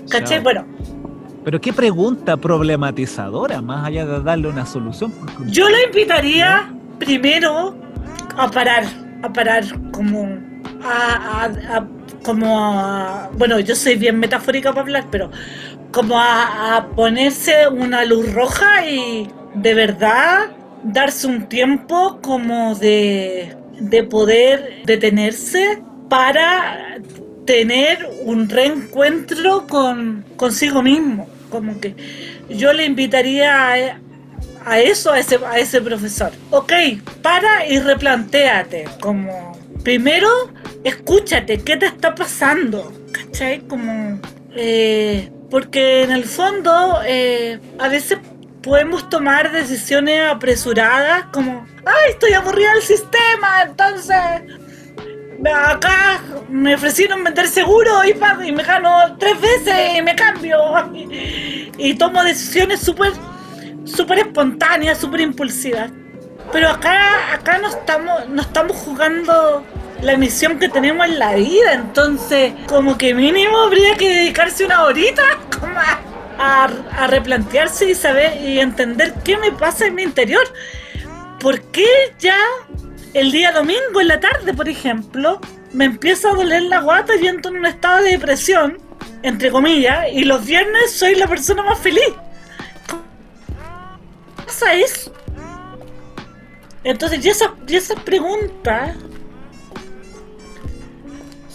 ¿cachai? 0.09 0.37
Chao. 0.37 0.43
Bueno, 0.43 0.65
Pero 1.45 1.61
qué 1.61 1.71
pregunta 1.71 2.35
problematizadora, 2.37 3.61
más 3.61 3.85
allá 3.85 4.05
de 4.05 4.21
darle 4.21 4.47
una 4.49 4.65
solución. 4.65 5.13
yo 5.47 5.69
lo 5.69 5.75
invitaría 5.85 6.71
primero 6.99 7.75
a 8.35 8.49
parar, 8.51 8.83
a 9.23 9.31
parar 9.31 9.63
como 9.91 10.27
a, 10.83 11.85
como 12.23 12.59
a, 12.59 13.29
bueno, 13.33 13.59
yo 13.59 13.75
soy 13.75 13.95
bien 13.95 14.19
metafórica 14.19 14.69
para 14.71 14.81
hablar, 14.81 15.05
pero 15.11 15.31
como 15.91 16.19
a, 16.19 16.87
ponerse 16.95 17.67
una 17.67 18.05
luz 18.05 18.33
roja 18.33 18.85
y 18.87 19.29
de 19.55 19.73
verdad 19.73 20.51
darse 20.83 21.27
un 21.27 21.47
tiempo 21.47 22.19
como 22.21 22.75
de, 22.75 23.55
de 23.79 24.03
poder 24.03 24.83
detenerse 24.85 25.81
para 26.09 26.97
tener 27.45 28.07
un 28.23 28.47
reencuentro 28.49 29.67
con 29.67 30.23
consigo 30.35 30.81
mismo. 30.81 31.27
Como 31.49 31.79
que 31.79 31.95
yo 32.49 32.73
le 32.73 32.85
invitaría 32.85 33.73
a, 33.73 33.99
a 34.65 34.79
eso, 34.79 35.11
a 35.11 35.19
ese, 35.19 35.39
a 35.43 35.57
ese 35.57 35.81
profesor. 35.81 36.31
Ok, 36.51 36.71
para 37.21 37.65
y 37.67 37.79
replantéate. 37.79 38.85
Como, 38.99 39.58
primero, 39.89 40.29
escúchate, 40.83 41.63
¿qué 41.63 41.75
te 41.75 41.87
está 41.87 42.13
pasando? 42.13 42.93
¿Cachai? 43.11 43.61
Como, 43.61 44.21
eh, 44.55 45.31
porque 45.49 46.03
en 46.03 46.11
el 46.11 46.25
fondo, 46.25 46.99
eh, 47.03 47.59
a 47.79 47.87
veces 47.87 48.19
podemos 48.61 49.09
tomar 49.09 49.51
decisiones 49.51 50.29
apresuradas, 50.29 51.23
como, 51.33 51.65
ay, 51.87 52.11
estoy 52.11 52.33
aburrida 52.33 52.71
del 52.73 52.83
sistema, 52.83 53.63
entonces 53.65 54.15
acá 55.51 56.21
me 56.49 56.75
ofrecieron 56.75 57.23
vender 57.23 57.47
seguro 57.47 57.89
y 58.05 58.09
y 58.47 58.51
me 58.51 58.61
gano 58.61 59.17
tres 59.17 59.41
veces 59.41 59.97
y 59.97 60.03
me 60.03 60.15
cambio 60.15 60.59
y, 60.93 61.71
y 61.79 61.95
tomo 61.95 62.23
decisiones 62.23 62.79
súper 62.79 63.11
súper 63.85 64.19
espontáneas, 64.19 64.99
súper 64.99 65.21
impulsivas. 65.21 65.89
Pero 66.51 66.69
acá 66.69 67.33
acá 67.33 67.57
no 67.57 67.69
estamos 67.69 68.29
no 68.29 68.41
estamos 68.43 68.77
jugando 68.77 69.63
la 70.01 70.17
misión 70.17 70.59
que 70.59 70.69
tenemos 70.69 71.05
en 71.07 71.19
la 71.19 71.35
vida, 71.35 71.73
entonces 71.73 72.53
como 72.67 72.97
que 72.97 73.13
mínimo 73.13 73.57
habría 73.59 73.95
que 73.95 74.09
dedicarse 74.09 74.65
una 74.65 74.83
horita 74.83 75.23
como 75.59 75.77
a, 76.37 77.07
replantearse 77.07 77.89
y 77.89 77.95
saber 77.95 78.41
y 78.41 78.59
entender 78.59 79.13
qué 79.23 79.37
me 79.37 79.51
pasa 79.51 79.87
en 79.87 79.95
mi 79.95 80.03
interior. 80.03 80.43
¿Por 81.39 81.61
qué 81.71 81.87
ya 82.17 82.37
el 83.13 83.31
día 83.31 83.51
domingo 83.51 83.99
en 83.99 84.07
la 84.07 84.19
tarde, 84.19 84.53
por 84.53 84.69
ejemplo, 84.69 85.39
me 85.73 85.85
empieza 85.85 86.29
a 86.29 86.33
doler 86.33 86.63
la 86.63 86.81
guata 86.81 87.15
y 87.15 87.27
entro 87.27 87.51
en 87.51 87.59
un 87.59 87.65
estado 87.65 88.03
de 88.03 88.11
depresión, 88.11 88.77
entre 89.23 89.51
comillas, 89.51 90.07
y 90.13 90.23
los 90.23 90.45
viernes 90.45 90.91
soy 90.91 91.15
la 91.15 91.27
persona 91.27 91.63
más 91.63 91.79
feliz? 91.79 92.13
¿Cómo 92.89 93.03
pasa 94.45 94.73
eso? 94.73 95.13
Entonces, 96.83 97.25
y 97.25 97.29
esas, 97.29 97.49
y 97.67 97.75
esas 97.75 97.99
preguntas 98.01 98.95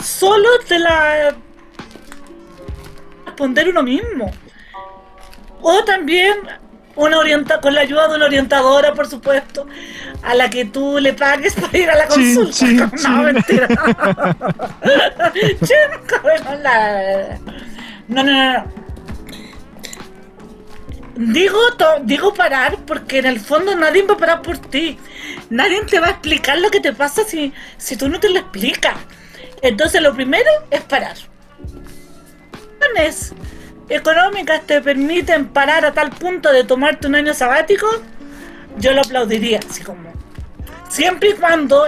solo 0.05 0.49
te 0.67 0.79
la 0.79 1.35
responder 3.27 3.69
uno 3.69 3.83
mismo. 3.83 4.31
O 5.63 5.83
también 5.85 6.37
una 6.97 7.19
orienta 7.19 7.61
con 7.61 7.75
la 7.75 7.81
ayuda 7.81 8.07
de 8.09 8.15
una 8.17 8.27
orientadora, 8.27 8.95
por 8.95 9.09
supuesto, 9.09 9.67
a 10.23 10.35
la 10.35 10.49
que 10.51 10.65
tú 10.67 10.99
le 11.01 11.13
pagues 11.15 11.55
para 11.61 11.77
ir 11.79 11.91
a 11.91 11.97
la 11.97 12.07
consulta. 12.07 12.53
chin, 12.53 12.77
no, 12.77 12.91
chin. 12.97 13.23
mentira. 13.23 13.69
No, 18.09 18.23
no, 18.23 18.23
no, 18.23 18.55
no. 18.65 18.85
Digo, 21.17 21.59
to- 21.79 22.01
digo 22.03 22.35
parar 22.35 22.79
porque 22.87 23.19
en 23.21 23.27
el 23.27 23.39
fondo 23.39 23.77
nadie 23.77 24.03
va 24.03 24.15
a 24.15 24.17
parar 24.17 24.43
por 24.43 24.59
ti. 24.59 24.99
Nadie 25.49 25.83
te 25.85 26.01
va 26.01 26.09
a 26.09 26.11
explicar 26.11 26.59
lo 26.59 26.71
que 26.71 26.81
te 26.81 26.93
pasa 26.93 27.23
si, 27.25 27.53
si 27.77 27.97
tú 27.97 28.09
no 28.09 28.19
te 28.19 28.29
lo 28.31 28.41
explicas. 28.41 28.97
Entonces 29.65 30.03
lo 30.03 30.15
primero 30.15 30.51
es 30.71 30.83
parar. 30.83 31.17
Razones 32.79 33.33
económicas 33.89 34.61
te 34.67 34.83
permiten 34.83 35.47
parar 35.49 35.87
a 35.87 35.93
tal 35.93 36.11
punto 36.11 36.53
de 36.53 36.65
tomarte 36.65 37.07
un 37.07 37.15
año 37.15 37.33
sabático, 37.33 37.87
yo 38.77 38.93
lo 38.93 39.01
aplaudiría, 39.01 39.61
así 39.67 39.83
como 39.83 40.12
siempre 40.91 41.31
y 41.31 41.33
cuando 41.33 41.87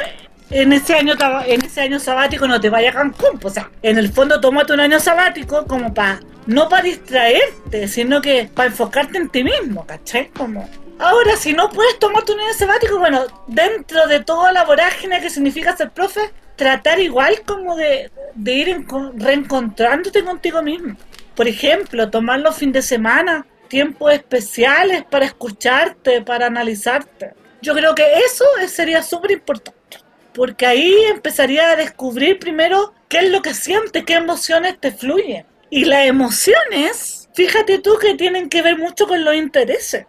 en 0.51 0.73
ese 0.73 0.95
año 0.95 1.15
en 1.47 1.65
ese 1.65 1.83
año 1.83 1.99
sabático 1.99 2.49
no 2.49 2.61
te 2.61 2.71
vayas 2.71 2.95
a 2.95 2.99
Cancún, 2.99 3.39
pues, 3.39 3.53
o 3.53 3.55
sea, 3.55 3.71
en 3.83 3.99
el 3.99 4.11
fondo 4.11 4.41
tómate 4.41 4.73
un 4.73 4.81
año 4.81 4.99
sabático 4.99 5.67
como 5.67 5.93
para 5.93 6.21
no 6.47 6.71
para 6.71 6.83
distraerte, 6.83 7.89
sino 7.89 8.23
que 8.23 8.49
para 8.55 8.69
enfocarte 8.69 9.19
en 9.19 9.29
ti 9.29 9.45
mismo, 9.45 9.87
¿cachai? 9.87 10.29
Como 10.29 10.67
ahora 10.99 11.37
si 11.37 11.53
no 11.53 11.69
puedes 11.69 11.99
tomarte 11.99 12.33
un 12.33 12.41
año 12.41 12.55
sabático, 12.55 12.99
bueno, 12.99 13.27
dentro 13.49 14.07
de 14.07 14.21
toda 14.21 14.51
la 14.53 14.65
vorágine 14.65 15.21
que 15.21 15.29
significa 15.29 15.77
ser 15.77 15.91
profe, 15.91 16.33
tratar 16.57 16.99
igual 17.01 17.43
como 17.47 17.77
de, 17.77 18.11
de 18.35 18.53
ir 18.53 18.69
enco- 18.69 19.13
reencontrándote 19.15 20.25
contigo 20.25 20.63
mismo. 20.63 20.97
Por 21.35 21.47
ejemplo, 21.49 22.11
tomar 22.11 22.41
los 22.41 22.57
fines 22.57 22.75
de 22.75 22.83
semana, 22.83 23.47
tiempos 23.69 24.13
especiales 24.13 25.05
para 25.05 25.27
escucharte, 25.27 26.23
para 26.23 26.47
analizarte. 26.47 27.35
Yo 27.61 27.75
creo 27.75 27.95
que 27.95 28.11
eso 28.25 28.45
sería 28.69 29.03
súper 29.03 29.33
importante, 29.33 29.99
porque 30.35 30.67
ahí 30.67 30.95
empezaría 31.11 31.71
a 31.71 31.77
descubrir 31.77 32.39
primero 32.39 32.95
qué 33.09 33.19
es 33.19 33.31
lo 33.31 33.43
que 33.43 33.55
sientes, 33.55 34.05
qué 34.05 34.15
emociones 34.15 34.79
te 34.81 34.93
fluyen. 34.93 35.47
Y 35.69 35.85
las 35.85 36.07
emociones, 36.07 37.29
fíjate 37.35 37.79
tú 37.79 37.99
que 37.99 38.15
tienen 38.15 38.49
que 38.49 38.63
ver 38.63 38.79
mucho 38.79 39.07
con 39.07 39.25
los 39.25 39.35
intereses. 39.35 40.07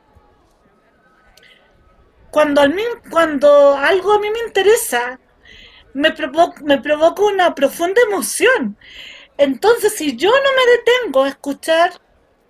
Cuando, 2.30 2.62
al 2.62 2.74
mí- 2.74 2.84
cuando 3.10 3.76
algo 3.76 4.14
a 4.14 4.20
mí 4.20 4.30
me 4.30 4.40
interesa, 4.48 5.20
me, 5.94 6.14
provo- 6.16 6.54
me 6.64 6.80
provoca 6.80 7.24
una 7.24 7.56
profunda 7.56 8.02
emoción. 8.10 8.78
Entonces, 9.38 9.94
si 9.96 10.16
yo 10.16 10.30
no 10.30 10.36
me 10.36 10.72
detengo 10.78 11.24
a 11.24 11.30
escuchar 11.30 11.92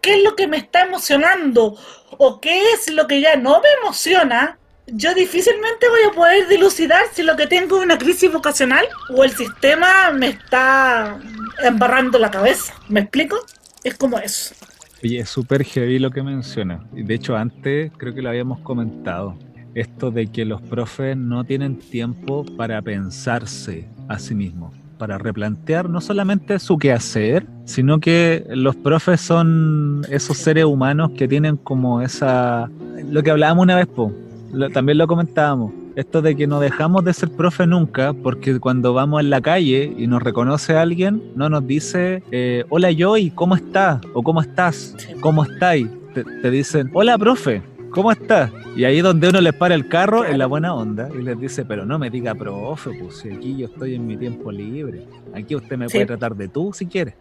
qué 0.02 0.16
es 0.18 0.24
lo 0.24 0.36
que 0.36 0.48
me 0.48 0.58
está 0.58 0.82
emocionando 0.86 1.76
o 2.18 2.40
qué 2.40 2.72
es 2.72 2.90
lo 2.92 3.08
que 3.08 3.20
ya 3.22 3.36
no 3.36 3.60
me 3.62 3.68
emociona, 3.82 4.58
yo 4.88 5.14
difícilmente 5.14 5.90
voy 5.90 6.04
a 6.10 6.12
poder 6.16 6.48
dilucidar 6.48 7.04
si 7.12 7.24
lo 7.24 7.36
que 7.36 7.46
tengo 7.48 7.78
es 7.78 7.84
una 7.84 7.98
crisis 7.98 8.32
vocacional 8.32 8.88
o 9.10 9.24
el 9.24 9.32
sistema 9.32 10.12
me 10.12 10.28
está 10.30 11.20
embarrando 11.62 12.18
la 12.20 12.32
cabeza. 12.32 12.74
¿Me 12.88 13.02
explico? 13.02 13.38
Es 13.84 13.96
como 13.96 14.18
eso. 14.20 14.56
Oye, 15.04 15.20
es 15.20 15.30
súper 15.30 15.64
heavy 15.66 16.00
lo 16.00 16.10
que 16.10 16.24
menciona. 16.24 16.86
De 16.92 17.14
hecho, 17.14 17.36
antes 17.36 17.92
creo 17.98 18.14
que 18.16 18.22
lo 18.22 18.30
habíamos 18.30 18.62
comentado. 18.62 19.38
Esto 19.78 20.10
de 20.10 20.26
que 20.28 20.44
los 20.44 20.60
profes 20.60 21.16
no 21.16 21.44
tienen 21.44 21.76
tiempo 21.78 22.44
para 22.58 22.82
pensarse 22.82 23.88
a 24.08 24.18
sí 24.18 24.34
mismos, 24.34 24.74
para 24.98 25.20
replantear 25.20 25.88
no 25.88 26.02
solamente 26.02 26.58
su 26.58 26.80
quehacer, 26.80 27.46
sino 27.66 28.00
que 28.00 28.44
los 28.50 28.76
profes 28.76 29.22
son 29.22 30.02
esos 30.10 30.38
seres 30.38 30.66
humanos 30.66 31.12
que 31.16 31.28
tienen 31.28 31.58
como 31.58 32.02
esa. 32.02 32.70
Lo 33.12 33.22
que 33.22 33.30
hablábamos 33.30 33.64
una 33.64 33.76
vez, 33.76 33.86
po, 33.86 34.12
lo- 34.52 34.70
también 34.72 34.98
lo 34.98 35.06
comentábamos. 35.06 35.72
Esto 35.96 36.24
de 36.24 36.36
que 36.36 36.48
no 36.48 36.60
dejamos 36.60 37.06
de 37.06 37.14
ser 37.14 37.30
profe 37.30 37.68
nunca, 37.68 38.14
porque 38.14 38.60
cuando 38.60 38.94
vamos 38.94 39.22
en 39.22 39.30
la 39.30 39.42
calle 39.42 39.94
y 39.96 40.08
nos 40.08 40.24
reconoce 40.24 40.76
alguien, 40.76 41.22
no 41.36 41.50
nos 41.50 41.68
dice, 41.68 42.24
eh, 42.32 42.64
hola 42.70 42.90
Joy, 42.92 43.30
¿cómo 43.30 43.54
estás? 43.56 44.02
O 44.16 44.24
¿cómo 44.24 44.42
estás? 44.42 44.96
¿Cómo 45.20 45.44
estáis? 45.44 45.88
Te, 46.16 46.24
te 46.24 46.50
dicen, 46.50 46.90
hola 46.94 47.16
profe. 47.18 47.62
¿Cómo 47.92 48.12
estás? 48.12 48.52
Y 48.76 48.84
ahí 48.86 49.02
donde 49.02 49.30
uno 49.30 49.42
les 49.42 49.54
para 49.54 49.74
el 49.76 49.88
carro 49.88 50.24
en 50.26 50.38
la 50.38 50.46
buena 50.46 50.74
onda 50.74 51.10
y 51.18 51.22
les 51.24 51.40
dice, 51.40 51.66
pero 51.66 51.86
no 51.86 51.98
me 51.98 52.10
diga 52.10 52.36
profe, 52.36 52.92
pues 53.00 53.18
si 53.18 53.32
aquí 53.32 53.58
yo 53.58 53.68
estoy 53.68 53.96
en 53.96 54.06
mi 54.06 54.18
tiempo 54.18 54.52
libre. 54.52 55.06
Aquí 55.34 55.56
usted 55.56 55.78
me 55.78 55.88
Sí. 55.90 55.94
puede 55.94 56.06
tratar 56.08 56.36
de 56.36 56.48
tú 56.48 56.72
si 56.74 56.86
quiere. 56.86 57.16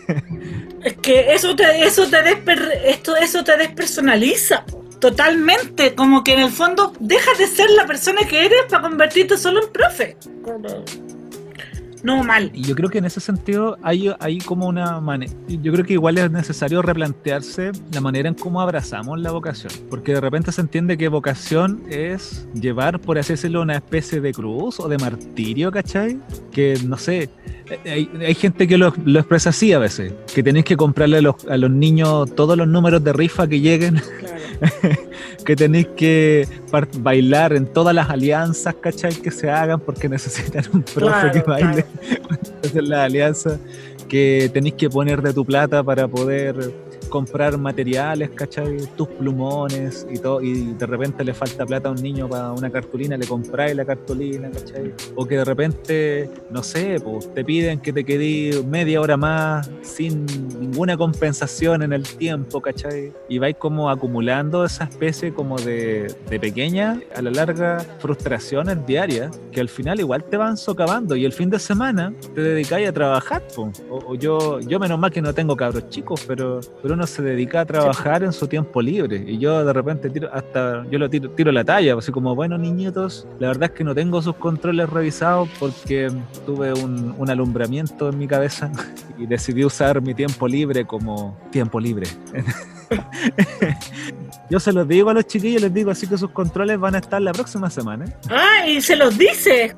Es 0.84 0.94
que 0.98 1.32
eso 1.32 1.54
te, 1.56 1.84
eso 1.84 2.08
te 2.08 2.16
desper- 2.18 2.80
esto, 2.84 3.16
eso 3.16 3.42
te 3.44 3.56
despersonaliza 3.56 4.64
totalmente, 5.00 5.94
como 5.96 6.22
que 6.22 6.34
en 6.34 6.40
el 6.40 6.50
fondo 6.50 6.92
dejas 7.00 7.38
de 7.38 7.46
ser 7.48 7.70
la 7.70 7.86
persona 7.86 8.22
que 8.28 8.46
eres 8.46 8.62
para 8.70 8.82
convertirte 8.82 9.36
solo 9.36 9.64
en 9.64 9.72
profe. 9.72 10.16
No 12.02 12.24
mal. 12.24 12.50
Y 12.52 12.62
yo 12.62 12.74
creo 12.74 12.90
que 12.90 12.98
en 12.98 13.04
ese 13.04 13.20
sentido 13.20 13.78
hay, 13.82 14.12
hay 14.18 14.38
como 14.38 14.66
una 14.66 15.00
manera, 15.00 15.32
yo 15.48 15.72
creo 15.72 15.84
que 15.84 15.92
igual 15.92 16.18
es 16.18 16.30
necesario 16.30 16.82
replantearse 16.82 17.72
la 17.92 18.00
manera 18.00 18.28
en 18.28 18.34
cómo 18.34 18.60
abrazamos 18.60 19.20
la 19.20 19.30
vocación, 19.30 19.72
porque 19.88 20.14
de 20.14 20.20
repente 20.20 20.50
se 20.52 20.60
entiende 20.60 20.98
que 20.98 21.08
vocación 21.08 21.82
es 21.88 22.46
llevar, 22.54 23.00
por 23.00 23.18
así 23.18 23.34
decirlo, 23.34 23.62
una 23.62 23.76
especie 23.76 24.20
de 24.20 24.32
cruz 24.32 24.80
o 24.80 24.88
de 24.88 24.98
martirio, 24.98 25.70
¿cachai? 25.70 26.18
Que 26.50 26.76
no 26.84 26.96
sé, 26.96 27.30
hay, 27.84 28.10
hay 28.20 28.34
gente 28.34 28.66
que 28.66 28.78
lo, 28.78 28.92
lo 29.04 29.20
expresa 29.20 29.50
así 29.50 29.72
a 29.72 29.78
veces, 29.78 30.12
que 30.34 30.42
tenéis 30.42 30.64
que 30.64 30.76
comprarle 30.76 31.18
a 31.18 31.22
los, 31.22 31.36
a 31.48 31.56
los 31.56 31.70
niños 31.70 32.34
todos 32.34 32.56
los 32.56 32.68
números 32.68 33.02
de 33.02 33.12
rifa 33.12 33.46
que 33.46 33.60
lleguen, 33.60 34.00
que 35.44 35.56
tenéis 35.56 35.88
que 35.96 36.48
bailar 36.98 37.52
en 37.52 37.66
todas 37.66 37.94
las 37.94 38.10
alianzas, 38.10 38.74
¿cachai? 38.80 39.14
Que 39.14 39.30
se 39.30 39.50
hagan 39.50 39.80
porque 39.80 40.08
necesitan 40.08 40.64
un 40.72 40.82
profe 40.82 41.10
Claro, 41.10 41.32
que 41.32 41.40
baile 41.40 41.84
claro. 41.84 42.42
hacer 42.64 42.84
la 42.84 43.04
alianza, 43.04 43.58
que 44.08 44.50
tenéis 44.52 44.74
que 44.74 44.88
poner 44.90 45.22
de 45.22 45.32
tu 45.32 45.44
plata 45.44 45.82
para 45.82 46.08
poder 46.08 46.72
comprar 47.12 47.58
materiales, 47.58 48.30
¿cachai? 48.30 48.78
Tus 48.96 49.06
plumones 49.06 50.06
y 50.10 50.18
todo, 50.18 50.40
y 50.40 50.72
de 50.72 50.86
repente 50.86 51.22
le 51.22 51.34
falta 51.34 51.66
plata 51.66 51.90
a 51.90 51.92
un 51.92 52.02
niño 52.02 52.26
para 52.26 52.52
una 52.52 52.70
cartulina, 52.70 53.18
le 53.18 53.26
compráis 53.26 53.76
la 53.76 53.84
cartulina, 53.84 54.50
¿cachai? 54.50 54.94
O 55.14 55.26
que 55.26 55.36
de 55.36 55.44
repente, 55.44 56.30
no 56.50 56.62
sé, 56.62 56.98
pues 57.04 57.32
te 57.34 57.44
piden 57.44 57.80
que 57.80 57.92
te 57.92 58.02
quedéis 58.02 58.64
media 58.64 58.98
hora 59.02 59.18
más 59.18 59.70
sin 59.82 60.24
ninguna 60.58 60.96
compensación 60.96 61.82
en 61.82 61.92
el 61.92 62.04
tiempo, 62.04 62.62
¿cachai? 62.62 63.12
Y 63.28 63.38
vais 63.38 63.56
como 63.58 63.90
acumulando 63.90 64.64
esa 64.64 64.84
especie 64.84 65.34
como 65.34 65.58
de, 65.58 66.14
de 66.30 66.40
pequeña, 66.40 66.98
a 67.14 67.20
la 67.20 67.30
larga, 67.30 67.80
frustraciones 67.98 68.86
diarias 68.86 69.38
que 69.52 69.60
al 69.60 69.68
final 69.68 70.00
igual 70.00 70.24
te 70.24 70.38
van 70.38 70.56
socavando 70.56 71.14
y 71.14 71.26
el 71.26 71.34
fin 71.34 71.50
de 71.50 71.58
semana 71.58 72.14
te 72.34 72.40
dedicáis 72.40 72.88
a 72.88 72.92
trabajar, 72.92 73.42
po. 73.54 73.70
O, 73.90 74.12
o 74.12 74.14
yo, 74.14 74.60
yo 74.60 74.80
menos 74.80 74.98
mal 74.98 75.10
que 75.10 75.20
no 75.20 75.34
tengo 75.34 75.54
cabros 75.54 75.90
chicos, 75.90 76.24
pero, 76.26 76.60
pero 76.80 76.94
uno 76.94 77.01
se 77.06 77.22
dedica 77.22 77.60
a 77.60 77.66
trabajar 77.66 78.22
en 78.22 78.32
su 78.32 78.46
tiempo 78.46 78.82
libre 78.82 79.24
y 79.26 79.38
yo 79.38 79.64
de 79.64 79.72
repente 79.72 80.10
tiro 80.10 80.28
hasta 80.32 80.84
yo 80.90 80.98
lo 80.98 81.08
tiro, 81.08 81.30
tiro 81.30 81.52
la 81.52 81.64
talla, 81.64 81.96
así 81.96 82.12
como 82.12 82.34
bueno 82.34 82.58
niñitos, 82.58 83.26
la 83.38 83.48
verdad 83.48 83.64
es 83.64 83.70
que 83.70 83.84
no 83.84 83.94
tengo 83.94 84.20
sus 84.22 84.36
controles 84.36 84.88
revisados 84.88 85.48
porque 85.58 86.10
tuve 86.46 86.72
un, 86.72 87.14
un 87.16 87.30
alumbramiento 87.30 88.08
en 88.08 88.18
mi 88.18 88.26
cabeza 88.26 88.70
y 89.18 89.26
decidí 89.26 89.64
usar 89.64 90.00
mi 90.00 90.14
tiempo 90.14 90.48
libre 90.48 90.84
como 90.84 91.36
tiempo 91.50 91.80
libre. 91.80 92.06
Yo 94.50 94.60
se 94.60 94.72
los 94.72 94.86
digo 94.86 95.10
a 95.10 95.14
los 95.14 95.26
chiquillos, 95.26 95.62
les 95.62 95.72
digo 95.72 95.90
así 95.90 96.06
que 96.06 96.18
sus 96.18 96.30
controles 96.30 96.78
van 96.78 96.94
a 96.94 96.98
estar 96.98 97.22
la 97.22 97.32
próxima 97.32 97.70
semana. 97.70 98.04
Ah, 98.28 98.66
y 98.66 98.82
se 98.82 98.96
los 98.96 99.16
dice. 99.16 99.74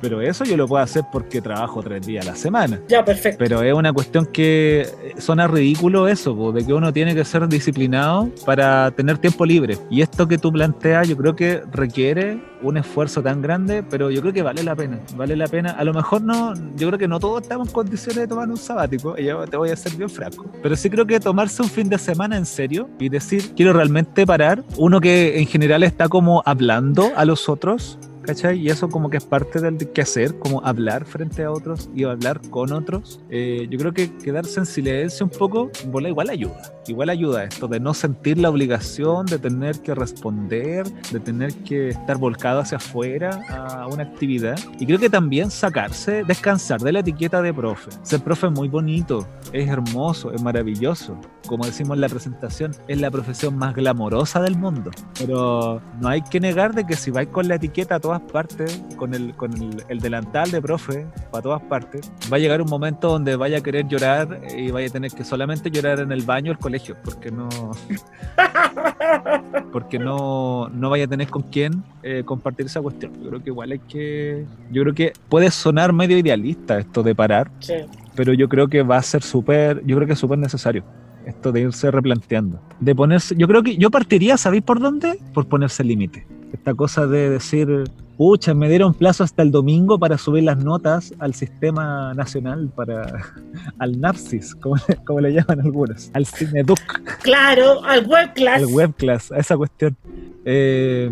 Pero 0.00 0.20
eso 0.20 0.44
yo 0.44 0.56
lo 0.56 0.66
puedo 0.66 0.82
hacer 0.82 1.04
porque 1.12 1.40
trabajo 1.40 1.82
tres 1.82 2.06
días 2.06 2.26
a 2.26 2.30
la 2.30 2.36
semana. 2.36 2.80
Ya, 2.88 3.04
perfecto. 3.04 3.38
Pero 3.38 3.62
es 3.62 3.74
una 3.74 3.92
cuestión 3.92 4.26
que 4.26 4.86
suena 5.18 5.46
ridículo 5.46 6.08
eso, 6.08 6.36
po, 6.36 6.52
de 6.52 6.64
que 6.64 6.72
uno 6.72 6.92
tiene 6.92 7.14
que 7.14 7.24
ser 7.24 7.46
disciplinado 7.48 8.30
para 8.44 8.90
tener 8.92 9.18
tiempo 9.18 9.44
libre. 9.44 9.78
Y 9.90 10.02
esto 10.02 10.26
que 10.26 10.38
tú 10.38 10.52
planteas 10.52 11.08
yo 11.08 11.16
creo 11.16 11.36
que 11.36 11.62
requiere 11.72 12.40
un 12.62 12.76
esfuerzo 12.76 13.22
tan 13.22 13.40
grande, 13.42 13.82
pero 13.82 14.10
yo 14.10 14.20
creo 14.20 14.32
que 14.32 14.42
vale 14.42 14.62
la 14.62 14.76
pena. 14.76 15.00
Vale 15.16 15.36
la 15.36 15.46
pena. 15.46 15.72
A 15.72 15.84
lo 15.84 15.94
mejor 15.94 16.22
no, 16.22 16.54
yo 16.76 16.88
creo 16.88 16.98
que 16.98 17.08
no 17.08 17.18
todos 17.18 17.42
estamos 17.42 17.68
en 17.68 17.74
condiciones 17.74 18.16
de 18.16 18.28
tomar 18.28 18.48
un 18.48 18.56
sabático, 18.56 19.14
y 19.18 19.24
yo 19.24 19.46
te 19.46 19.56
voy 19.56 19.70
a 19.70 19.76
ser 19.76 19.94
bien 19.94 20.10
franco. 20.10 20.46
Pero 20.62 20.76
sí 20.76 20.90
creo 20.90 21.06
que 21.06 21.20
tomarse 21.20 21.62
un 21.62 21.68
fin 21.68 21.88
de 21.88 21.98
semana 21.98 22.36
en 22.36 22.46
serio 22.46 22.88
y 22.98 23.08
decir, 23.08 23.54
quiero 23.54 23.72
realmente 23.72 24.26
parar, 24.26 24.62
uno 24.76 25.00
que 25.00 25.38
en 25.38 25.46
general 25.46 25.82
está 25.82 26.08
como 26.08 26.42
hablando 26.44 27.10
a 27.16 27.24
los 27.24 27.48
otros, 27.48 27.98
¿cachai? 28.30 28.60
Y 28.60 28.70
eso 28.70 28.88
como 28.88 29.10
que 29.10 29.16
es 29.16 29.24
parte 29.24 29.60
del 29.60 29.76
quehacer, 29.76 30.38
como 30.38 30.64
hablar 30.64 31.04
frente 31.04 31.42
a 31.42 31.50
otros 31.50 31.90
y 31.96 32.04
hablar 32.04 32.40
con 32.50 32.72
otros. 32.72 33.18
Eh, 33.28 33.66
yo 33.68 33.76
creo 33.76 33.92
que 33.92 34.16
quedarse 34.18 34.60
en 34.60 34.66
silencio 34.66 35.26
un 35.26 35.30
poco, 35.30 35.68
bola, 35.86 36.08
igual 36.08 36.30
ayuda. 36.30 36.72
Igual 36.86 37.10
ayuda 37.10 37.44
esto 37.44 37.66
de 37.66 37.80
no 37.80 37.92
sentir 37.92 38.38
la 38.38 38.48
obligación 38.48 39.26
de 39.26 39.38
tener 39.38 39.80
que 39.80 39.96
responder, 39.96 40.86
de 41.10 41.18
tener 41.18 41.52
que 41.64 41.88
estar 41.88 42.18
volcado 42.18 42.60
hacia 42.60 42.78
afuera 42.78 43.40
a 43.48 43.88
una 43.88 44.04
actividad. 44.04 44.58
Y 44.78 44.86
creo 44.86 45.00
que 45.00 45.10
también 45.10 45.50
sacarse, 45.50 46.22
descansar 46.22 46.80
de 46.80 46.92
la 46.92 47.00
etiqueta 47.00 47.42
de 47.42 47.52
profe. 47.52 47.90
Ser 48.02 48.20
profe 48.20 48.46
es 48.46 48.52
muy 48.52 48.68
bonito, 48.68 49.26
es 49.52 49.68
hermoso, 49.68 50.32
es 50.32 50.40
maravilloso. 50.40 51.18
Como 51.50 51.66
decimos 51.66 51.96
en 51.96 52.00
la 52.02 52.08
presentación, 52.08 52.70
es 52.86 53.00
la 53.00 53.10
profesión 53.10 53.58
más 53.58 53.74
glamorosa 53.74 54.40
del 54.40 54.56
mundo. 54.56 54.92
Pero 55.18 55.82
no 56.00 56.08
hay 56.08 56.22
que 56.22 56.38
negar 56.38 56.76
de 56.76 56.86
que 56.86 56.94
si 56.94 57.10
vais 57.10 57.26
con 57.26 57.48
la 57.48 57.56
etiqueta 57.56 57.96
a 57.96 57.98
todas 57.98 58.20
partes, 58.20 58.80
con 58.96 59.14
el, 59.14 59.34
con 59.34 59.52
el, 59.60 59.82
el 59.88 59.98
delantal 59.98 60.52
de 60.52 60.62
profe, 60.62 61.08
para 61.32 61.42
todas 61.42 61.60
partes, 61.62 62.08
va 62.32 62.36
a 62.36 62.38
llegar 62.38 62.62
un 62.62 62.70
momento 62.70 63.08
donde 63.08 63.34
vaya 63.34 63.58
a 63.58 63.60
querer 63.62 63.88
llorar 63.88 64.40
y 64.56 64.70
vaya 64.70 64.86
a 64.86 64.90
tener 64.90 65.10
que 65.10 65.24
solamente 65.24 65.72
llorar 65.72 65.98
en 65.98 66.12
el 66.12 66.22
baño 66.22 66.52
del 66.52 66.58
colegio, 66.58 66.96
porque 67.02 67.32
no, 67.32 67.48
porque 69.72 69.98
no, 69.98 70.68
no 70.68 70.88
vaya 70.90 71.06
a 71.06 71.08
tener 71.08 71.30
con 71.30 71.42
quién 71.42 71.82
eh, 72.04 72.22
compartir 72.24 72.66
esa 72.66 72.80
cuestión. 72.80 73.12
Yo 73.22 73.28
creo 73.28 73.42
que 73.42 73.50
igual 73.50 73.72
hay 73.72 73.80
que, 73.80 74.46
yo 74.70 74.82
creo 74.82 74.94
que 74.94 75.12
puede 75.28 75.50
sonar 75.50 75.92
medio 75.92 76.16
idealista 76.16 76.78
esto 76.78 77.02
de 77.02 77.12
parar, 77.12 77.50
Sí. 77.58 77.74
pero 78.14 78.32
yo 78.34 78.48
creo 78.48 78.68
que 78.68 78.82
va 78.82 78.98
a 78.98 79.02
ser 79.02 79.24
súper, 79.24 79.84
yo 79.84 79.96
creo 79.96 80.06
que 80.06 80.12
es 80.12 80.18
súper 80.20 80.38
necesario 80.38 80.84
esto 81.30 81.50
de 81.52 81.62
irse 81.62 81.90
replanteando, 81.90 82.60
de 82.78 82.94
ponerse, 82.94 83.34
yo 83.36 83.48
creo 83.48 83.62
que 83.62 83.76
yo 83.76 83.90
partiría, 83.90 84.36
¿sabéis 84.36 84.62
por 84.62 84.78
dónde? 84.80 85.18
Por 85.34 85.46
ponerse 85.46 85.82
límite. 85.82 86.26
Esta 86.52 86.74
cosa 86.74 87.06
de 87.06 87.30
decir, 87.30 87.84
pucha, 88.16 88.54
me 88.54 88.68
dieron 88.68 88.92
plazo 88.92 89.22
hasta 89.24 89.42
el 89.42 89.50
domingo 89.52 89.98
para 89.98 90.18
subir 90.18 90.42
las 90.44 90.58
notas 90.62 91.14
al 91.20 91.32
sistema 91.34 92.12
nacional, 92.14 92.70
para 92.74 93.22
al 93.78 94.00
NAPSIS, 94.00 94.54
como, 94.56 94.76
le- 94.88 94.96
como 95.04 95.20
le 95.20 95.32
llaman 95.32 95.60
algunos, 95.60 96.10
al 96.12 96.26
CINEDUC, 96.26 97.20
Claro, 97.22 97.84
al 97.84 98.06
web 98.06 98.32
class. 98.34 98.62
al 98.62 98.66
web 98.66 98.92
class, 98.96 99.30
a 99.32 99.38
esa 99.38 99.56
cuestión. 99.56 99.96
Eh, 100.44 101.10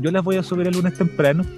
yo 0.00 0.10
las 0.12 0.22
voy 0.22 0.36
a 0.36 0.42
subir 0.44 0.66
el 0.68 0.74
lunes 0.74 0.94
temprano. 0.94 1.44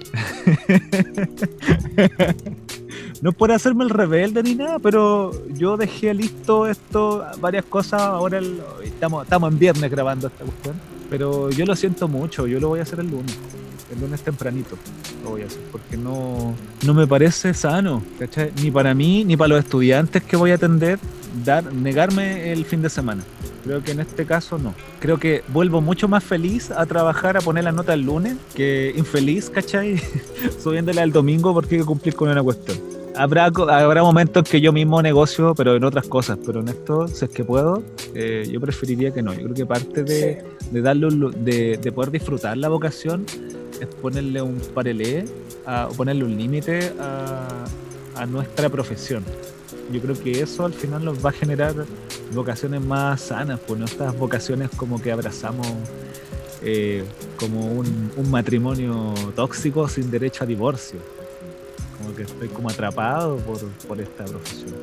No 3.21 3.31
por 3.33 3.51
hacerme 3.51 3.83
el 3.83 3.91
rebelde 3.91 4.41
ni 4.41 4.55
nada, 4.55 4.79
pero 4.79 5.31
yo 5.53 5.77
dejé 5.77 6.11
listo 6.11 6.65
esto, 6.65 7.23
varias 7.39 7.63
cosas. 7.65 8.01
Ahora 8.01 8.41
estamos, 8.83 9.23
estamos 9.23 9.51
en 9.53 9.59
viernes 9.59 9.91
grabando 9.91 10.27
esta 10.27 10.43
cuestión. 10.43 10.75
Pero 11.07 11.51
yo 11.51 11.65
lo 11.65 11.75
siento 11.75 12.07
mucho, 12.07 12.47
yo 12.47 12.59
lo 12.59 12.69
voy 12.69 12.79
a 12.79 12.83
hacer 12.83 12.99
el 12.99 13.11
lunes. 13.11 13.37
El 13.93 13.99
lunes 13.99 14.21
tempranito 14.21 14.75
lo 15.23 15.31
voy 15.31 15.43
a 15.43 15.45
hacer, 15.45 15.61
porque 15.71 15.97
no, 15.97 16.55
no 16.83 16.93
me 16.93 17.05
parece 17.05 17.53
sano, 17.53 18.01
¿cachai? 18.17 18.51
Ni 18.63 18.71
para 18.71 18.95
mí, 18.95 19.23
ni 19.25 19.37
para 19.37 19.49
los 19.49 19.59
estudiantes 19.59 20.23
que 20.23 20.37
voy 20.37 20.51
a 20.51 20.55
atender, 20.55 20.97
dar, 21.45 21.71
negarme 21.73 22.51
el 22.51 22.65
fin 22.65 22.81
de 22.81 22.89
semana. 22.89 23.21
Creo 23.65 23.83
que 23.83 23.91
en 23.91 23.99
este 23.99 24.25
caso 24.25 24.57
no. 24.57 24.73
Creo 24.99 25.19
que 25.19 25.43
vuelvo 25.49 25.81
mucho 25.81 26.07
más 26.07 26.23
feliz 26.23 26.71
a 26.71 26.85
trabajar, 26.87 27.37
a 27.37 27.41
poner 27.41 27.65
la 27.65 27.71
nota 27.71 27.93
el 27.93 28.01
lunes, 28.01 28.37
que 28.55 28.93
infeliz, 28.95 29.49
¿cachai? 29.49 30.01
Subiéndola 30.63 31.03
el 31.03 31.11
domingo 31.11 31.53
porque 31.53 31.75
hay 31.75 31.81
que 31.81 31.85
cumplir 31.85 32.15
con 32.15 32.29
una 32.29 32.41
cuestión. 32.41 33.00
Habrá, 33.15 33.45
habrá 33.45 34.03
momentos 34.03 34.47
que 34.47 34.61
yo 34.61 34.71
mismo 34.71 35.01
negocio, 35.01 35.53
pero 35.55 35.75
en 35.75 35.83
otras 35.83 36.07
cosas. 36.07 36.37
Pero 36.45 36.61
en 36.61 36.69
esto, 36.69 37.07
si 37.07 37.25
es 37.25 37.31
que 37.31 37.43
puedo, 37.43 37.83
eh, 38.15 38.47
yo 38.51 38.59
preferiría 38.61 39.11
que 39.11 39.21
no. 39.21 39.33
Yo 39.33 39.41
creo 39.43 39.53
que 39.53 39.65
parte 39.65 40.03
de, 40.03 40.43
de 40.71 40.81
darle 40.81 41.07
un 41.07 41.19
lu- 41.19 41.31
de, 41.31 41.77
de 41.77 41.91
poder 41.91 42.11
disfrutar 42.11 42.57
la 42.57 42.69
vocación 42.69 43.25
es 43.79 43.87
ponerle 44.01 44.41
un 44.41 44.59
parelé 44.73 45.25
a- 45.65 45.87
o 45.89 45.93
ponerle 45.93 46.23
un 46.23 46.37
límite 46.37 46.93
a, 46.99 47.65
a 48.15 48.25
nuestra 48.25 48.69
profesión. 48.69 49.23
Yo 49.91 49.99
creo 49.99 50.15
que 50.17 50.41
eso 50.41 50.65
al 50.65 50.73
final 50.73 51.03
nos 51.03 51.23
va 51.23 51.29
a 51.31 51.33
generar 51.33 51.73
vocaciones 52.33 52.81
más 52.81 53.19
sanas, 53.21 53.59
pues 53.67 53.77
no 53.77 53.85
estas 53.85 54.17
vocaciones 54.17 54.69
como 54.77 55.01
que 55.01 55.11
abrazamos 55.11 55.67
eh, 56.63 57.03
como 57.37 57.65
un, 57.73 58.11
un 58.15 58.31
matrimonio 58.31 59.13
tóxico 59.35 59.87
sin 59.89 60.09
derecho 60.09 60.43
a 60.45 60.47
divorcio. 60.47 60.99
Como 62.01 62.15
que 62.15 62.23
estoy 62.23 62.47
como 62.49 62.69
atrapado 62.69 63.37
por, 63.37 63.59
por 63.87 64.01
esta 64.01 64.25
profesión. 64.25 64.73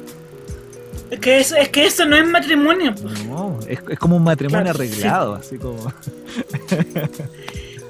Es 1.11 1.21
que 1.21 1.41
eso, 1.41 1.57
es 1.57 1.69
que 1.71 1.87
eso 1.87 2.05
no 2.05 2.17
es 2.17 2.27
matrimonio. 2.27 2.95
No, 3.27 3.59
es, 3.67 3.79
es 3.89 3.99
como 3.99 4.17
un 4.17 4.25
matrimonio 4.25 4.73
Claro, 4.73 4.85
sí. 4.85 4.91
arreglado, 4.93 5.35
así 5.35 5.59
como... 5.59 5.79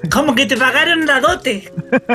Como 0.09 0.33
que 0.33 0.45
te 0.45 0.55
pagaron 0.55 1.05
la 1.05 1.19
dote. 1.19 1.71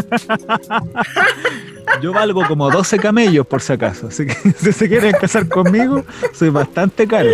Yo 2.00 2.12
valgo 2.12 2.42
como 2.48 2.70
12 2.70 2.98
camellos 2.98 3.46
por 3.46 3.60
si 3.60 3.74
acaso, 3.74 4.08
así 4.08 4.26
que 4.26 4.34
si 4.58 4.72
se 4.72 4.88
quieren 4.88 5.12
casar 5.12 5.46
conmigo, 5.48 6.02
soy 6.32 6.48
bastante 6.48 7.06
caro. 7.06 7.28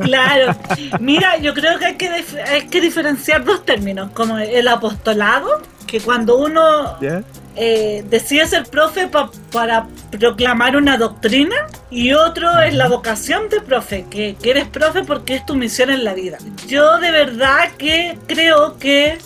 Claro. 0.00 0.56
Mira, 0.98 1.38
yo 1.38 1.54
creo 1.54 1.78
que 1.78 1.84
hay 1.86 1.94
que, 1.94 2.08
hay 2.08 2.66
que 2.68 2.80
diferenciar 2.80 3.44
dos 3.44 3.64
términos, 3.64 4.10
como 4.12 4.38
el 4.38 4.66
apostolado, 4.66 5.62
que 5.86 6.00
cuando 6.00 6.36
uno 6.36 7.00
¿Ya? 7.00 7.22
Eh, 7.56 8.04
decide 8.08 8.46
ser 8.46 8.64
profe 8.64 9.06
pa- 9.08 9.30
para 9.52 9.86
proclamar 10.10 10.76
una 10.76 10.96
doctrina 10.96 11.54
y 11.90 12.12
otro 12.12 12.58
es 12.60 12.74
la 12.74 12.88
vocación 12.88 13.48
de 13.48 13.60
profe, 13.60 14.06
que, 14.10 14.36
eres 14.42 14.66
profe 14.68 15.04
porque 15.04 15.36
es 15.36 15.46
tu 15.46 15.54
misión 15.54 15.90
en 15.90 16.02
la 16.04 16.14
vida. 16.14 16.38
Yo 16.66 16.98
de 16.98 17.10
verdad 17.12 17.70
que 17.78 18.18
creo 18.26 18.76
que 18.78 19.18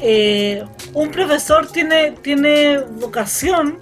eh, 0.00 0.64
un 0.92 1.10
profesor 1.10 1.66
tiene, 1.70 2.12
tiene 2.22 2.78
vocación 2.78 3.78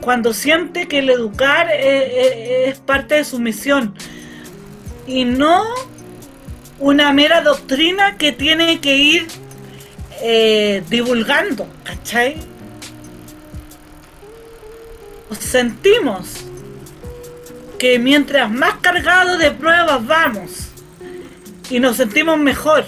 cuando 0.00 0.34
siente 0.34 0.86
que 0.86 0.98
el 0.98 1.08
educar 1.10 1.68
eh, 1.70 1.76
eh, 1.80 2.64
es 2.68 2.78
parte 2.78 3.14
de 3.14 3.24
su 3.24 3.38
misión 3.38 3.94
y 5.06 5.24
no 5.24 5.62
una 6.78 7.12
mera 7.12 7.40
doctrina 7.40 8.16
que 8.18 8.32
tiene 8.32 8.80
que 8.80 8.96
ir 8.96 9.26
eh, 10.22 10.82
divulgando, 10.88 11.66
¿cachai? 11.84 12.36
Sentimos 15.38 16.44
que 17.78 17.98
mientras 17.98 18.50
más 18.50 18.74
cargados 18.80 19.38
de 19.38 19.50
pruebas 19.50 20.06
vamos 20.06 20.50
y 21.70 21.80
nos 21.80 21.96
sentimos 21.96 22.38
mejor, 22.38 22.84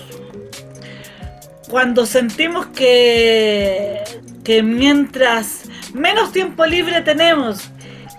cuando 1.69 2.07
sentimos 2.07 2.67
que, 2.67 4.03
que 4.45 4.63
mientras 4.63 5.63
menos 5.93 6.33
tiempo 6.33 6.65
libre 6.67 7.01
tenemos 7.03 7.69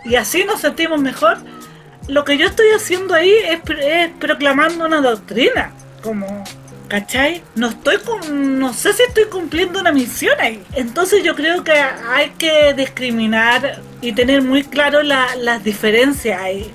y 0.03 0.15
así 0.15 0.43
nos 0.43 0.61
sentimos 0.61 0.99
mejor, 0.99 1.37
lo 2.07 2.23
que 2.25 2.37
yo 2.37 2.47
estoy 2.47 2.67
haciendo 2.75 3.13
ahí 3.13 3.31
es, 3.31 3.61
pr- 3.61 3.79
es 3.81 4.11
proclamando 4.19 4.85
una 4.85 5.01
doctrina, 5.01 5.71
como, 6.03 6.43
¿cachai? 6.87 7.43
No 7.55 7.69
estoy 7.69 7.97
no 8.31 8.73
sé 8.73 8.93
si 8.93 9.03
estoy 9.03 9.25
cumpliendo 9.25 9.79
una 9.79 9.91
misión 9.91 10.35
ahí. 10.39 10.63
Entonces 10.73 11.23
yo 11.23 11.35
creo 11.35 11.63
que 11.63 11.71
hay 11.73 12.29
que 12.37 12.73
discriminar 12.73 13.81
y 14.01 14.13
tener 14.13 14.41
muy 14.41 14.63
claro 14.63 15.01
la- 15.03 15.35
las 15.35 15.63
diferencias 15.63 16.39
ahí. 16.41 16.71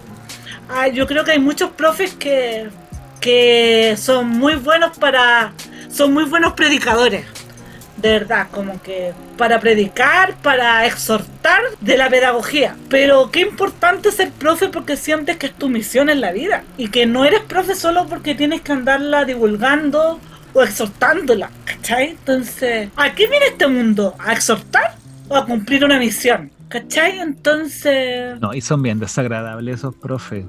Ah, 0.69 0.89
yo 0.89 1.07
creo 1.07 1.25
que 1.25 1.33
hay 1.33 1.39
muchos 1.39 1.71
profes 1.71 2.15
que, 2.15 2.69
que 3.21 3.97
son 3.99 4.29
muy 4.29 4.55
buenos 4.55 4.97
para, 4.99 5.53
son 5.91 6.13
muy 6.13 6.25
buenos 6.25 6.53
predicadores 6.55 7.25
de 8.03 8.11
verdad, 8.11 8.49
como 8.51 8.83
que 8.83 9.13
para 9.39 9.61
predicar, 9.61 10.35
para 10.43 10.85
exhortar 10.87 11.63
de 11.81 11.97
la 11.97 12.11
pedagogía. 12.11 12.77
Pero 12.91 13.31
qué 13.31 13.41
importante 13.41 14.11
ser 14.11 14.33
profe 14.33 14.69
porque 14.69 14.97
sientes 14.97 15.37
que 15.37 15.47
es 15.47 15.55
tu 15.55 15.69
misión 15.69 16.11
en 16.11 16.21
la 16.21 16.33
vida 16.33 16.65
y 16.77 16.89
que 16.89 17.07
no 17.07 17.25
eres 17.25 17.43
profe 17.43 17.77
solo 17.77 18.07
porque 18.09 18.35
tienes 18.35 18.61
que 18.63 18.73
andarla 18.73 19.25
divulgando 19.25 20.19
o 20.53 20.63
exhortándola, 20.63 21.51
¿cachai? 21.65 22.11
Entonces, 22.11 22.91
¿a 22.97 23.15
qué 23.15 23.29
viene 23.29 23.47
este 23.47 23.69
mundo? 23.69 24.17
¿A 24.19 24.33
exhortar 24.33 24.97
o 25.29 25.37
a 25.37 25.47
cumplir 25.47 25.85
una 25.85 25.99
misión? 25.99 26.51
¿Cachai? 26.69 27.21
Entonces... 27.21 28.41
No, 28.41 28.53
y 28.53 28.61
son 28.61 28.83
bien 28.83 28.99
desagradables 28.99 29.77
esos 29.77 29.95
profes. 29.95 30.45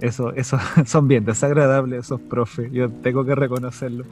Eso, 0.00 0.32
eso, 0.34 0.58
son 0.86 1.06
bien 1.06 1.24
desagradables 1.24 2.06
esos 2.06 2.20
profes. 2.20 2.70
Yo 2.72 2.90
tengo 2.90 3.24
que 3.24 3.36
reconocerlo. 3.36 4.04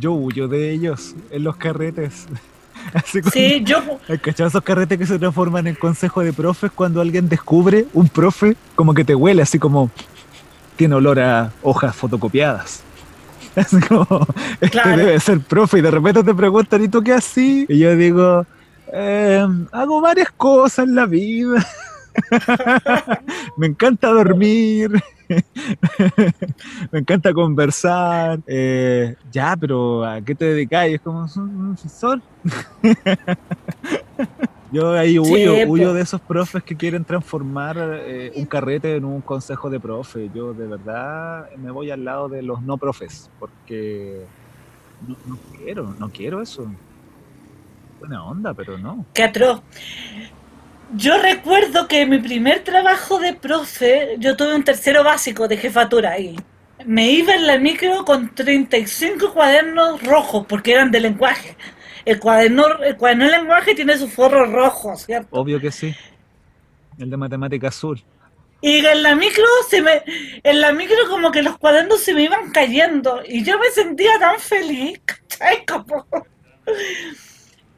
Yo 0.00 0.12
huyo 0.12 0.48
de 0.48 0.70
ellos 0.72 1.14
en 1.30 1.44
los 1.44 1.56
carretes. 1.56 2.26
Así 2.94 3.20
Sí, 3.32 3.62
yo... 3.64 3.78
¿Has 4.08 4.20
cachado 4.20 4.48
esos 4.48 4.62
carretes 4.62 4.98
que 4.98 5.06
se 5.06 5.18
transforman 5.18 5.66
en 5.66 5.74
consejo 5.74 6.20
de 6.22 6.32
profes 6.32 6.70
cuando 6.74 7.00
alguien 7.00 7.28
descubre 7.28 7.86
un 7.94 8.08
profe? 8.08 8.56
Como 8.74 8.92
que 8.92 9.04
te 9.04 9.14
huele, 9.14 9.42
así 9.42 9.58
como 9.58 9.90
tiene 10.76 10.94
olor 10.96 11.18
a 11.20 11.52
hojas 11.62 11.94
fotocopiadas. 11.96 12.82
Así 13.56 13.78
como, 13.80 14.06
este 14.60 14.70
Claro. 14.70 14.96
debe 14.96 15.20
ser 15.20 15.38
profe, 15.38 15.78
y 15.78 15.80
de 15.80 15.90
repente 15.92 16.24
te 16.24 16.34
preguntan, 16.34 16.82
¿y 16.82 16.88
tú 16.88 17.00
qué 17.04 17.12
así? 17.12 17.64
Y 17.68 17.78
yo 17.78 17.94
digo, 17.94 18.44
"Eh, 18.92 19.46
hago 19.70 20.00
varias 20.00 20.30
cosas 20.36 20.88
en 20.88 20.96
la 20.96 21.06
vida. 21.06 21.64
Me 23.56 23.66
encanta 23.66 24.08
dormir. 24.08 24.90
Me 26.92 26.98
encanta 27.00 27.32
conversar. 27.32 28.40
Eh, 28.46 29.14
ya, 29.30 29.56
pero 29.58 30.04
¿a 30.04 30.20
qué 30.20 30.34
te 30.34 30.44
dedicas? 30.46 30.88
Y 30.88 30.94
es 30.94 31.00
como, 31.00 31.26
"Soy 31.28 31.44
un 31.44 31.74
profesor. 31.74 32.20
Yo 34.72 34.92
ahí 34.92 35.18
huyo, 35.20 35.54
Sí, 35.54 35.64
huyo 35.68 35.94
de 35.94 36.02
esos 36.02 36.20
profes 36.20 36.64
que 36.64 36.74
quieren 36.76 37.04
transformar 37.04 37.76
eh, 37.78 38.32
un 38.34 38.44
carrete 38.44 38.96
en 38.96 39.04
un 39.04 39.20
consejo 39.20 39.70
de 39.70 39.78
profe. 39.78 40.28
Yo 40.34 40.52
de 40.52 40.66
verdad 40.66 41.48
me 41.58 41.70
voy 41.70 41.92
al 41.92 42.04
lado 42.04 42.28
de 42.28 42.42
los 42.42 42.60
no 42.60 42.76
profes, 42.76 43.30
porque 43.38 44.24
no, 45.06 45.16
no 45.26 45.38
quiero, 45.56 45.94
no 45.96 46.08
quiero 46.10 46.42
eso. 46.42 46.66
Buena 48.00 48.24
onda, 48.24 48.52
pero 48.52 48.76
no. 48.76 49.06
Qué 49.14 49.22
atroz. 49.22 49.62
Yo 50.96 51.18
recuerdo 51.20 51.88
que 51.88 52.06
mi 52.06 52.18
primer 52.18 52.62
trabajo 52.62 53.18
de 53.18 53.34
profe, 53.34 54.16
yo 54.18 54.36
tuve 54.36 54.54
un 54.54 54.62
tercero 54.64 55.02
básico 55.02 55.48
de 55.48 55.56
jefatura 55.56 56.12
ahí. 56.12 56.36
Me 56.84 57.10
iba 57.10 57.34
en 57.34 57.46
la 57.46 57.58
micro 57.58 58.04
con 58.04 58.34
35 58.34 59.32
cuadernos 59.32 60.02
rojos, 60.02 60.46
porque 60.46 60.72
eran 60.72 60.90
de 60.90 61.00
lenguaje. 61.00 61.56
El 62.04 62.20
cuaderno, 62.20 62.66
el 62.82 62.96
cuaderno 62.96 63.24
de 63.24 63.30
lenguaje 63.38 63.74
tiene 63.74 63.96
su 63.96 64.08
forro 64.08 64.44
rojo, 64.46 64.96
¿cierto? 64.96 65.28
Obvio 65.32 65.58
que 65.60 65.72
sí. 65.72 65.94
El 66.98 67.10
de 67.10 67.16
matemática 67.16 67.68
azul. 67.68 68.02
Y 68.60 68.84
en 68.84 69.02
la 69.02 69.14
micro 69.14 69.44
se 69.68 69.82
me, 69.82 70.02
en 70.42 70.60
la 70.60 70.72
micro 70.72 70.96
como 71.08 71.30
que 71.30 71.42
los 71.42 71.58
cuadernos 71.58 72.00
se 72.00 72.14
me 72.14 72.22
iban 72.22 72.50
cayendo 72.50 73.20
y 73.26 73.42
yo 73.42 73.58
me 73.58 73.70
sentía 73.70 74.18
tan 74.18 74.38
feliz, 74.38 75.00
¿cachai? 75.04 75.64
Como- 75.66 76.06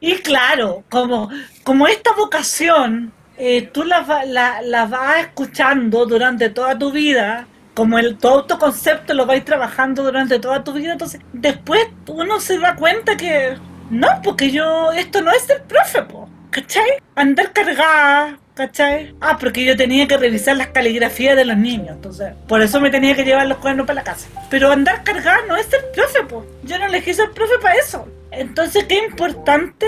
Y 0.00 0.16
claro, 0.16 0.84
como, 0.90 1.30
como 1.64 1.86
esta 1.86 2.12
vocación, 2.12 3.12
eh, 3.38 3.62
tú 3.62 3.84
la, 3.84 4.24
la, 4.26 4.60
la 4.62 4.86
vas 4.86 5.20
escuchando 5.20 6.06
durante 6.06 6.50
toda 6.50 6.78
tu 6.78 6.92
vida, 6.92 7.46
como 7.74 7.98
el, 7.98 8.16
tu 8.16 8.28
autoconcepto 8.28 9.14
lo 9.14 9.26
vais 9.26 9.44
trabajando 9.44 10.02
durante 10.02 10.38
toda 10.38 10.64
tu 10.64 10.72
vida, 10.72 10.92
entonces 10.92 11.20
después 11.32 11.86
uno 12.08 12.40
se 12.40 12.58
da 12.58 12.74
cuenta 12.74 13.16
que 13.16 13.56
no, 13.90 14.08
porque 14.24 14.50
yo, 14.50 14.92
esto 14.92 15.20
no 15.22 15.30
es 15.30 15.48
el 15.48 15.62
profe, 15.62 16.02
po, 16.02 16.28
¿cachai? 16.50 16.88
Andar 17.14 17.52
cargada, 17.52 18.38
¿cachai? 18.54 19.14
Ah, 19.20 19.36
porque 19.38 19.64
yo 19.64 19.76
tenía 19.76 20.08
que 20.08 20.16
revisar 20.16 20.56
las 20.56 20.68
caligrafías 20.68 21.36
de 21.36 21.44
los 21.44 21.56
niños, 21.56 21.90
entonces, 21.90 22.32
por 22.48 22.62
eso 22.62 22.80
me 22.80 22.90
tenía 22.90 23.14
que 23.14 23.24
llevar 23.24 23.46
los 23.46 23.58
cuadernos 23.58 23.86
para 23.86 24.00
la 24.00 24.04
casa. 24.04 24.28
Pero 24.50 24.72
andar 24.72 25.04
cargada 25.04 25.38
no 25.46 25.56
es 25.56 25.72
el 25.72 25.84
profe, 25.94 26.22
po. 26.24 26.46
Yo 26.64 26.78
no 26.78 26.86
elegí 26.86 27.14
ser 27.14 27.30
profe 27.32 27.58
para 27.60 27.74
eso. 27.76 28.08
Entonces, 28.30 28.84
qué 28.84 28.98
importante 29.06 29.86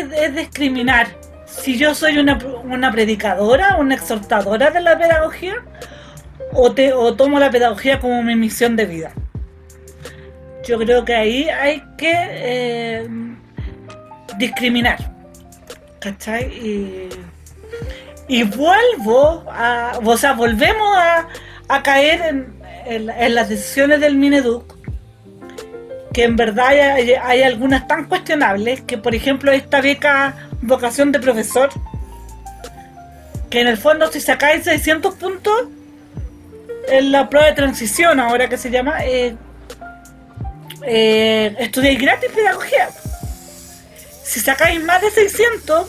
es, 0.00 0.34
discriminar. 0.34 1.06
Si 1.46 1.78
yo 1.78 1.94
soy 1.94 2.18
una, 2.18 2.90
predicadora, 2.90 3.76
una 3.76 3.94
exhortadora 3.94 4.70
de 4.70 4.80
la 4.80 4.98
pedagogía, 4.98 5.54
o, 6.52 6.72
tomo 7.14 7.38
la 7.38 7.50
pedagogía 7.50 8.00
como 8.00 8.22
mi 8.22 8.34
misión 8.36 8.76
de 8.76 8.86
vida. 8.86 9.12
Yo 10.66 10.78
creo 10.78 11.04
que 11.04 11.14
ahí 11.14 11.48
hay 11.48 11.82
que 11.96 12.12
eh, 12.12 13.08
discriminar. 14.38 14.98
¿Cachai? 16.00 17.08
Y, 18.28 18.42
vuelvo 18.44 19.44
a. 19.50 19.98
O 20.04 20.16
sea, 20.16 20.32
volvemos 20.32 20.96
a, 21.68 21.82
caer 21.82 22.20
en- 22.22 22.62
en 22.86 23.34
las 23.34 23.48
decisiones 23.48 24.00
del 24.00 24.16
Mineduc, 24.16 24.73
que 26.14 26.22
en 26.22 26.36
verdad 26.36 26.68
hay, 26.68 27.42
algunas 27.42 27.88
tan 27.88 28.04
cuestionables, 28.04 28.80
que 28.82 28.96
por 28.96 29.14
ejemplo 29.16 29.50
esta 29.50 29.80
beca 29.80 30.48
vocación 30.62 31.10
de 31.10 31.18
profesor, 31.18 31.70
que 33.50 33.60
en 33.60 33.66
el 33.66 33.76
fondo 33.76 34.10
si 34.10 34.20
sacáis 34.20 34.62
600 34.64 35.14
puntos 35.16 35.64
en 36.88 37.10
la 37.10 37.28
prueba 37.28 37.48
de 37.48 37.54
transición, 37.54 38.20
ahora 38.20 38.48
que 38.48 38.56
se 38.56 38.70
llama, 38.70 39.04
eh, 39.04 39.34
eh, 40.86 41.56
estudiáis 41.58 42.00
gratis 42.00 42.30
pedagogía. 42.30 42.88
Si 44.22 44.38
sacáis 44.38 44.82
más 44.84 45.02
de 45.02 45.10
600, 45.10 45.88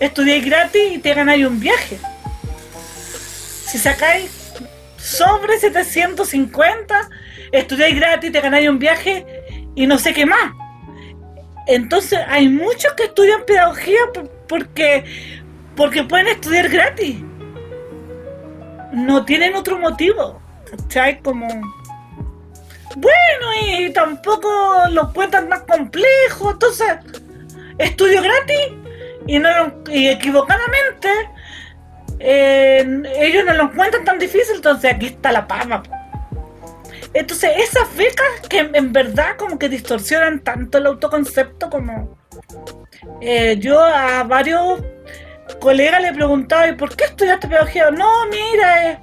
estudiáis 0.00 0.44
gratis 0.44 0.82
y 0.94 0.98
te 0.98 1.14
ganáis 1.14 1.46
un 1.46 1.60
viaje. 1.60 1.98
Si 3.66 3.78
sacáis 3.78 4.30
sobre 4.96 5.60
750, 5.60 7.08
estudiáis 7.52 7.94
gratis, 7.94 8.32
te 8.32 8.40
ganáis 8.40 8.68
un 8.68 8.80
viaje 8.80 9.24
y 9.74 9.86
no 9.86 9.98
sé 9.98 10.12
qué 10.12 10.26
más. 10.26 10.52
Entonces 11.66 12.18
hay 12.28 12.48
muchos 12.48 12.92
que 12.94 13.04
estudian 13.04 13.44
pedagogía 13.46 13.98
por- 14.12 14.28
porque, 14.48 15.04
porque 15.76 16.02
pueden 16.02 16.28
estudiar 16.28 16.68
gratis. 16.68 17.16
No 18.92 19.24
tienen 19.24 19.54
otro 19.54 19.78
motivo. 19.78 20.40
¿Cachai? 20.70 21.20
Como... 21.22 21.46
Bueno, 22.96 23.46
y 23.68 23.92
tampoco 23.92 24.48
lo 24.90 25.12
cuentan 25.12 25.48
más 25.48 25.60
complejo. 25.60 26.50
Entonces, 26.50 26.88
estudio 27.78 28.20
gratis 28.22 28.72
y, 29.26 29.38
no, 29.38 29.50
y 29.88 30.08
equivocadamente 30.08 31.08
eh, 32.18 33.02
ellos 33.16 33.44
no 33.44 33.54
lo 33.54 33.62
encuentran 33.64 34.04
tan 34.04 34.18
difícil, 34.18 34.56
entonces 34.56 34.92
aquí 34.92 35.06
está 35.06 35.30
la 35.30 35.46
pama. 35.46 35.82
Entonces, 37.12 37.50
esas 37.56 37.94
becas 37.96 38.48
que 38.48 38.58
en, 38.58 38.74
en 38.74 38.92
verdad 38.92 39.36
como 39.36 39.58
que 39.58 39.68
distorsionan 39.68 40.40
tanto 40.40 40.78
el 40.78 40.86
autoconcepto 40.86 41.68
como... 41.68 42.16
eh, 43.20 43.56
yo 43.58 43.82
a 43.82 44.22
varios 44.22 44.80
colegas 45.60 46.00
le 46.02 46.12
preguntaba, 46.12 46.68
¿y 46.68 46.74
por 46.74 46.94
qué 46.94 47.04
estudiaste 47.04 47.48
pedagogía? 47.48 47.90
No, 47.90 48.26
mira, 48.26 48.92
eh, 48.92 48.98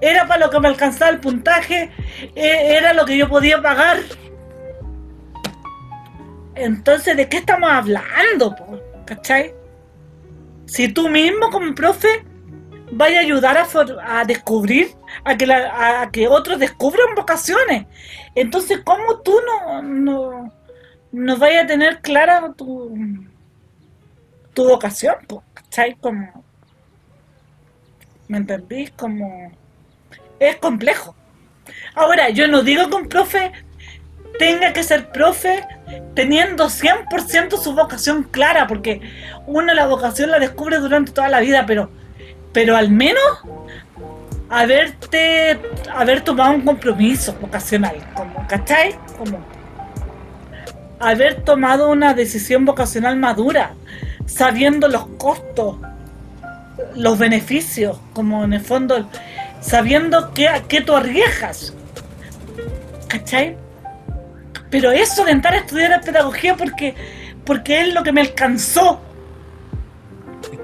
era 0.00 0.26
para 0.26 0.46
lo 0.46 0.50
que 0.50 0.60
me 0.60 0.68
alcanzaba 0.68 1.10
el 1.10 1.20
puntaje, 1.20 1.90
eh, 2.34 2.76
era 2.76 2.92
lo 2.92 3.06
que 3.06 3.16
yo 3.16 3.28
podía 3.28 3.60
pagar. 3.62 3.98
Entonces, 6.54 7.16
¿de 7.16 7.28
qué 7.28 7.38
estamos 7.38 7.70
hablando? 7.70 8.54
po? 8.54 8.80
¿Cachai? 9.06 9.54
Si 10.66 10.88
tú 10.88 11.08
mismo 11.08 11.50
como 11.50 11.74
profe 11.74 12.24
vaya 12.96 13.18
a 13.18 13.22
ayudar 13.22 13.56
a, 13.58 13.64
for- 13.64 13.98
a 14.04 14.24
descubrir, 14.24 14.94
a 15.24 15.36
que, 15.36 15.46
la- 15.46 16.02
a 16.02 16.10
que 16.10 16.28
otros 16.28 16.58
descubran 16.58 17.14
vocaciones. 17.16 17.86
Entonces, 18.34 18.80
¿cómo 18.84 19.20
tú 19.20 19.34
no, 19.46 19.82
no, 19.82 20.52
no 21.12 21.36
vayas 21.36 21.64
a 21.64 21.66
tener 21.68 22.00
clara 22.00 22.52
tu, 22.56 22.96
tu 24.54 24.68
vocación? 24.68 25.16
¿Cachai? 25.54 25.94
Como, 25.96 26.44
¿Me 28.28 28.38
entendís? 28.38 28.90
Como... 28.92 29.52
Es 30.40 30.56
complejo. 30.56 31.14
Ahora, 31.94 32.28
yo 32.30 32.48
no 32.48 32.62
digo 32.62 32.88
que 32.88 32.96
un 32.96 33.08
profe 33.08 33.52
tenga 34.38 34.72
que 34.72 34.82
ser 34.82 35.10
profe 35.12 35.64
teniendo 36.14 36.66
100% 36.68 37.56
su 37.58 37.72
vocación 37.74 38.24
clara, 38.24 38.66
porque 38.66 39.00
uno 39.46 39.72
la 39.74 39.86
vocación 39.86 40.30
la 40.30 40.38
descubre 40.38 40.78
durante 40.78 41.12
toda 41.12 41.28
la 41.28 41.40
vida, 41.40 41.64
pero, 41.66 41.90
pero 42.54 42.76
al 42.76 42.88
menos 42.90 43.22
haberte, 44.48 45.58
haber 45.92 46.22
tomado 46.22 46.54
un 46.54 46.62
compromiso 46.62 47.34
vocacional, 47.40 47.96
como, 48.14 48.46
¿cachai? 48.46 48.94
Como 49.18 49.44
haber 51.00 51.42
tomado 51.42 51.90
una 51.90 52.14
decisión 52.14 52.64
vocacional 52.64 53.16
madura, 53.16 53.74
sabiendo 54.24 54.88
los 54.88 55.06
costos, 55.18 55.76
los 56.94 57.18
beneficios, 57.18 57.98
como 58.14 58.44
en 58.44 58.54
el 58.54 58.60
fondo, 58.60 59.10
sabiendo 59.60 60.32
que, 60.32 60.48
a 60.48 60.62
qué 60.62 60.80
tú 60.80 60.94
arriesgas, 60.94 61.74
¿cachai? 63.08 63.56
Pero 64.70 64.92
eso 64.92 65.24
de 65.24 65.32
entrar 65.32 65.54
a 65.54 65.58
estudiar 65.58 66.00
pedagogía 66.00 66.56
porque, 66.56 66.94
porque 67.44 67.80
es 67.80 67.92
lo 67.92 68.02
que 68.02 68.12
me 68.12 68.20
alcanzó. 68.20 69.00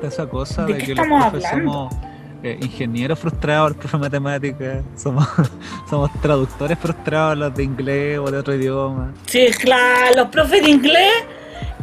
Está 0.00 0.22
esa 0.22 0.30
cosa 0.30 0.64
¿De 0.64 0.78
que 0.78 0.94
los 0.94 1.06
profes 1.06 1.44
hablando? 1.44 1.72
somos 1.72 1.94
eh, 2.42 2.58
ingenieros 2.62 3.18
frustrados, 3.18 3.72
los 3.72 3.76
profes 3.76 3.92
de 3.92 3.98
matemáticas, 3.98 4.84
somos, 4.96 5.28
somos 5.90 6.10
traductores 6.22 6.78
frustrados, 6.78 7.36
los 7.36 7.54
de 7.54 7.64
inglés 7.64 8.18
o 8.18 8.30
de 8.30 8.38
otro 8.38 8.54
idioma. 8.54 9.12
Sí, 9.26 9.48
claro, 9.60 10.16
los 10.16 10.28
profes 10.28 10.62
de 10.62 10.70
inglés 10.70 11.12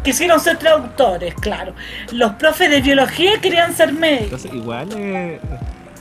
quisieron 0.04 0.40
ser 0.40 0.58
traductores, 0.58 1.36
claro. 1.36 1.74
Los 2.12 2.32
profes 2.34 2.72
de 2.72 2.82
biología 2.82 3.40
querían 3.40 3.76
ser 3.76 3.94
médicos. 3.94 4.46
Entonces, 4.46 4.54
igual 4.56 4.92
es, 4.94 5.40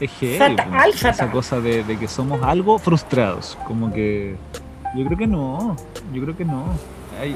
es 0.01 0.11
heavy, 0.13 0.39
Fatal, 0.39 0.91
po, 1.03 1.09
esa 1.09 1.31
cosa 1.31 1.61
de, 1.61 1.85
de 1.85 1.99
que 1.99 2.09
somos 2.09 2.43
algo 2.43 2.79
frustrados. 2.79 3.59
Como 3.67 3.93
que. 3.93 4.37
Yo 4.97 5.05
creo 5.05 5.19
que 5.19 5.27
no. 5.27 5.77
Yo 6.15 6.23
creo 6.23 6.35
que 6.35 6.47
no. 6.47 6.65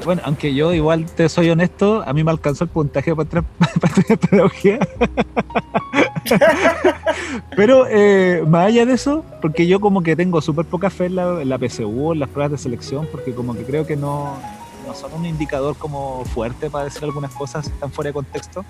Bueno, 0.05 0.21
aunque 0.25 0.53
yo 0.53 0.73
igual 0.73 1.05
te 1.05 1.27
soy 1.29 1.49
honesto, 1.49 2.03
a 2.05 2.13
mí 2.13 2.23
me 2.23 2.31
alcanzó 2.31 2.63
el 2.65 2.69
puntaje 2.69 3.15
para, 3.15 3.27
entrar- 3.29 3.43
para 3.79 3.93
estudiar 3.93 4.19
pedagogía. 4.19 4.79
Pero 7.55 7.85
eh, 7.89 8.43
más 8.47 8.67
allá 8.67 8.85
de 8.85 8.93
eso, 8.93 9.25
porque 9.41 9.67
yo 9.67 9.79
como 9.79 10.01
que 10.03 10.15
tengo 10.15 10.41
súper 10.41 10.65
poca 10.65 10.89
fe 10.89 11.05
en 11.05 11.15
la, 11.15 11.41
en 11.41 11.49
la 11.49 11.57
PSU, 11.57 12.13
en 12.13 12.19
las 12.19 12.29
pruebas 12.29 12.51
de 12.51 12.57
selección, 12.57 13.07
porque 13.11 13.33
como 13.33 13.53
que 13.55 13.63
creo 13.63 13.85
que 13.85 13.95
no, 13.95 14.35
no 14.87 14.93
son 14.93 15.13
un 15.13 15.25
indicador 15.25 15.75
como 15.77 16.23
fuerte 16.25 16.69
para 16.69 16.85
decir 16.85 17.03
algunas 17.03 17.31
cosas 17.33 17.67
están 17.67 17.91
fuera 17.91 18.09
de 18.09 18.13
contexto. 18.13 18.63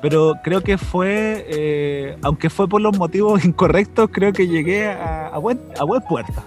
Pero 0.00 0.34
creo 0.44 0.60
que 0.60 0.76
fue, 0.76 1.46
eh, 1.48 2.16
aunque 2.22 2.50
fue 2.50 2.68
por 2.68 2.80
los 2.80 2.96
motivos 2.96 3.44
incorrectos, 3.46 4.10
creo 4.12 4.32
que 4.32 4.46
llegué 4.46 4.86
a, 4.88 5.28
a 5.28 5.38
buen, 5.38 5.60
a 5.78 5.84
buen 5.84 6.02
puerto. 6.02 6.42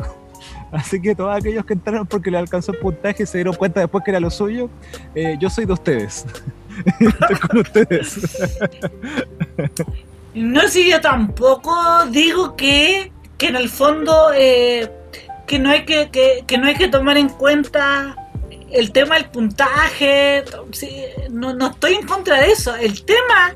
Así 0.71 1.01
que 1.01 1.15
todos 1.15 1.35
aquellos 1.35 1.65
que 1.65 1.73
entraron 1.73 2.05
porque 2.05 2.29
les 2.29 2.39
alcanzó 2.39 2.71
el 2.71 2.79
puntaje 2.79 3.23
y 3.23 3.25
se 3.25 3.37
dieron 3.37 3.55
cuenta 3.55 3.79
después 3.79 4.03
que 4.03 4.11
era 4.11 4.19
lo 4.19 4.29
suyo, 4.29 4.69
eh, 5.15 5.37
yo 5.39 5.49
soy 5.49 5.65
de 5.65 5.73
ustedes. 5.73 6.25
Estoy 6.99 7.35
con 7.47 7.57
ustedes. 7.59 8.19
No 10.33 10.67
sé, 10.67 10.89
yo 10.89 11.01
tampoco 11.01 11.73
digo 12.11 12.55
que, 12.55 13.11
que 13.37 13.47
en 13.47 13.55
el 13.55 13.69
fondo 13.69 14.31
eh, 14.35 14.91
que 15.47 15.57
no 15.57 15.69
hay 15.71 15.85
que, 15.85 16.09
que, 16.11 16.43
que 16.45 16.57
no 16.57 16.67
hay 16.67 16.75
que 16.75 16.89
tomar 16.89 17.17
en 17.17 17.29
cuenta 17.29 18.15
el 18.71 18.91
tema 18.91 19.15
del 19.15 19.25
puntaje. 19.29 20.43
No, 21.31 21.53
no 21.53 21.67
estoy 21.67 21.93
en 21.93 22.05
contra 22.05 22.41
de 22.41 22.51
eso. 22.51 22.75
El 22.75 23.03
tema 23.05 23.53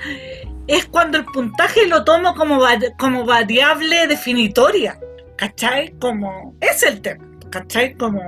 es 0.68 0.86
cuando 0.86 1.18
el 1.18 1.26
puntaje 1.26 1.86
lo 1.88 2.04
tomo 2.04 2.34
como, 2.36 2.62
como 2.98 3.26
variable 3.26 4.08
definitoria. 4.08 5.00
¿Cachai? 5.42 5.98
Como. 6.00 6.56
Es 6.62 6.84
el 6.84 7.02
tema. 7.02 7.26
¿Cachai? 7.50 7.98
Como. 7.98 8.22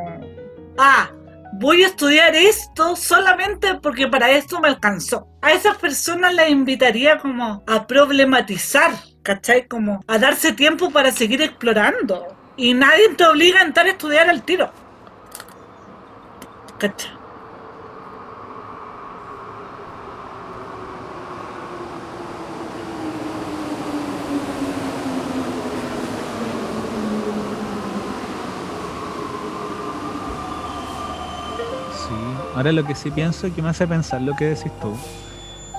Ah, 0.79 1.11
voy 1.53 1.83
a 1.83 1.87
estudiar 1.87 2.35
esto 2.35 2.95
solamente 2.95 3.75
porque 3.75 4.07
para 4.07 4.31
esto 4.31 4.59
me 4.59 4.67
alcanzó. 4.67 5.27
A 5.43 5.51
esas 5.51 5.77
personas 5.77 6.33
las 6.33 6.49
invitaría 6.49 7.19
como 7.19 7.63
a 7.67 7.85
problematizar, 7.85 8.95
¿cachai? 9.21 9.67
Como 9.67 10.01
a 10.07 10.17
darse 10.17 10.53
tiempo 10.53 10.89
para 10.89 11.11
seguir 11.11 11.43
explorando. 11.43 12.35
Y 12.55 12.73
nadie 12.73 13.13
te 13.15 13.25
obliga 13.27 13.59
a 13.59 13.65
entrar 13.65 13.85
a 13.85 13.91
estudiar 13.91 14.27
al 14.27 14.43
tiro. 14.43 14.73
¿Cachai? 16.79 17.11
Sí, 31.87 32.42
ahora 32.55 32.71
lo 32.71 32.85
que 32.85 32.95
sí 32.95 33.11
pienso 33.11 33.47
y 33.47 33.51
que 33.51 33.61
me 33.61 33.69
hace 33.69 33.87
pensar 33.87 34.21
lo 34.21 34.35
que 34.35 34.45
decís 34.45 34.71
tú 34.81 34.93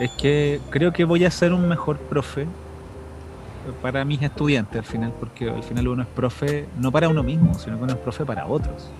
es 0.00 0.10
que 0.12 0.60
creo 0.70 0.92
que 0.92 1.04
voy 1.04 1.24
a 1.24 1.30
ser 1.30 1.52
un 1.52 1.68
mejor 1.68 1.98
profe 1.98 2.46
para 3.80 4.04
mis 4.04 4.20
estudiantes 4.20 4.78
al 4.78 4.84
final, 4.84 5.12
porque 5.18 5.48
al 5.48 5.62
final 5.62 5.88
uno 5.88 6.02
es 6.02 6.08
profe 6.08 6.66
no 6.78 6.92
para 6.92 7.08
uno 7.08 7.22
mismo, 7.22 7.54
sino 7.54 7.78
que 7.78 7.84
uno 7.84 7.92
es 7.92 7.98
profe 7.98 8.24
para 8.24 8.46
otros. 8.46 8.90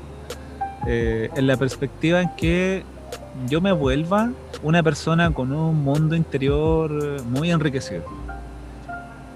Eh, 0.86 1.30
en 1.34 1.46
la 1.46 1.56
perspectiva 1.56 2.20
en 2.20 2.30
que 2.36 2.84
yo 3.48 3.60
me 3.60 3.72
vuelva 3.72 4.30
una 4.62 4.82
persona 4.82 5.30
con 5.32 5.52
un 5.52 5.82
mundo 5.82 6.14
interior 6.14 7.22
muy 7.24 7.50
enriquecido. 7.50 8.04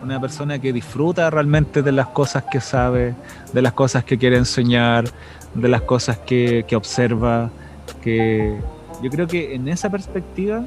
Una 0.02 0.20
persona 0.20 0.58
que 0.58 0.72
disfruta 0.72 1.28
realmente 1.28 1.82
de 1.82 1.92
las 1.92 2.06
cosas 2.08 2.44
que 2.50 2.60
sabe, 2.60 3.14
de 3.52 3.62
las 3.62 3.72
cosas 3.72 4.04
que 4.04 4.16
quiere 4.16 4.36
enseñar, 4.36 5.06
de 5.54 5.68
las 5.68 5.82
cosas 5.82 6.18
que, 6.18 6.64
que 6.68 6.76
observa, 6.76 7.50
que 7.98 8.58
yo 9.02 9.10
creo 9.10 9.26
que 9.26 9.54
en 9.54 9.68
esa 9.68 9.90
perspectiva, 9.90 10.64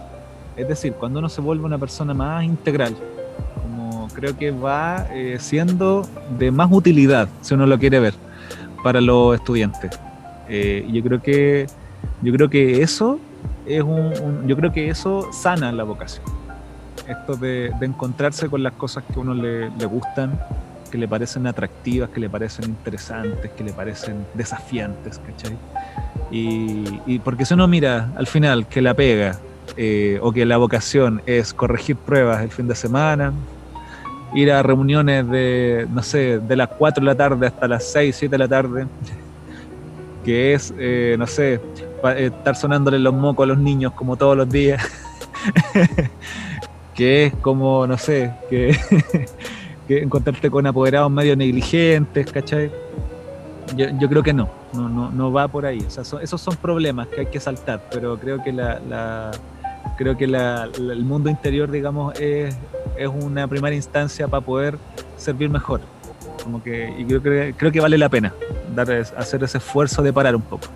es 0.56 0.68
decir, 0.68 0.94
cuando 0.94 1.20
uno 1.20 1.30
se 1.30 1.42
vuelve 1.42 1.66
una 1.66 1.78
persona 1.78 2.14
más 2.14 2.44
integral, 2.44 2.96
como 3.62 4.08
creo 4.14 4.38
que 4.38 4.52
va 4.52 5.08
eh, 5.12 5.38
siendo 5.40 6.08
de 6.38 6.52
más 6.52 6.70
utilidad, 6.72 7.28
si 7.42 7.54
uno 7.54 7.66
lo 7.66 7.78
quiere 7.80 8.00
ver, 8.00 8.14
para 8.84 9.02
los 9.02 9.36
estudiantes. 9.36 9.92
Eh, 10.50 10.88
yo 10.92 11.02
creo 11.04 11.22
que 11.22 11.68
yo 12.22 12.34
creo 12.34 12.50
que 12.50 12.82
eso 12.82 13.20
es 13.66 13.82
un, 13.82 14.48
yo 14.48 14.56
creo 14.56 14.72
que 14.72 14.90
eso 14.90 15.32
sana 15.32 15.72
la 15.72 15.84
vocación. 15.84 16.26
Esto 17.08 17.36
de, 17.36 17.72
encontrarse 17.82 18.50
con 18.50 18.64
las 18.64 18.74
cosas 18.74 19.04
que 19.04 19.14
a 19.20 19.20
uno 19.20 19.34
le 19.34 19.86
gustan, 19.86 20.40
que 20.92 20.98
le 20.98 21.08
parecen 21.08 21.48
atractivas, 21.48 22.10
que 22.10 22.20
le 22.20 22.30
parecen 22.30 22.66
interesantes, 22.66 23.50
que 23.52 23.64
le 23.64 23.74
parecen 23.74 24.26
desafiantes, 24.34 25.20
¿cachai? 25.20 25.58
Y, 26.30 26.84
y 27.08 27.20
porque 27.20 27.46
si 27.46 27.54
uno 27.56 27.68
mira 27.68 28.12
al 28.16 28.28
final 28.28 28.68
que 28.68 28.82
la 28.82 28.94
pega 28.94 29.40
eh, 29.78 30.20
o 30.22 30.32
que 30.34 30.46
la 30.46 30.58
vocación 30.58 31.22
es 31.26 31.54
corregir 31.54 31.96
pruebas 31.96 32.44
el 32.44 32.52
fin 32.52 32.68
de 32.68 32.76
semana, 32.76 33.32
ir 34.34 34.52
a 34.52 34.62
reuniones 34.64 35.28
de, 35.30 35.88
no 35.90 36.04
sé, 36.04 36.40
de 36.40 36.56
las 36.56 36.68
4 36.70 37.02
de 37.02 37.06
la 37.06 37.16
tarde 37.16 37.48
hasta 37.48 37.68
las 37.68 37.86
6, 37.86 38.16
7 38.18 38.32
de 38.32 38.38
la 38.38 38.48
tarde, 38.48 38.88
que 40.26 40.54
es, 40.54 40.74
eh, 40.78 41.16
no 41.18 41.26
sé, 41.26 41.54
eh, 41.54 42.32
estar 42.38 42.56
sonándole 42.56 43.00
los 43.00 43.14
mocos 43.14 43.46
a 43.46 43.48
los 43.48 43.58
niños 43.58 43.94
como 43.94 44.18
todos 44.18 44.36
los 44.36 44.50
días, 44.50 44.86
que 46.94 47.28
es 47.28 47.34
como, 47.36 47.88
no 47.88 47.98
sé, 47.98 48.34
que, 48.50 48.78
que 49.88 50.00
encontrarte 50.04 50.50
con 50.50 50.66
apoderados 50.68 51.12
medio 51.12 51.36
negligentes, 51.36 52.32
¿cachai? 52.32 52.72
Yo, 53.76 54.10
creo 54.10 54.22
que 54.24 54.34
no, 54.34 54.50
no, 54.74 54.90
no, 54.90 55.12
no 55.12 55.32
va 55.32 55.48
por 55.48 55.66
ahí. 55.66 55.80
O 55.88 55.90
sea, 55.90 56.04
son- 56.04 56.22
esos 56.22 56.42
son 56.42 56.56
problemas 56.58 57.08
que 57.08 57.22
hay 57.22 57.26
que 57.28 57.40
saltar, 57.40 57.82
pero 57.92 58.18
creo 58.18 58.44
que 58.44 58.52
la, 58.52 58.80
la- 58.90 59.32
creo 59.98 60.18
que 60.18 60.28
la- 60.28 60.68
la- 60.78 60.94
el 60.94 61.06
mundo 61.06 61.30
interior, 61.30 61.72
digamos, 61.72 62.20
es, 62.20 62.56
es 62.98 63.08
una 63.08 63.48
primera 63.48 63.76
instancia 63.76 64.28
para 64.28 64.42
poder 64.42 64.78
servir 65.18 65.50
mejor. 65.50 65.80
Como 66.44 66.62
que, 66.62 66.94
y 66.98 67.06
creo 67.06 67.22
que, 67.22 67.54
creo 67.58 67.72
que 67.72 67.80
vale 67.80 67.98
la 67.98 68.10
pena 68.10 68.34
dar, 68.76 68.90
hacer 68.92 69.44
ese 69.44 69.60
esfuerzo 69.60 70.02
de 70.02 70.12
parar 70.12 70.36
un 70.36 70.42
poco. 70.42 70.68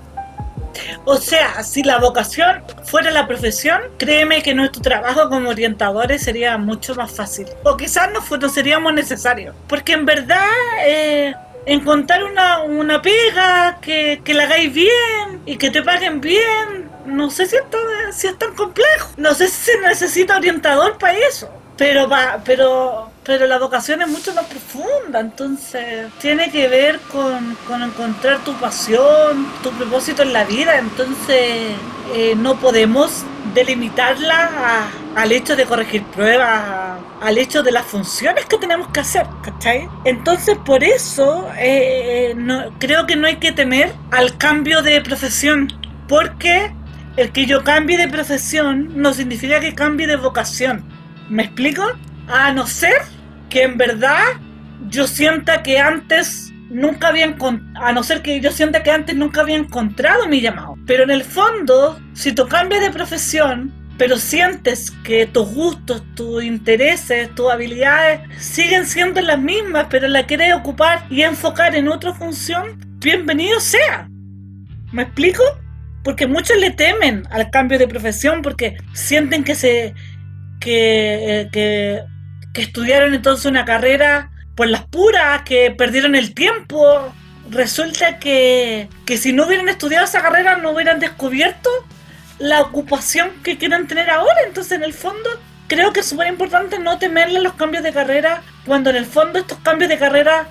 O 1.06 1.18
sea, 1.18 1.64
si 1.64 1.84
la 1.84 1.98
vocación 2.00 2.64
fuera 2.84 3.12
la 3.12 3.28
profesión, 3.28 3.82
créeme 3.98 4.42
que 4.44 4.54
nuestro 4.54 4.82
trabajo 4.82 5.30
como 5.30 5.50
orientadores 5.50 6.24
sería 6.24 6.58
mucho 6.58 6.96
más 6.96 7.12
fácil. 7.12 7.48
O 7.64 7.76
quizás 7.78 8.10
no, 8.12 8.38
no 8.38 8.50
seríamos 8.50 8.94
necesarios. 8.94 9.56
Porque 9.68 9.94
en 9.94 10.06
verdad, 10.06 10.46
eh, 10.86 11.34
encontrar 11.66 12.24
una, 12.24 12.62
una 12.64 13.02
pega 13.02 13.78
que, 13.82 14.22
que 14.24 14.34
la 14.34 14.44
hagáis 14.44 14.74
bien 14.74 15.42
y 15.46 15.58
que 15.58 15.72
te 15.72 15.82
paguen 15.82 16.22
bien, 16.22 16.90
no 17.06 17.30
sé 17.30 17.46
si 17.46 17.56
es 17.56 17.70
tan, 17.70 18.14
si 18.14 18.28
es 18.28 18.38
tan 18.38 18.54
complejo. 18.56 19.10
No 19.18 19.34
sé 19.34 19.48
si 19.48 19.72
se 19.72 19.78
necesita 19.82 20.38
orientador 20.38 20.98
para 20.98 21.18
eso. 21.18 21.50
Pero, 21.78 22.08
pa- 22.08 22.40
pero, 22.46 23.12
pero 23.26 23.48
la 23.48 23.58
vocación 23.58 24.02
es 24.02 24.08
mucho 24.08 24.34
más 24.34 24.46
profunda, 24.46 25.20
entonces 25.20 26.08
tiene 26.20 26.52
que 26.52 26.68
ver 26.68 27.00
con, 27.12 27.56
con 27.68 27.82
encontrar 27.82 28.44
tu 28.44 28.54
pasión, 28.54 29.48
tu 29.64 29.72
propósito 29.72 30.22
en 30.22 30.32
la 30.34 30.44
vida, 30.44 30.78
entonces 30.78 31.72
eh, 32.14 32.34
no 32.38 32.56
podemos 32.60 33.24
delimitarla 33.54 34.50
a- 34.56 35.22
al 35.22 35.32
hecho 35.32 35.56
de 35.56 35.66
corregir 35.66 36.04
pruebas, 36.04 37.00
al 37.22 37.38
hecho 37.38 37.64
de 37.64 37.72
las 37.72 37.86
funciones 37.86 38.46
que 38.46 38.58
tenemos 38.58 38.90
que 38.90 39.00
hacer, 39.00 39.26
¿cachai? 39.44 39.88
Entonces 40.04 40.58
por 40.66 40.84
eso 40.84 41.50
eh, 41.58 42.34
no, 42.38 42.66
creo 42.80 43.08
que 43.08 43.16
no 43.16 43.28
hay 43.28 43.38
que 43.38 43.52
temer 43.52 43.94
al 44.12 44.38
cambio 44.38 44.82
de 44.82 45.02
profesión, 45.02 45.68
porque 46.08 46.72
el 47.16 47.32
que 47.32 47.46
yo 47.46 47.64
cambie 47.64 47.98
de 47.98 48.08
profesión 48.10 48.90
no 49.02 49.14
significa 49.14 49.60
que 49.62 49.74
cambie 49.74 50.06
de 50.06 50.18
vocación. 50.18 50.84
¿Me 51.30 51.44
explico? 51.44 51.84
A 52.28 52.52
no 52.52 52.68
ser 52.68 52.94
que 53.50 53.64
en 53.64 53.78
verdad 53.78 54.24
yo 54.90 55.08
sienta 55.08 55.64
que 55.64 55.80
antes 55.80 56.52
nunca 56.70 57.10
había 57.10 57.36
a 57.76 57.94
no 57.94 58.04
ser 58.04 58.22
que 58.22 58.40
yo 58.40 58.52
sienta 58.52 58.84
que 58.84 58.92
antes 58.92 59.16
nunca 59.16 59.42
había 59.42 59.56
encontrado 59.56 60.28
mi 60.28 60.42
llamado. 60.42 60.76
Pero 60.86 61.04
en 61.04 61.12
el 61.12 61.24
fondo, 61.24 62.00
si 62.14 62.34
tú 62.34 62.48
cambias 62.48 62.82
de 62.82 62.92
profesión, 62.92 63.74
pero 63.98 64.18
sientes 64.18 64.92
que 65.04 65.26
tus 65.26 65.48
gustos, 65.54 66.04
tus 66.16 66.44
intereses, 66.44 67.34
tus 67.34 67.50
habilidades 67.50 68.22
siguen 68.38 68.86
siendo 68.86 69.22
las 69.22 69.40
mismas, 69.40 69.88
pero 69.90 70.08
la 70.08 70.26
quieres 70.26 70.54
ocupar 70.54 71.06
y 71.10 71.22
enfocar 71.22 71.76
en 71.76 71.88
otra 71.88 72.14
función, 72.14 72.78
bienvenido 73.00 73.60
sea. 73.60 74.10
¿Me 74.92 75.04
explico? 75.04 75.44
Porque 76.04 76.28
muchos 76.28 76.58
le 76.58 76.72
temen 76.72 77.24
al 77.32 77.50
cambio 77.50 77.80
de 77.80 77.88
profesión 77.88 78.42
porque 78.42 78.78
sienten 78.94 79.44
que 79.44 79.56
se 79.56 79.94
que, 80.60 81.42
eh, 81.42 81.50
que, 81.52 82.04
que 82.56 82.62
estudiaron 82.62 83.14
entonces 83.14 83.46
una 83.46 83.66
carrera 83.66 84.32
por 84.56 84.70
las 84.70 84.86
puras, 84.86 85.42
que 85.44 85.72
perdieron 85.72 86.16
el 86.16 86.34
tiempo. 86.34 87.14
Resulta 87.50 88.18
que, 88.18 88.88
que 89.06 89.18
si 89.18 89.34
no 89.34 89.46
hubieran 89.46 89.68
estudiado 89.68 90.06
esa 90.06 90.22
carrera 90.22 90.56
no 90.56 90.72
hubieran 90.72 91.00
descubierto 91.02 91.70
la 92.40 92.62
ocupación 92.62 93.30
que 93.44 93.58
quieren 93.58 93.88
tener 93.88 94.10
ahora. 94.10 94.40
Entonces, 94.48 94.72
en 94.72 94.84
el 94.84 94.94
fondo, 94.94 95.30
creo 95.68 95.92
que 95.92 96.00
es 96.00 96.06
súper 96.06 96.28
importante 96.28 96.80
no 96.80 96.98
temerle 96.98 97.42
los 97.42 97.56
cambios 97.56 97.84
de 97.84 97.92
carrera, 97.92 98.42
cuando 98.66 98.90
en 98.90 98.96
el 98.96 99.06
fondo 99.06 99.38
estos 99.38 99.60
cambios 99.60 99.90
de 99.90 99.98
carrera 99.98 100.48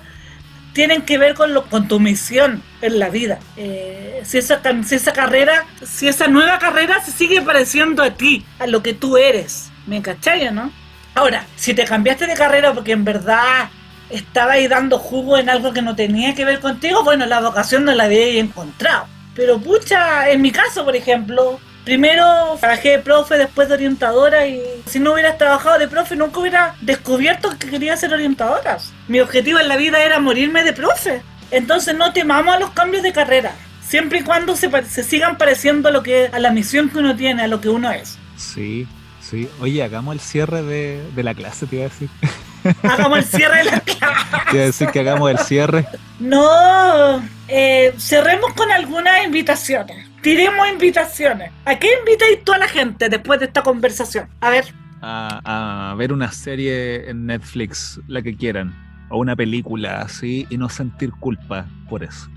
tienen 0.73 1.01
que 1.01 1.17
ver 1.17 1.33
con, 1.33 1.55
lo, 1.55 1.65
con 1.69 1.87
tu 1.87 1.99
misión 1.99 2.61
en 2.83 2.99
la 2.99 3.09
vida. 3.09 3.39
Eh, 3.57 4.21
si, 4.25 4.37
esa, 4.37 4.61
si 4.83 4.93
esa 4.93 5.11
carrera, 5.11 5.65
si 5.83 6.07
esa 6.07 6.27
nueva 6.27 6.59
carrera 6.59 7.03
se 7.03 7.11
sigue 7.11 7.41
pareciendo 7.41 8.03
a 8.03 8.11
ti, 8.11 8.45
a 8.59 8.67
lo 8.67 8.83
que 8.83 8.93
tú 8.93 9.17
eres. 9.17 9.71
¿Me 9.87 10.03
cachai 10.03 10.51
no? 10.53 10.71
Ahora, 11.15 11.45
si 11.55 11.73
te 11.73 11.85
cambiaste 11.85 12.27
de 12.27 12.33
carrera 12.35 12.73
porque 12.73 12.91
en 12.91 13.05
verdad 13.05 13.69
estaba 14.09 14.53
ahí 14.53 14.67
dando 14.67 14.99
jugo 14.99 15.37
en 15.37 15.49
algo 15.49 15.73
que 15.73 15.81
no 15.81 15.95
tenía 15.95 16.35
que 16.35 16.43
ver 16.43 16.59
contigo, 16.59 17.03
bueno, 17.03 17.25
la 17.25 17.39
vocación 17.39 17.85
no 17.85 17.93
la 17.93 18.03
había 18.03 18.39
encontrado. 18.39 19.07
Pero 19.33 19.57
pucha, 19.59 20.29
en 20.29 20.41
mi 20.41 20.51
caso, 20.51 20.83
por 20.83 20.95
ejemplo, 20.95 21.59
primero 21.85 22.57
trabajé 22.59 22.89
de 22.89 22.99
profe, 22.99 23.37
después 23.37 23.69
de 23.69 23.75
orientadora 23.75 24.45
y 24.45 24.61
si 24.85 24.99
no 24.99 25.13
hubieras 25.13 25.37
trabajado 25.37 25.79
de 25.79 25.87
profe 25.87 26.17
nunca 26.17 26.39
hubiera 26.39 26.75
descubierto 26.81 27.49
que 27.57 27.69
quería 27.69 27.95
ser 27.95 28.13
orientadora. 28.13 28.77
Mi 29.07 29.21
objetivo 29.21 29.59
en 29.59 29.69
la 29.69 29.77
vida 29.77 30.03
era 30.03 30.19
morirme 30.19 30.65
de 30.65 30.73
profe. 30.73 31.21
Entonces 31.49 31.95
no 31.95 32.11
temamos 32.11 32.53
a 32.53 32.59
los 32.59 32.71
cambios 32.71 33.03
de 33.03 33.13
carrera, 33.13 33.53
siempre 33.87 34.19
y 34.19 34.23
cuando 34.23 34.57
se, 34.57 34.69
se 34.83 35.03
sigan 35.03 35.37
pareciendo 35.37 35.87
a, 35.87 35.91
lo 35.91 36.03
que, 36.03 36.29
a 36.33 36.39
la 36.39 36.51
misión 36.51 36.89
que 36.89 36.97
uno 36.97 37.15
tiene, 37.15 37.43
a 37.43 37.47
lo 37.47 37.61
que 37.61 37.69
uno 37.69 37.89
es. 37.91 38.17
Sí, 38.35 38.87
sí. 39.29 39.49
Oye, 39.59 39.83
hagamos 39.83 40.13
el 40.13 40.19
cierre 40.19 40.61
de, 40.63 41.03
de 41.15 41.23
la 41.23 41.33
clase, 41.33 41.65
te 41.67 41.75
iba 41.77 41.85
a 41.85 41.89
decir. 41.89 42.09
Hagamos 42.83 43.19
el 43.19 43.25
cierre 43.25 43.57
de 43.59 43.63
la 43.65 43.79
clase. 43.81 44.25
Te 44.49 44.55
iba 44.55 44.63
a 44.63 44.67
decir 44.67 44.87
que 44.89 44.99
hagamos 44.99 45.29
el 45.29 45.37
cierre. 45.37 45.85
No, 46.19 47.21
eh, 47.47 47.93
cerremos 47.99 48.53
con 48.53 48.71
algunas 48.71 49.23
invitaciones. 49.23 50.07
Tiremos 50.21 50.67
invitaciones. 50.69 51.51
¿A 51.65 51.75
qué 51.77 51.89
invitáis 51.99 52.43
tú 52.43 52.53
a 52.53 52.57
la 52.57 52.67
gente 52.67 53.07
después 53.09 53.39
de 53.39 53.45
esta 53.45 53.61
conversación? 53.61 54.27
A 54.41 54.49
ver, 54.49 54.65
A, 55.01 55.91
a 55.91 55.95
ver 55.95 56.11
una 56.11 56.31
serie 56.31 57.07
en 57.09 57.27
Netflix, 57.27 57.99
la 58.07 58.23
que 58.23 58.35
quieran. 58.35 58.73
O 59.09 59.19
una 59.19 59.35
película 59.35 60.01
así 60.01 60.47
y 60.49 60.57
no 60.57 60.67
sentir 60.67 61.11
culpa 61.11 61.67
por 61.87 62.03
eso. 62.03 62.27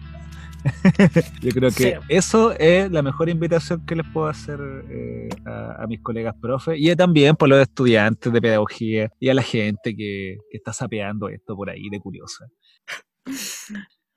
Yo 1.43 1.51
creo 1.51 1.71
que 1.71 1.77
Sí. 1.85 1.93
eso 2.09 2.53
es 2.59 2.91
la 2.91 3.03
mejor 3.03 3.29
invitación 3.29 3.85
que 3.87 3.95
les 3.97 4.07
puedo 4.13 4.27
hacer 4.27 4.59
eh, 4.91 5.29
a, 5.47 5.83
a 5.83 5.87
mis 5.87 6.01
colegas 6.01 6.35
profes 6.41 6.77
y 6.79 6.95
también 6.97 7.37
por 7.37 7.49
los 7.49 7.61
estudiantes 7.61 8.33
de 8.33 8.41
pedagogía 8.41 9.11
y 9.21 9.29
a 9.29 9.35
la 9.35 9.43
gente 9.43 9.95
que, 9.97 10.39
que 10.51 10.57
está 10.57 10.73
sapeando 10.73 11.29
esto 11.29 11.55
por 11.57 11.71
ahí 11.71 11.89
de 11.91 12.01
curiosa. 12.01 12.47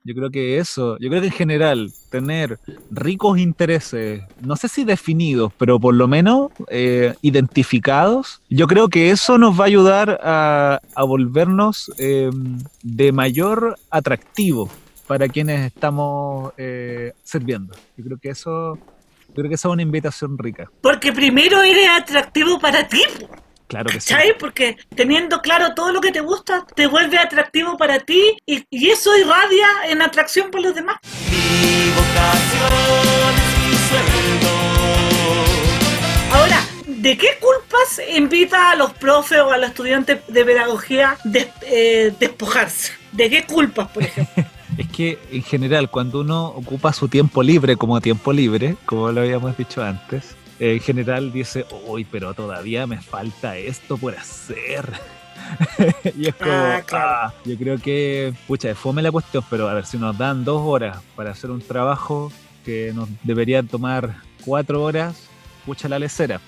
Yo 0.04 0.16
creo 0.16 0.32
que 0.32 0.58
eso, 0.58 0.98
yo 1.00 1.10
creo 1.10 1.22
que 1.22 1.28
en 1.28 1.34
general 1.34 1.92
tener 2.10 2.58
ricos 2.90 3.38
intereses, 3.38 4.24
no 4.42 4.56
sé 4.56 4.68
si 4.68 4.84
definidos, 4.84 5.54
pero 5.60 5.80
por 5.80 5.94
lo 5.94 6.08
menos 6.08 6.50
eh, 6.70 7.14
identificados, 7.22 8.42
yo 8.50 8.66
creo 8.66 8.90
que 8.90 9.12
eso 9.12 9.38
nos 9.38 9.60
va 9.60 9.66
a 9.66 9.68
ayudar 9.68 10.20
a, 10.24 10.80
a 10.96 11.04
volvernos 11.04 11.92
eh, 12.00 12.32
de 12.82 13.12
mayor 13.12 13.76
atractivo 13.92 14.72
para 15.12 15.28
quienes 15.28 15.66
estamos 15.66 16.54
eh, 16.58 17.12
sirviendo. 17.22 17.76
Yo 17.98 18.06
creo 18.06 18.18
que 18.18 18.30
eso, 18.30 18.76
yo 19.28 19.34
creo 19.36 19.50
que 19.50 19.56
esa 19.56 19.68
es 19.68 19.74
una 19.74 19.82
invitación 19.82 20.38
rica. 20.38 20.72
porque 20.80 21.12
primero 21.12 21.62
eres 21.62 21.90
atractivo 21.90 22.58
para 22.60 22.88
ti, 22.88 23.04
Claro 23.68 23.90
que 23.90 24.00
sí. 24.00 24.14
¿cachai? 24.14 24.38
Porque 24.38 24.78
teniendo 24.96 25.42
claro 25.42 25.74
todo 25.76 25.92
lo 25.92 26.00
que 26.00 26.14
te 26.14 26.22
gusta, 26.22 26.66
te 26.78 26.88
vuelve 26.88 27.18
atractivo 27.18 27.76
para 27.76 28.00
ti 28.00 28.38
y, 28.46 28.64
y 28.70 28.90
eso 28.90 29.10
irradia 29.18 29.68
en 29.90 30.02
atracción 30.02 30.50
por 30.50 30.62
los 30.62 30.74
demás. 30.76 30.96
Mi 31.30 31.90
vocación 31.90 33.34
es 33.36 33.68
mi 33.68 33.76
sueldo. 33.90 34.50
Ahora, 36.34 36.62
¿de 36.88 37.18
qué 37.18 37.28
culpas 37.42 38.02
invita 38.16 38.72
a 38.72 38.76
los 38.78 38.94
profes 38.94 39.40
o 39.40 39.52
a 39.52 39.58
los 39.58 39.72
estudiantes 39.72 40.22
de 40.30 40.46
pedagogía 40.46 41.18
des- 41.26 41.50
eh, 41.64 42.14
despojarse? 42.18 42.94
¿De 43.12 43.30
qué 43.30 43.44
culpas, 43.46 43.90
por 43.90 44.04
ejemplo? 44.04 44.46
Es 44.78 44.88
que 44.88 45.20
en 45.32 45.44
general 45.44 45.90
cuando 45.90 46.22
uno 46.22 46.46
ocupa 46.48 46.94
su 46.94 47.08
tiempo 47.08 47.44
libre 47.44 47.76
como 47.76 48.00
tiempo 48.02 48.32
libre, 48.34 48.76
como 48.86 49.12
lo 49.12 49.22
habíamos 49.22 49.58
dicho 49.58 49.84
antes, 49.84 50.36
en 50.60 50.80
general 50.80 51.32
dice, 51.32 51.66
uy, 51.88 52.06
pero 52.06 52.34
todavía 52.34 52.88
me 52.88 53.02
falta 53.02 53.58
esto 53.58 53.98
por 53.98 54.16
hacer. 54.16 54.90
y 56.18 56.28
es 56.30 56.36
como, 56.36 56.52
Ah, 56.52 56.82
claro. 56.86 57.06
ah, 57.12 57.34
yo 57.46 57.58
creo 57.58 57.78
que, 57.78 58.34
pucha, 58.48 58.70
es 58.72 58.78
fome 58.78 59.02
la 59.02 59.12
cuestión, 59.12 59.44
pero 59.50 59.68
a 59.68 59.74
ver, 59.74 59.86
si 59.86 59.98
nos 59.98 60.18
dan 60.18 60.46
dos 60.46 60.62
horas 60.66 61.00
para 61.16 61.32
hacer 61.32 61.52
un 61.52 61.62
trabajo 61.62 62.32
que 62.64 62.92
nos 62.94 63.10
debería 63.24 63.64
tomar 63.64 64.16
cuatro 64.46 64.84
horas, 64.84 65.28
pucha 65.66 65.90
la 65.90 66.00
lecera. 66.00 66.40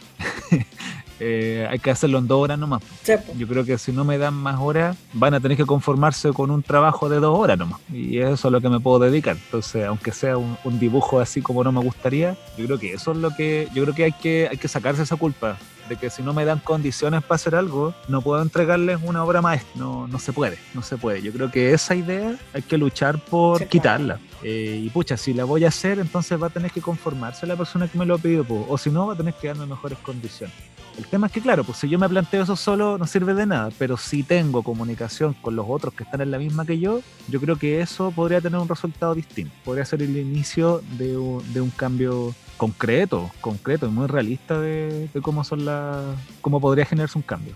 Eh, 1.26 1.68
hay 1.70 1.80
que 1.80 1.90
hacerlo 1.92 2.18
en 2.18 2.28
dos 2.28 2.40
horas 2.44 2.60
nomás. 2.60 2.82
Sí. 3.04 3.14
Yo 3.38 3.48
creo 3.48 3.64
que 3.64 3.78
si 3.78 3.92
no 3.92 4.04
me 4.04 4.18
dan 4.18 4.34
más 4.34 4.60
horas, 4.60 4.98
van 5.14 5.34
a 5.34 5.40
tener 5.40 5.56
que 5.58 5.66
conformarse 5.66 6.32
con 6.34 6.52
un 6.52 6.62
trabajo 6.62 7.08
de 7.08 7.20
dos 7.20 7.38
horas 7.40 7.58
nomás. 7.58 7.80
Y 7.92 8.18
eso 8.20 8.48
es 8.48 8.52
lo 8.52 8.60
que 8.60 8.70
me 8.70 8.80
puedo 8.80 9.00
dedicar. 9.00 9.38
Entonces, 9.38 9.86
aunque 9.86 10.12
sea 10.12 10.38
un, 10.38 10.58
un 10.66 10.80
dibujo 10.80 11.20
así 11.20 11.42
como 11.42 11.64
no 11.64 11.72
me 11.72 11.80
gustaría, 11.82 12.36
yo 12.58 12.66
creo 12.66 12.78
que 12.80 12.94
eso 12.94 13.12
es 13.12 13.18
lo 13.18 13.34
que, 13.36 13.70
yo 13.74 13.84
creo 13.84 13.96
que 13.96 14.04
hay 14.04 14.12
que, 14.12 14.48
hay 14.52 14.58
que 14.58 14.68
sacarse 14.68 15.04
esa 15.04 15.16
culpa. 15.16 15.58
De 15.90 15.98
que 15.98 16.10
si 16.10 16.24
no 16.24 16.34
me 16.34 16.46
dan 16.46 16.60
condiciones 16.60 17.22
para 17.24 17.36
hacer 17.36 17.56
algo, 17.56 17.94
no 18.08 18.22
puedo 18.22 18.42
entregarles 18.42 19.00
una 19.04 19.22
obra 19.22 19.42
maestra. 19.42 19.70
No, 19.76 20.08
no 20.08 20.18
se 20.18 20.32
puede, 20.32 20.58
no 20.74 20.82
se 20.82 20.96
puede. 20.96 21.22
Yo 21.22 21.34
creo 21.34 21.52
que 21.52 21.74
esa 21.74 21.94
idea 21.94 22.36
hay 22.54 22.62
que 22.62 22.78
luchar 22.78 23.20
por 23.20 23.58
Sí, 23.60 23.66
claro. 23.66 23.70
quitarla. 23.70 24.20
Eh, 24.44 24.80
y 24.82 24.90
pucha, 24.90 25.18
si 25.18 25.34
la 25.34 25.44
voy 25.44 25.66
a 25.66 25.68
hacer, 25.68 26.00
entonces 26.00 26.42
va 26.42 26.48
a 26.48 26.50
tener 26.52 26.72
que 26.72 26.80
conformarse 26.82 27.46
la 27.46 27.58
persona 27.58 27.90
que 27.90 27.98
me 27.98 28.06
lo 28.06 28.18
pide, 28.18 28.44
po. 28.46 28.66
o 28.70 28.78
si 28.78 28.90
no, 28.92 29.08
va 29.08 29.14
a 29.14 29.18
tener 29.18 29.34
que 29.34 29.48
darme 29.50 29.66
mejores 29.66 29.98
condiciones. 30.00 30.56
El 30.98 31.08
tema 31.08 31.28
es 31.28 31.34
que, 31.34 31.42
claro, 31.42 31.64
pues 31.64 31.80
si 31.80 31.90
yo 31.90 31.98
me 31.98 32.08
planteo 32.08 32.44
eso 32.44 32.56
solo, 32.56 32.98
no 32.98 33.08
sirve 33.08 33.34
de 33.34 33.46
nada, 33.46 33.70
pero 33.80 33.98
si 33.98 34.24
tengo 34.24 34.62
comunicación 34.62 35.34
con 35.34 35.56
los 35.56 35.66
otros 35.68 35.94
que 35.94 36.04
están 36.04 36.22
en 36.22 36.32
la 36.32 36.38
misma 36.38 36.66
que 36.66 36.80
yo, 36.80 37.02
yo 37.28 37.40
creo 37.40 37.58
que 37.58 37.82
eso 37.82 38.12
podría 38.12 38.42
tener 38.42 38.60
un 38.60 38.70
resultado 38.70 39.16
distinto. 39.16 39.54
Podría 39.66 39.86
ser 39.86 40.02
el 40.04 40.16
inicio 40.16 40.84
de 40.98 41.18
un, 41.18 41.54
de 41.54 41.62
un 41.62 41.72
cambio 41.72 42.36
concreto, 42.58 43.32
concreto 43.42 43.88
y 43.88 43.90
muy 43.90 44.08
realista 44.08 44.60
de, 44.60 45.10
de 45.14 45.22
cómo 45.22 45.44
son 45.44 45.66
las, 45.66 45.98
cómo 46.42 46.62
podría 46.62 46.86
generarse 46.86 47.18
un 47.18 47.24
cambio. 47.24 47.54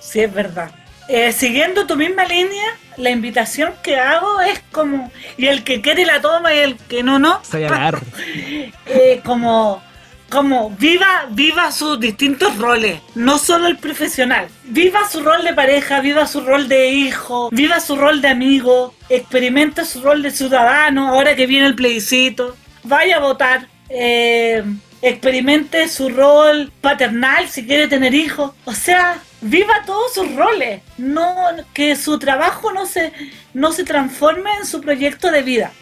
sí, 0.00 0.20
es 0.20 0.32
verdad. 0.32 0.70
Eh, 1.08 1.32
siguiendo 1.32 1.86
tu 1.86 1.96
misma 1.96 2.26
línea, 2.26 2.66
la 2.98 3.08
invitación 3.08 3.72
que 3.82 3.96
hago 3.96 4.42
es 4.42 4.60
como, 4.72 5.10
y 5.38 5.46
el 5.46 5.64
que 5.64 5.80
quiere 5.80 6.04
la 6.04 6.20
toma 6.20 6.54
y 6.54 6.58
el 6.58 6.76
que 6.76 7.02
no, 7.02 7.18
no, 7.18 7.40
Soy 7.42 7.64
agar. 7.64 7.98
eh, 8.86 9.22
como, 9.24 9.82
como 10.28 10.70
viva, 10.70 11.26
viva 11.30 11.72
sus 11.72 11.98
distintos 11.98 12.56
roles, 12.58 13.00
no 13.14 13.38
solo 13.38 13.66
el 13.66 13.78
profesional. 13.78 14.48
Viva 14.64 15.08
su 15.08 15.22
rol 15.22 15.42
de 15.44 15.54
pareja, 15.54 16.00
viva 16.00 16.26
su 16.26 16.40
rol 16.42 16.68
de 16.68 16.90
hijo, 16.90 17.48
viva 17.50 17.80
su 17.80 17.96
rol 17.96 18.20
de 18.20 18.28
amigo, 18.28 18.94
experimenta 19.08 19.84
su 19.84 20.02
rol 20.02 20.22
de 20.22 20.30
ciudadano 20.30 21.08
ahora 21.08 21.34
que 21.34 21.46
viene 21.46 21.66
el 21.66 21.74
plebiscito, 21.74 22.56
vaya 22.84 23.16
a 23.16 23.20
votar. 23.20 23.68
eh, 23.90 24.62
experimente 25.02 25.88
su 25.88 26.08
rol 26.08 26.72
paternal 26.80 27.48
si 27.48 27.66
quiere 27.66 27.88
tener 27.88 28.14
hijos. 28.14 28.52
O 28.64 28.72
sea, 28.72 29.20
viva 29.40 29.82
todos 29.86 30.14
sus 30.14 30.34
roles. 30.34 30.82
No, 30.96 31.34
que 31.72 31.96
su 31.96 32.18
trabajo 32.18 32.72
no 32.72 32.86
se, 32.86 33.12
no 33.54 33.72
se 33.72 33.84
transforme 33.84 34.50
en 34.58 34.66
su 34.66 34.80
proyecto 34.80 35.30
de 35.30 35.42
vida. 35.42 35.72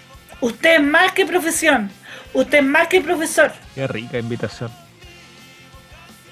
Usted 0.40 0.80
más 0.80 1.12
que 1.12 1.26
profesión. 1.26 1.90
Usted 2.37 2.59
es 2.59 2.64
más 2.64 2.87
que 2.89 3.01
profesor. 3.01 3.51
Qué 3.74 3.87
rica 3.87 4.18
invitación. 4.18 4.70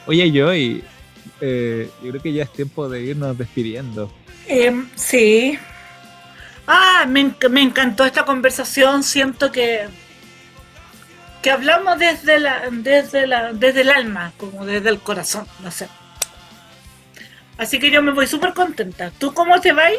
Oye, 0.06 0.30
yo 0.30 0.54
y 0.54 0.84
eh, 1.40 1.90
yo 2.02 2.10
creo 2.10 2.22
que 2.22 2.32
ya 2.34 2.42
es 2.42 2.52
tiempo 2.52 2.90
de 2.90 3.02
irnos 3.02 3.38
despidiendo. 3.38 4.12
Em, 4.46 4.86
sí. 4.94 5.58
Ah, 6.66 7.06
me, 7.08 7.34
me 7.48 7.62
encantó 7.62 8.04
esta 8.04 8.26
conversación. 8.26 9.02
Siento 9.02 9.50
que 9.50 9.86
que 11.40 11.50
hablamos 11.50 11.98
desde 11.98 12.38
la, 12.38 12.68
desde 12.70 13.26
la, 13.26 13.52
desde 13.52 13.82
el 13.82 13.90
alma, 13.90 14.32
como 14.38 14.64
desde 14.64 14.88
el 14.90 14.98
corazón, 14.98 15.46
no 15.60 15.70
sé. 15.70 15.88
Así 17.58 17.78
que 17.78 17.90
yo 17.90 18.02
me 18.02 18.12
voy 18.12 18.26
súper 18.26 18.52
contenta. 18.52 19.10
¿Tú 19.10 19.32
cómo 19.32 19.60
te 19.60 19.72
vas? 19.72 19.92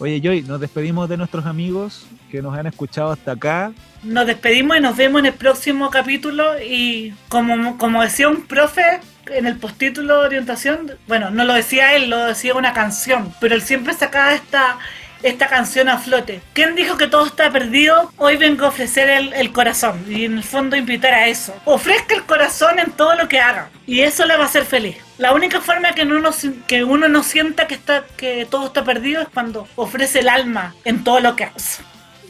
Oye, 0.00 0.18
Joy, 0.18 0.40
nos 0.42 0.58
despedimos 0.58 1.10
de 1.10 1.18
nuestros 1.18 1.44
amigos 1.44 2.06
que 2.30 2.40
nos 2.40 2.56
han 2.56 2.66
escuchado 2.66 3.12
hasta 3.12 3.32
acá. 3.32 3.70
Nos 4.02 4.26
despedimos 4.26 4.78
y 4.78 4.80
nos 4.80 4.96
vemos 4.96 5.18
en 5.18 5.26
el 5.26 5.34
próximo 5.34 5.90
capítulo. 5.90 6.58
Y 6.58 7.12
como, 7.28 7.76
como 7.76 8.02
decía 8.02 8.30
un 8.30 8.46
profe 8.46 9.00
en 9.26 9.46
el 9.46 9.56
postítulo 9.56 10.20
de 10.20 10.26
orientación, 10.26 10.92
bueno, 11.06 11.30
no 11.30 11.44
lo 11.44 11.52
decía 11.52 11.94
él, 11.96 12.08
lo 12.08 12.24
decía 12.24 12.54
una 12.54 12.72
canción, 12.72 13.30
pero 13.40 13.54
él 13.54 13.60
siempre 13.60 13.92
sacaba 13.92 14.32
esta, 14.32 14.78
esta 15.22 15.48
canción 15.48 15.90
a 15.90 15.98
flote. 15.98 16.40
¿Quién 16.54 16.76
dijo 16.76 16.96
que 16.96 17.06
todo 17.06 17.26
está 17.26 17.50
perdido? 17.50 18.10
Hoy 18.16 18.38
vengo 18.38 18.64
a 18.64 18.68
ofrecer 18.68 19.10
el, 19.10 19.34
el 19.34 19.52
corazón 19.52 20.02
y 20.08 20.24
en 20.24 20.38
el 20.38 20.44
fondo 20.44 20.76
invitar 20.76 21.12
a 21.12 21.28
eso. 21.28 21.54
Ofrezca 21.66 22.14
el 22.14 22.22
corazón 22.22 22.78
en 22.78 22.90
todo 22.92 23.14
lo 23.16 23.28
que 23.28 23.38
haga 23.38 23.68
y 23.86 24.00
eso 24.00 24.24
le 24.24 24.38
va 24.38 24.44
a 24.44 24.46
hacer 24.46 24.64
feliz. 24.64 24.96
La 25.20 25.34
única 25.34 25.60
forma 25.60 25.92
que 25.92 26.02
uno, 26.02 26.32
si- 26.32 26.62
que 26.66 26.82
uno 26.82 27.06
no 27.06 27.22
sienta 27.22 27.66
que, 27.66 27.74
está, 27.74 28.04
que 28.16 28.46
todo 28.50 28.66
está 28.66 28.82
perdido 28.84 29.20
es 29.20 29.28
cuando 29.28 29.68
ofrece 29.76 30.20
el 30.20 30.30
alma 30.30 30.74
en 30.84 31.04
todo 31.04 31.20
lo 31.20 31.36
que 31.36 31.44
hace. 31.44 31.82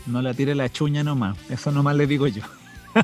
No 0.06 0.20
la 0.20 0.34
tire 0.34 0.56
la 0.56 0.68
chuña 0.68 1.04
nomás. 1.04 1.36
Eso 1.48 1.70
nomás 1.70 1.94
le 1.94 2.08
digo 2.08 2.26
yo. 2.26 2.42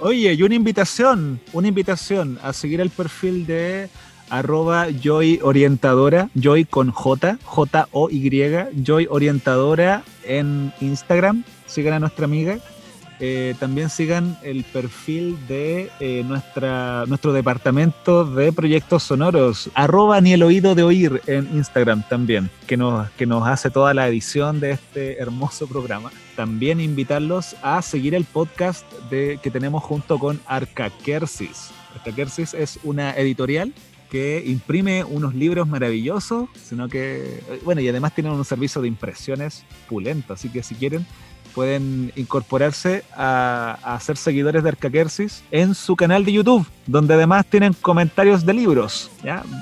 Oye, 0.00 0.32
y 0.34 0.42
una 0.42 0.54
invitación, 0.54 1.40
una 1.52 1.68
invitación 1.68 2.38
a 2.42 2.52
seguir 2.52 2.80
el 2.80 2.90
perfil 2.90 3.46
de 3.46 3.88
arroba 4.30 4.86
Joy 4.90 5.40
Orientadora, 5.42 6.28
Joy 6.38 6.66
con 6.66 6.90
J, 6.92 7.38
J-O-Y, 7.42 8.30
Joy 8.84 9.06
Orientadora 9.10 10.02
en 10.24 10.72
Instagram. 10.80 11.42
Sigan 11.66 11.94
a 11.94 12.00
nuestra 12.00 12.26
amiga. 12.26 12.58
Eh, 13.20 13.54
también 13.58 13.90
sigan 13.90 14.38
el 14.42 14.64
perfil 14.64 15.36
de 15.48 15.90
eh, 15.98 16.22
nuestra, 16.24 17.04
nuestro 17.06 17.32
departamento 17.32 18.24
de 18.24 18.52
proyectos 18.52 19.02
sonoros, 19.02 19.70
arroba 19.74 20.20
ni 20.20 20.32
el 20.32 20.42
oído 20.42 20.74
de 20.74 20.84
oír 20.84 21.20
en 21.26 21.48
Instagram 21.54 22.04
también, 22.08 22.48
que 22.66 22.76
nos, 22.76 23.10
que 23.10 23.26
nos 23.26 23.46
hace 23.46 23.70
toda 23.70 23.92
la 23.92 24.06
edición 24.08 24.60
de 24.60 24.72
este 24.72 25.18
hermoso 25.20 25.66
programa. 25.66 26.10
También 26.36 26.80
invitarlos 26.80 27.56
a 27.62 27.82
seguir 27.82 28.14
el 28.14 28.24
podcast 28.24 28.84
que 29.10 29.50
tenemos 29.52 29.82
junto 29.82 30.18
con 30.18 30.40
Arcakersis. 30.46 31.70
Arcakersis 31.96 32.54
es 32.54 32.78
una 32.84 33.10
editorial 33.16 33.72
que 34.10 34.42
imprime 34.46 35.04
unos 35.04 35.34
libros 35.34 35.68
maravillosos, 35.68 36.48
sino 36.54 36.88
que, 36.88 37.42
eh, 37.48 37.60
bueno, 37.64 37.80
y 37.80 37.88
además 37.88 38.14
tienen 38.14 38.32
un 38.32 38.44
servicio 38.44 38.80
de 38.80 38.88
impresiones 38.88 39.64
pulento, 39.88 40.32
así 40.32 40.48
que 40.48 40.62
si 40.62 40.74
quieren 40.74 41.06
pueden 41.48 42.12
incorporarse 42.16 43.04
a, 43.16 43.98
ser 44.00 44.16
seguidores 44.16 44.62
de 44.62 44.68
Arcakersis 44.68 45.42
en 45.50 45.74
su 45.74 45.96
canal 45.96 46.24
de 46.24 46.32
YouTube, 46.32 46.66
donde 46.86 47.14
además 47.14 47.46
tienen 47.46 47.72
comentarios 47.74 48.46
de 48.46 48.54
libros. 48.54 49.10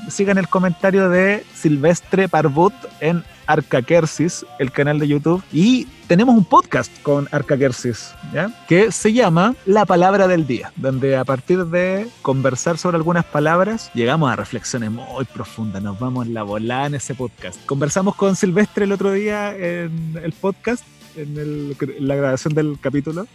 Sigan 0.09 0.39
el 0.39 0.49
comentario 0.49 1.09
de 1.09 1.45
Silvestre 1.55 2.29
Parvut 2.29 2.75
en 3.01 3.25
Arcakersis, 3.47 4.45
el 4.59 4.71
canal 4.73 4.99
de 4.99 5.09
YouTube. 5.09 5.43
Y 5.53 5.87
tenemos 6.07 6.37
un 6.37 6.45
podcast 6.45 6.91
con 7.03 7.29
Arcakersis, 7.33 8.15
¿ya? 8.33 8.51
que 8.69 8.93
se 8.93 9.13
llama 9.13 9.55
La 9.65 9.85
Palabra 9.87 10.29
del 10.29 10.47
Día, 10.47 10.73
donde 10.77 11.17
a 11.17 11.25
partir 11.25 11.65
de 11.67 12.09
conversar 12.23 12.79
sobre 12.79 12.97
algunas 12.97 13.25
palabras, 13.25 13.91
llegamos 13.95 14.31
a 14.31 14.37
reflexiones 14.37 14.91
muy 14.91 15.25
profundas, 15.25 15.83
nos 15.83 15.99
vamos 15.99 16.27
en 16.27 16.35
la 16.35 16.43
volada 16.43 16.87
en 16.87 16.95
ese 16.97 17.15
podcast. 17.15 17.65
Conversamos 17.67 18.15
con 18.15 18.37
Silvestre 18.37 18.85
el 18.85 18.93
otro 18.93 19.13
día 19.13 19.55
en 19.57 20.21
el 20.23 20.33
podcast 20.33 20.85
en, 21.17 21.37
el- 21.39 21.77
la 22.01 22.15
grabación 22.15 22.55
del 22.55 22.79
capítulo 22.81 23.27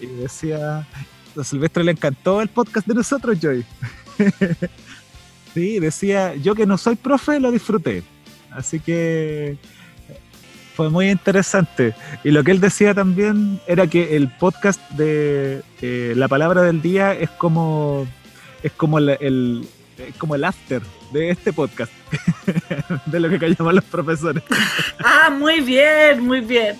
y 0.00 0.06
decía, 0.06 0.86
a 1.36 1.44
Silvestre 1.44 1.84
le 1.84 1.92
encantó 1.92 2.40
el 2.42 2.48
podcast 2.48 2.86
de 2.86 2.94
nosotros, 2.94 3.38
Joy. 3.40 3.64
sí, 5.54 5.78
decía, 5.78 6.34
yo 6.36 6.54
que 6.54 6.66
no 6.66 6.76
soy 6.78 6.96
profe, 6.96 7.40
lo 7.40 7.50
disfruté. 7.50 8.02
Así 8.50 8.80
que 8.80 9.56
fue 10.74 10.90
muy 10.90 11.10
interesante. 11.10 11.94
Y 12.24 12.30
lo 12.30 12.42
que 12.44 12.50
él 12.50 12.60
decía 12.60 12.94
también 12.94 13.60
era 13.66 13.86
que 13.86 14.16
el 14.16 14.28
podcast 14.28 14.80
de 14.92 15.62
eh, 15.80 16.14
La 16.16 16.28
Palabra 16.28 16.62
del 16.62 16.82
Día 16.82 17.12
es 17.14 17.30
como, 17.30 18.06
es 18.62 18.72
como 18.72 18.98
el, 18.98 19.66
como 20.18 20.34
el 20.34 20.44
after 20.44 20.82
de 21.12 21.30
este 21.30 21.52
podcast, 21.52 21.92
de 23.06 23.20
lo 23.20 23.28
que 23.28 23.38
callamos 23.38 23.74
los 23.74 23.84
profesores. 23.84 24.42
Ah, 25.04 25.30
muy 25.30 25.60
bien, 25.60 26.24
muy 26.24 26.40
bien. 26.40 26.76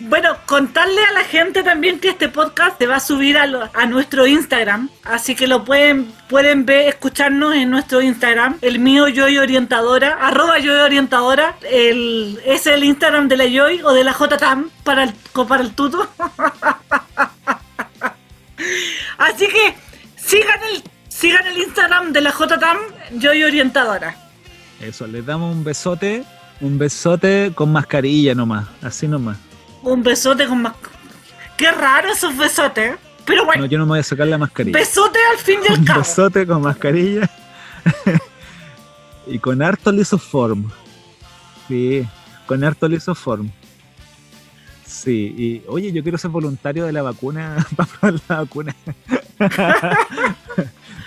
Bueno, 0.00 0.36
contarle 0.46 1.02
a 1.04 1.12
la 1.12 1.24
gente 1.24 1.62
también 1.62 2.00
que 2.00 2.08
este 2.08 2.28
podcast 2.28 2.78
se 2.78 2.86
va 2.86 2.96
a 2.96 3.00
subir 3.00 3.38
a, 3.38 3.70
a 3.72 3.86
nuestro 3.86 4.26
Instagram, 4.26 4.88
así 5.04 5.34
que 5.34 5.46
lo 5.46 5.64
pueden 5.64 6.12
pueden 6.28 6.64
ver, 6.64 6.88
escucharnos 6.88 7.54
en 7.54 7.70
nuestro 7.70 8.00
Instagram. 8.00 8.58
El 8.62 8.78
mío 8.78 9.06
Joy 9.08 9.38
Orientadora, 9.38 10.18
arroba 10.20 10.58
Joy 10.58 10.80
Orientadora, 10.80 11.56
el, 11.70 12.40
es 12.46 12.66
el 12.66 12.84
Instagram 12.84 13.28
de 13.28 13.36
la 13.36 13.44
Joy 13.44 13.82
o 13.82 13.92
de 13.92 14.02
la 14.02 14.12
JTAM 14.12 14.70
para 14.82 15.04
el, 15.04 15.12
para 15.46 15.62
el 15.62 15.74
tuto. 15.74 16.08
así 19.18 19.46
que 19.46 19.74
sigan 20.16 20.60
el, 20.72 20.82
sigan 21.22 21.46
el 21.46 21.56
Instagram 21.58 22.12
de 22.12 22.20
la 22.20 22.32
JTAM, 22.32 22.78
Joy 23.20 23.44
Orientadora. 23.44 24.16
Eso, 24.80 25.06
les 25.06 25.24
damos 25.24 25.54
un 25.54 25.62
besote, 25.62 26.24
un 26.60 26.76
besote 26.78 27.52
con 27.54 27.70
mascarilla 27.70 28.34
nomás, 28.34 28.66
así 28.82 29.06
nomás. 29.06 29.38
Un 29.84 30.02
besote 30.02 30.48
con 30.48 30.62
más... 30.62 30.74
Qué 31.56 31.70
raro 31.70 32.10
esos 32.12 32.36
besotes. 32.36 32.96
Pero 33.24 33.44
bueno, 33.44 33.62
No, 33.62 33.66
yo 33.68 33.78
no 33.78 33.84
me 33.84 33.90
voy 33.90 33.98
a 34.00 34.02
sacar 34.02 34.26
la 34.26 34.36
mascarilla. 34.36 34.76
besote 34.76 35.20
al 35.30 35.38
fin 35.38 35.60
y 35.62 35.72
al 35.72 35.78
un 35.78 35.84
cabo. 35.84 36.00
besote 36.00 36.44
con 36.44 36.60
mascarilla 36.62 37.30
y 39.28 39.38
con 39.38 39.62
harto 39.62 39.92
lisoform. 39.92 40.68
Sí, 41.68 42.04
con 42.46 42.64
harto 42.64 42.88
lisoform. 42.88 43.48
Sí, 44.84 45.34
y 45.38 45.62
oye, 45.68 45.92
yo 45.92 46.02
quiero 46.02 46.18
ser 46.18 46.32
voluntario 46.32 46.84
de 46.84 46.90
la 46.92 47.02
vacuna 47.02 47.64
para 47.76 47.88
probar 47.92 48.20
la 48.28 48.36
vacuna. 48.38 48.74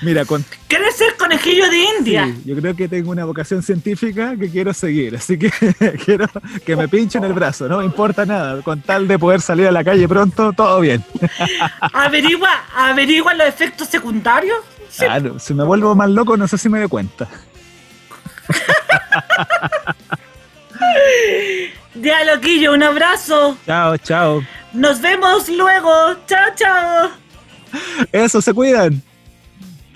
Mira, 0.06 0.24
con, 0.24 0.46
¿Quieres 0.68 0.96
ser 0.96 1.18
conejillo 1.18 1.68
de 1.68 1.78
India? 1.98 2.26
sí, 2.28 2.44
yo 2.46 2.56
creo 2.56 2.76
que 2.76 2.88
tengo 2.88 3.10
una 3.10 3.26
vocación 3.26 3.64
científica 3.64 4.36
que 4.40 4.52
quiero 4.52 4.72
seguir, 4.72 5.16
así 5.16 5.38
que 5.40 5.50
quiero 6.06 6.28
que 6.64 6.76
me 6.76 6.88
pinchen 6.88 7.24
el 7.24 7.34
brazo, 7.34 7.68
no 7.68 7.80
me 7.80 7.86
importa 7.86 8.24
nada, 8.24 8.62
con 8.62 8.82
tal 8.82 9.08
de 9.08 9.18
poder 9.18 9.42
salir 9.42 9.66
a 9.66 9.72
la 9.72 9.84
calle 9.84 10.08
pronto, 10.08 10.54
todo 10.54 10.80
bien. 10.80 11.04
Averigua, 11.82 12.52
averigua 12.76 13.34
los 13.34 13.48
efectos 13.48 13.88
secundarios. 13.88 14.60
Sí. 14.90 15.06
Claro, 15.06 15.40
si 15.40 15.56
me 15.56 15.64
vuelvo 15.64 15.96
más 15.96 16.10
loco, 16.10 16.38
no 16.38 16.48
sé 16.48 16.60
si 16.60 16.70
me 16.70 16.80
doy 16.80 16.88
cuenta. 16.88 17.28
Ya, 21.96 22.26
loquillo, 22.26 22.74
un 22.74 22.84
abrazo. 22.84 23.58
Chao, 23.66 23.98
chao. 23.98 24.44
Nos 24.74 25.00
vemos 25.02 25.48
luego. 25.48 25.90
Chao, 26.28 26.50
chao. 26.56 27.10
Eso, 28.12 28.42
se 28.42 28.54
cuidan. 28.54 29.02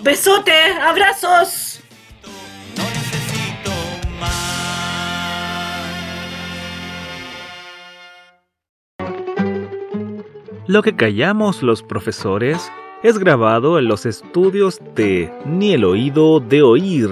Besote, 0.02 0.54
abrazos. 0.82 1.82
Lo 10.68 10.84
que 10.84 10.96
callamos 10.96 11.64
los 11.64 11.84
profesores 11.84 12.72
es 13.04 13.18
grabado 13.18 13.78
en 13.78 13.88
los 13.88 14.06
estudios 14.06 14.80
de 14.96 15.34
Ni 15.46 15.74
el 15.74 15.84
oído 15.84 16.40
de 16.40 16.62
oír, 16.62 17.10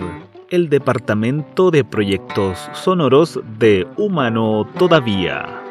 el 0.50 0.70
departamento 0.70 1.72
de 1.72 1.84
proyectos 1.84 2.70
sonoros 2.74 3.40
de 3.58 3.86
Humano 3.98 4.66
Todavía. 4.78 5.67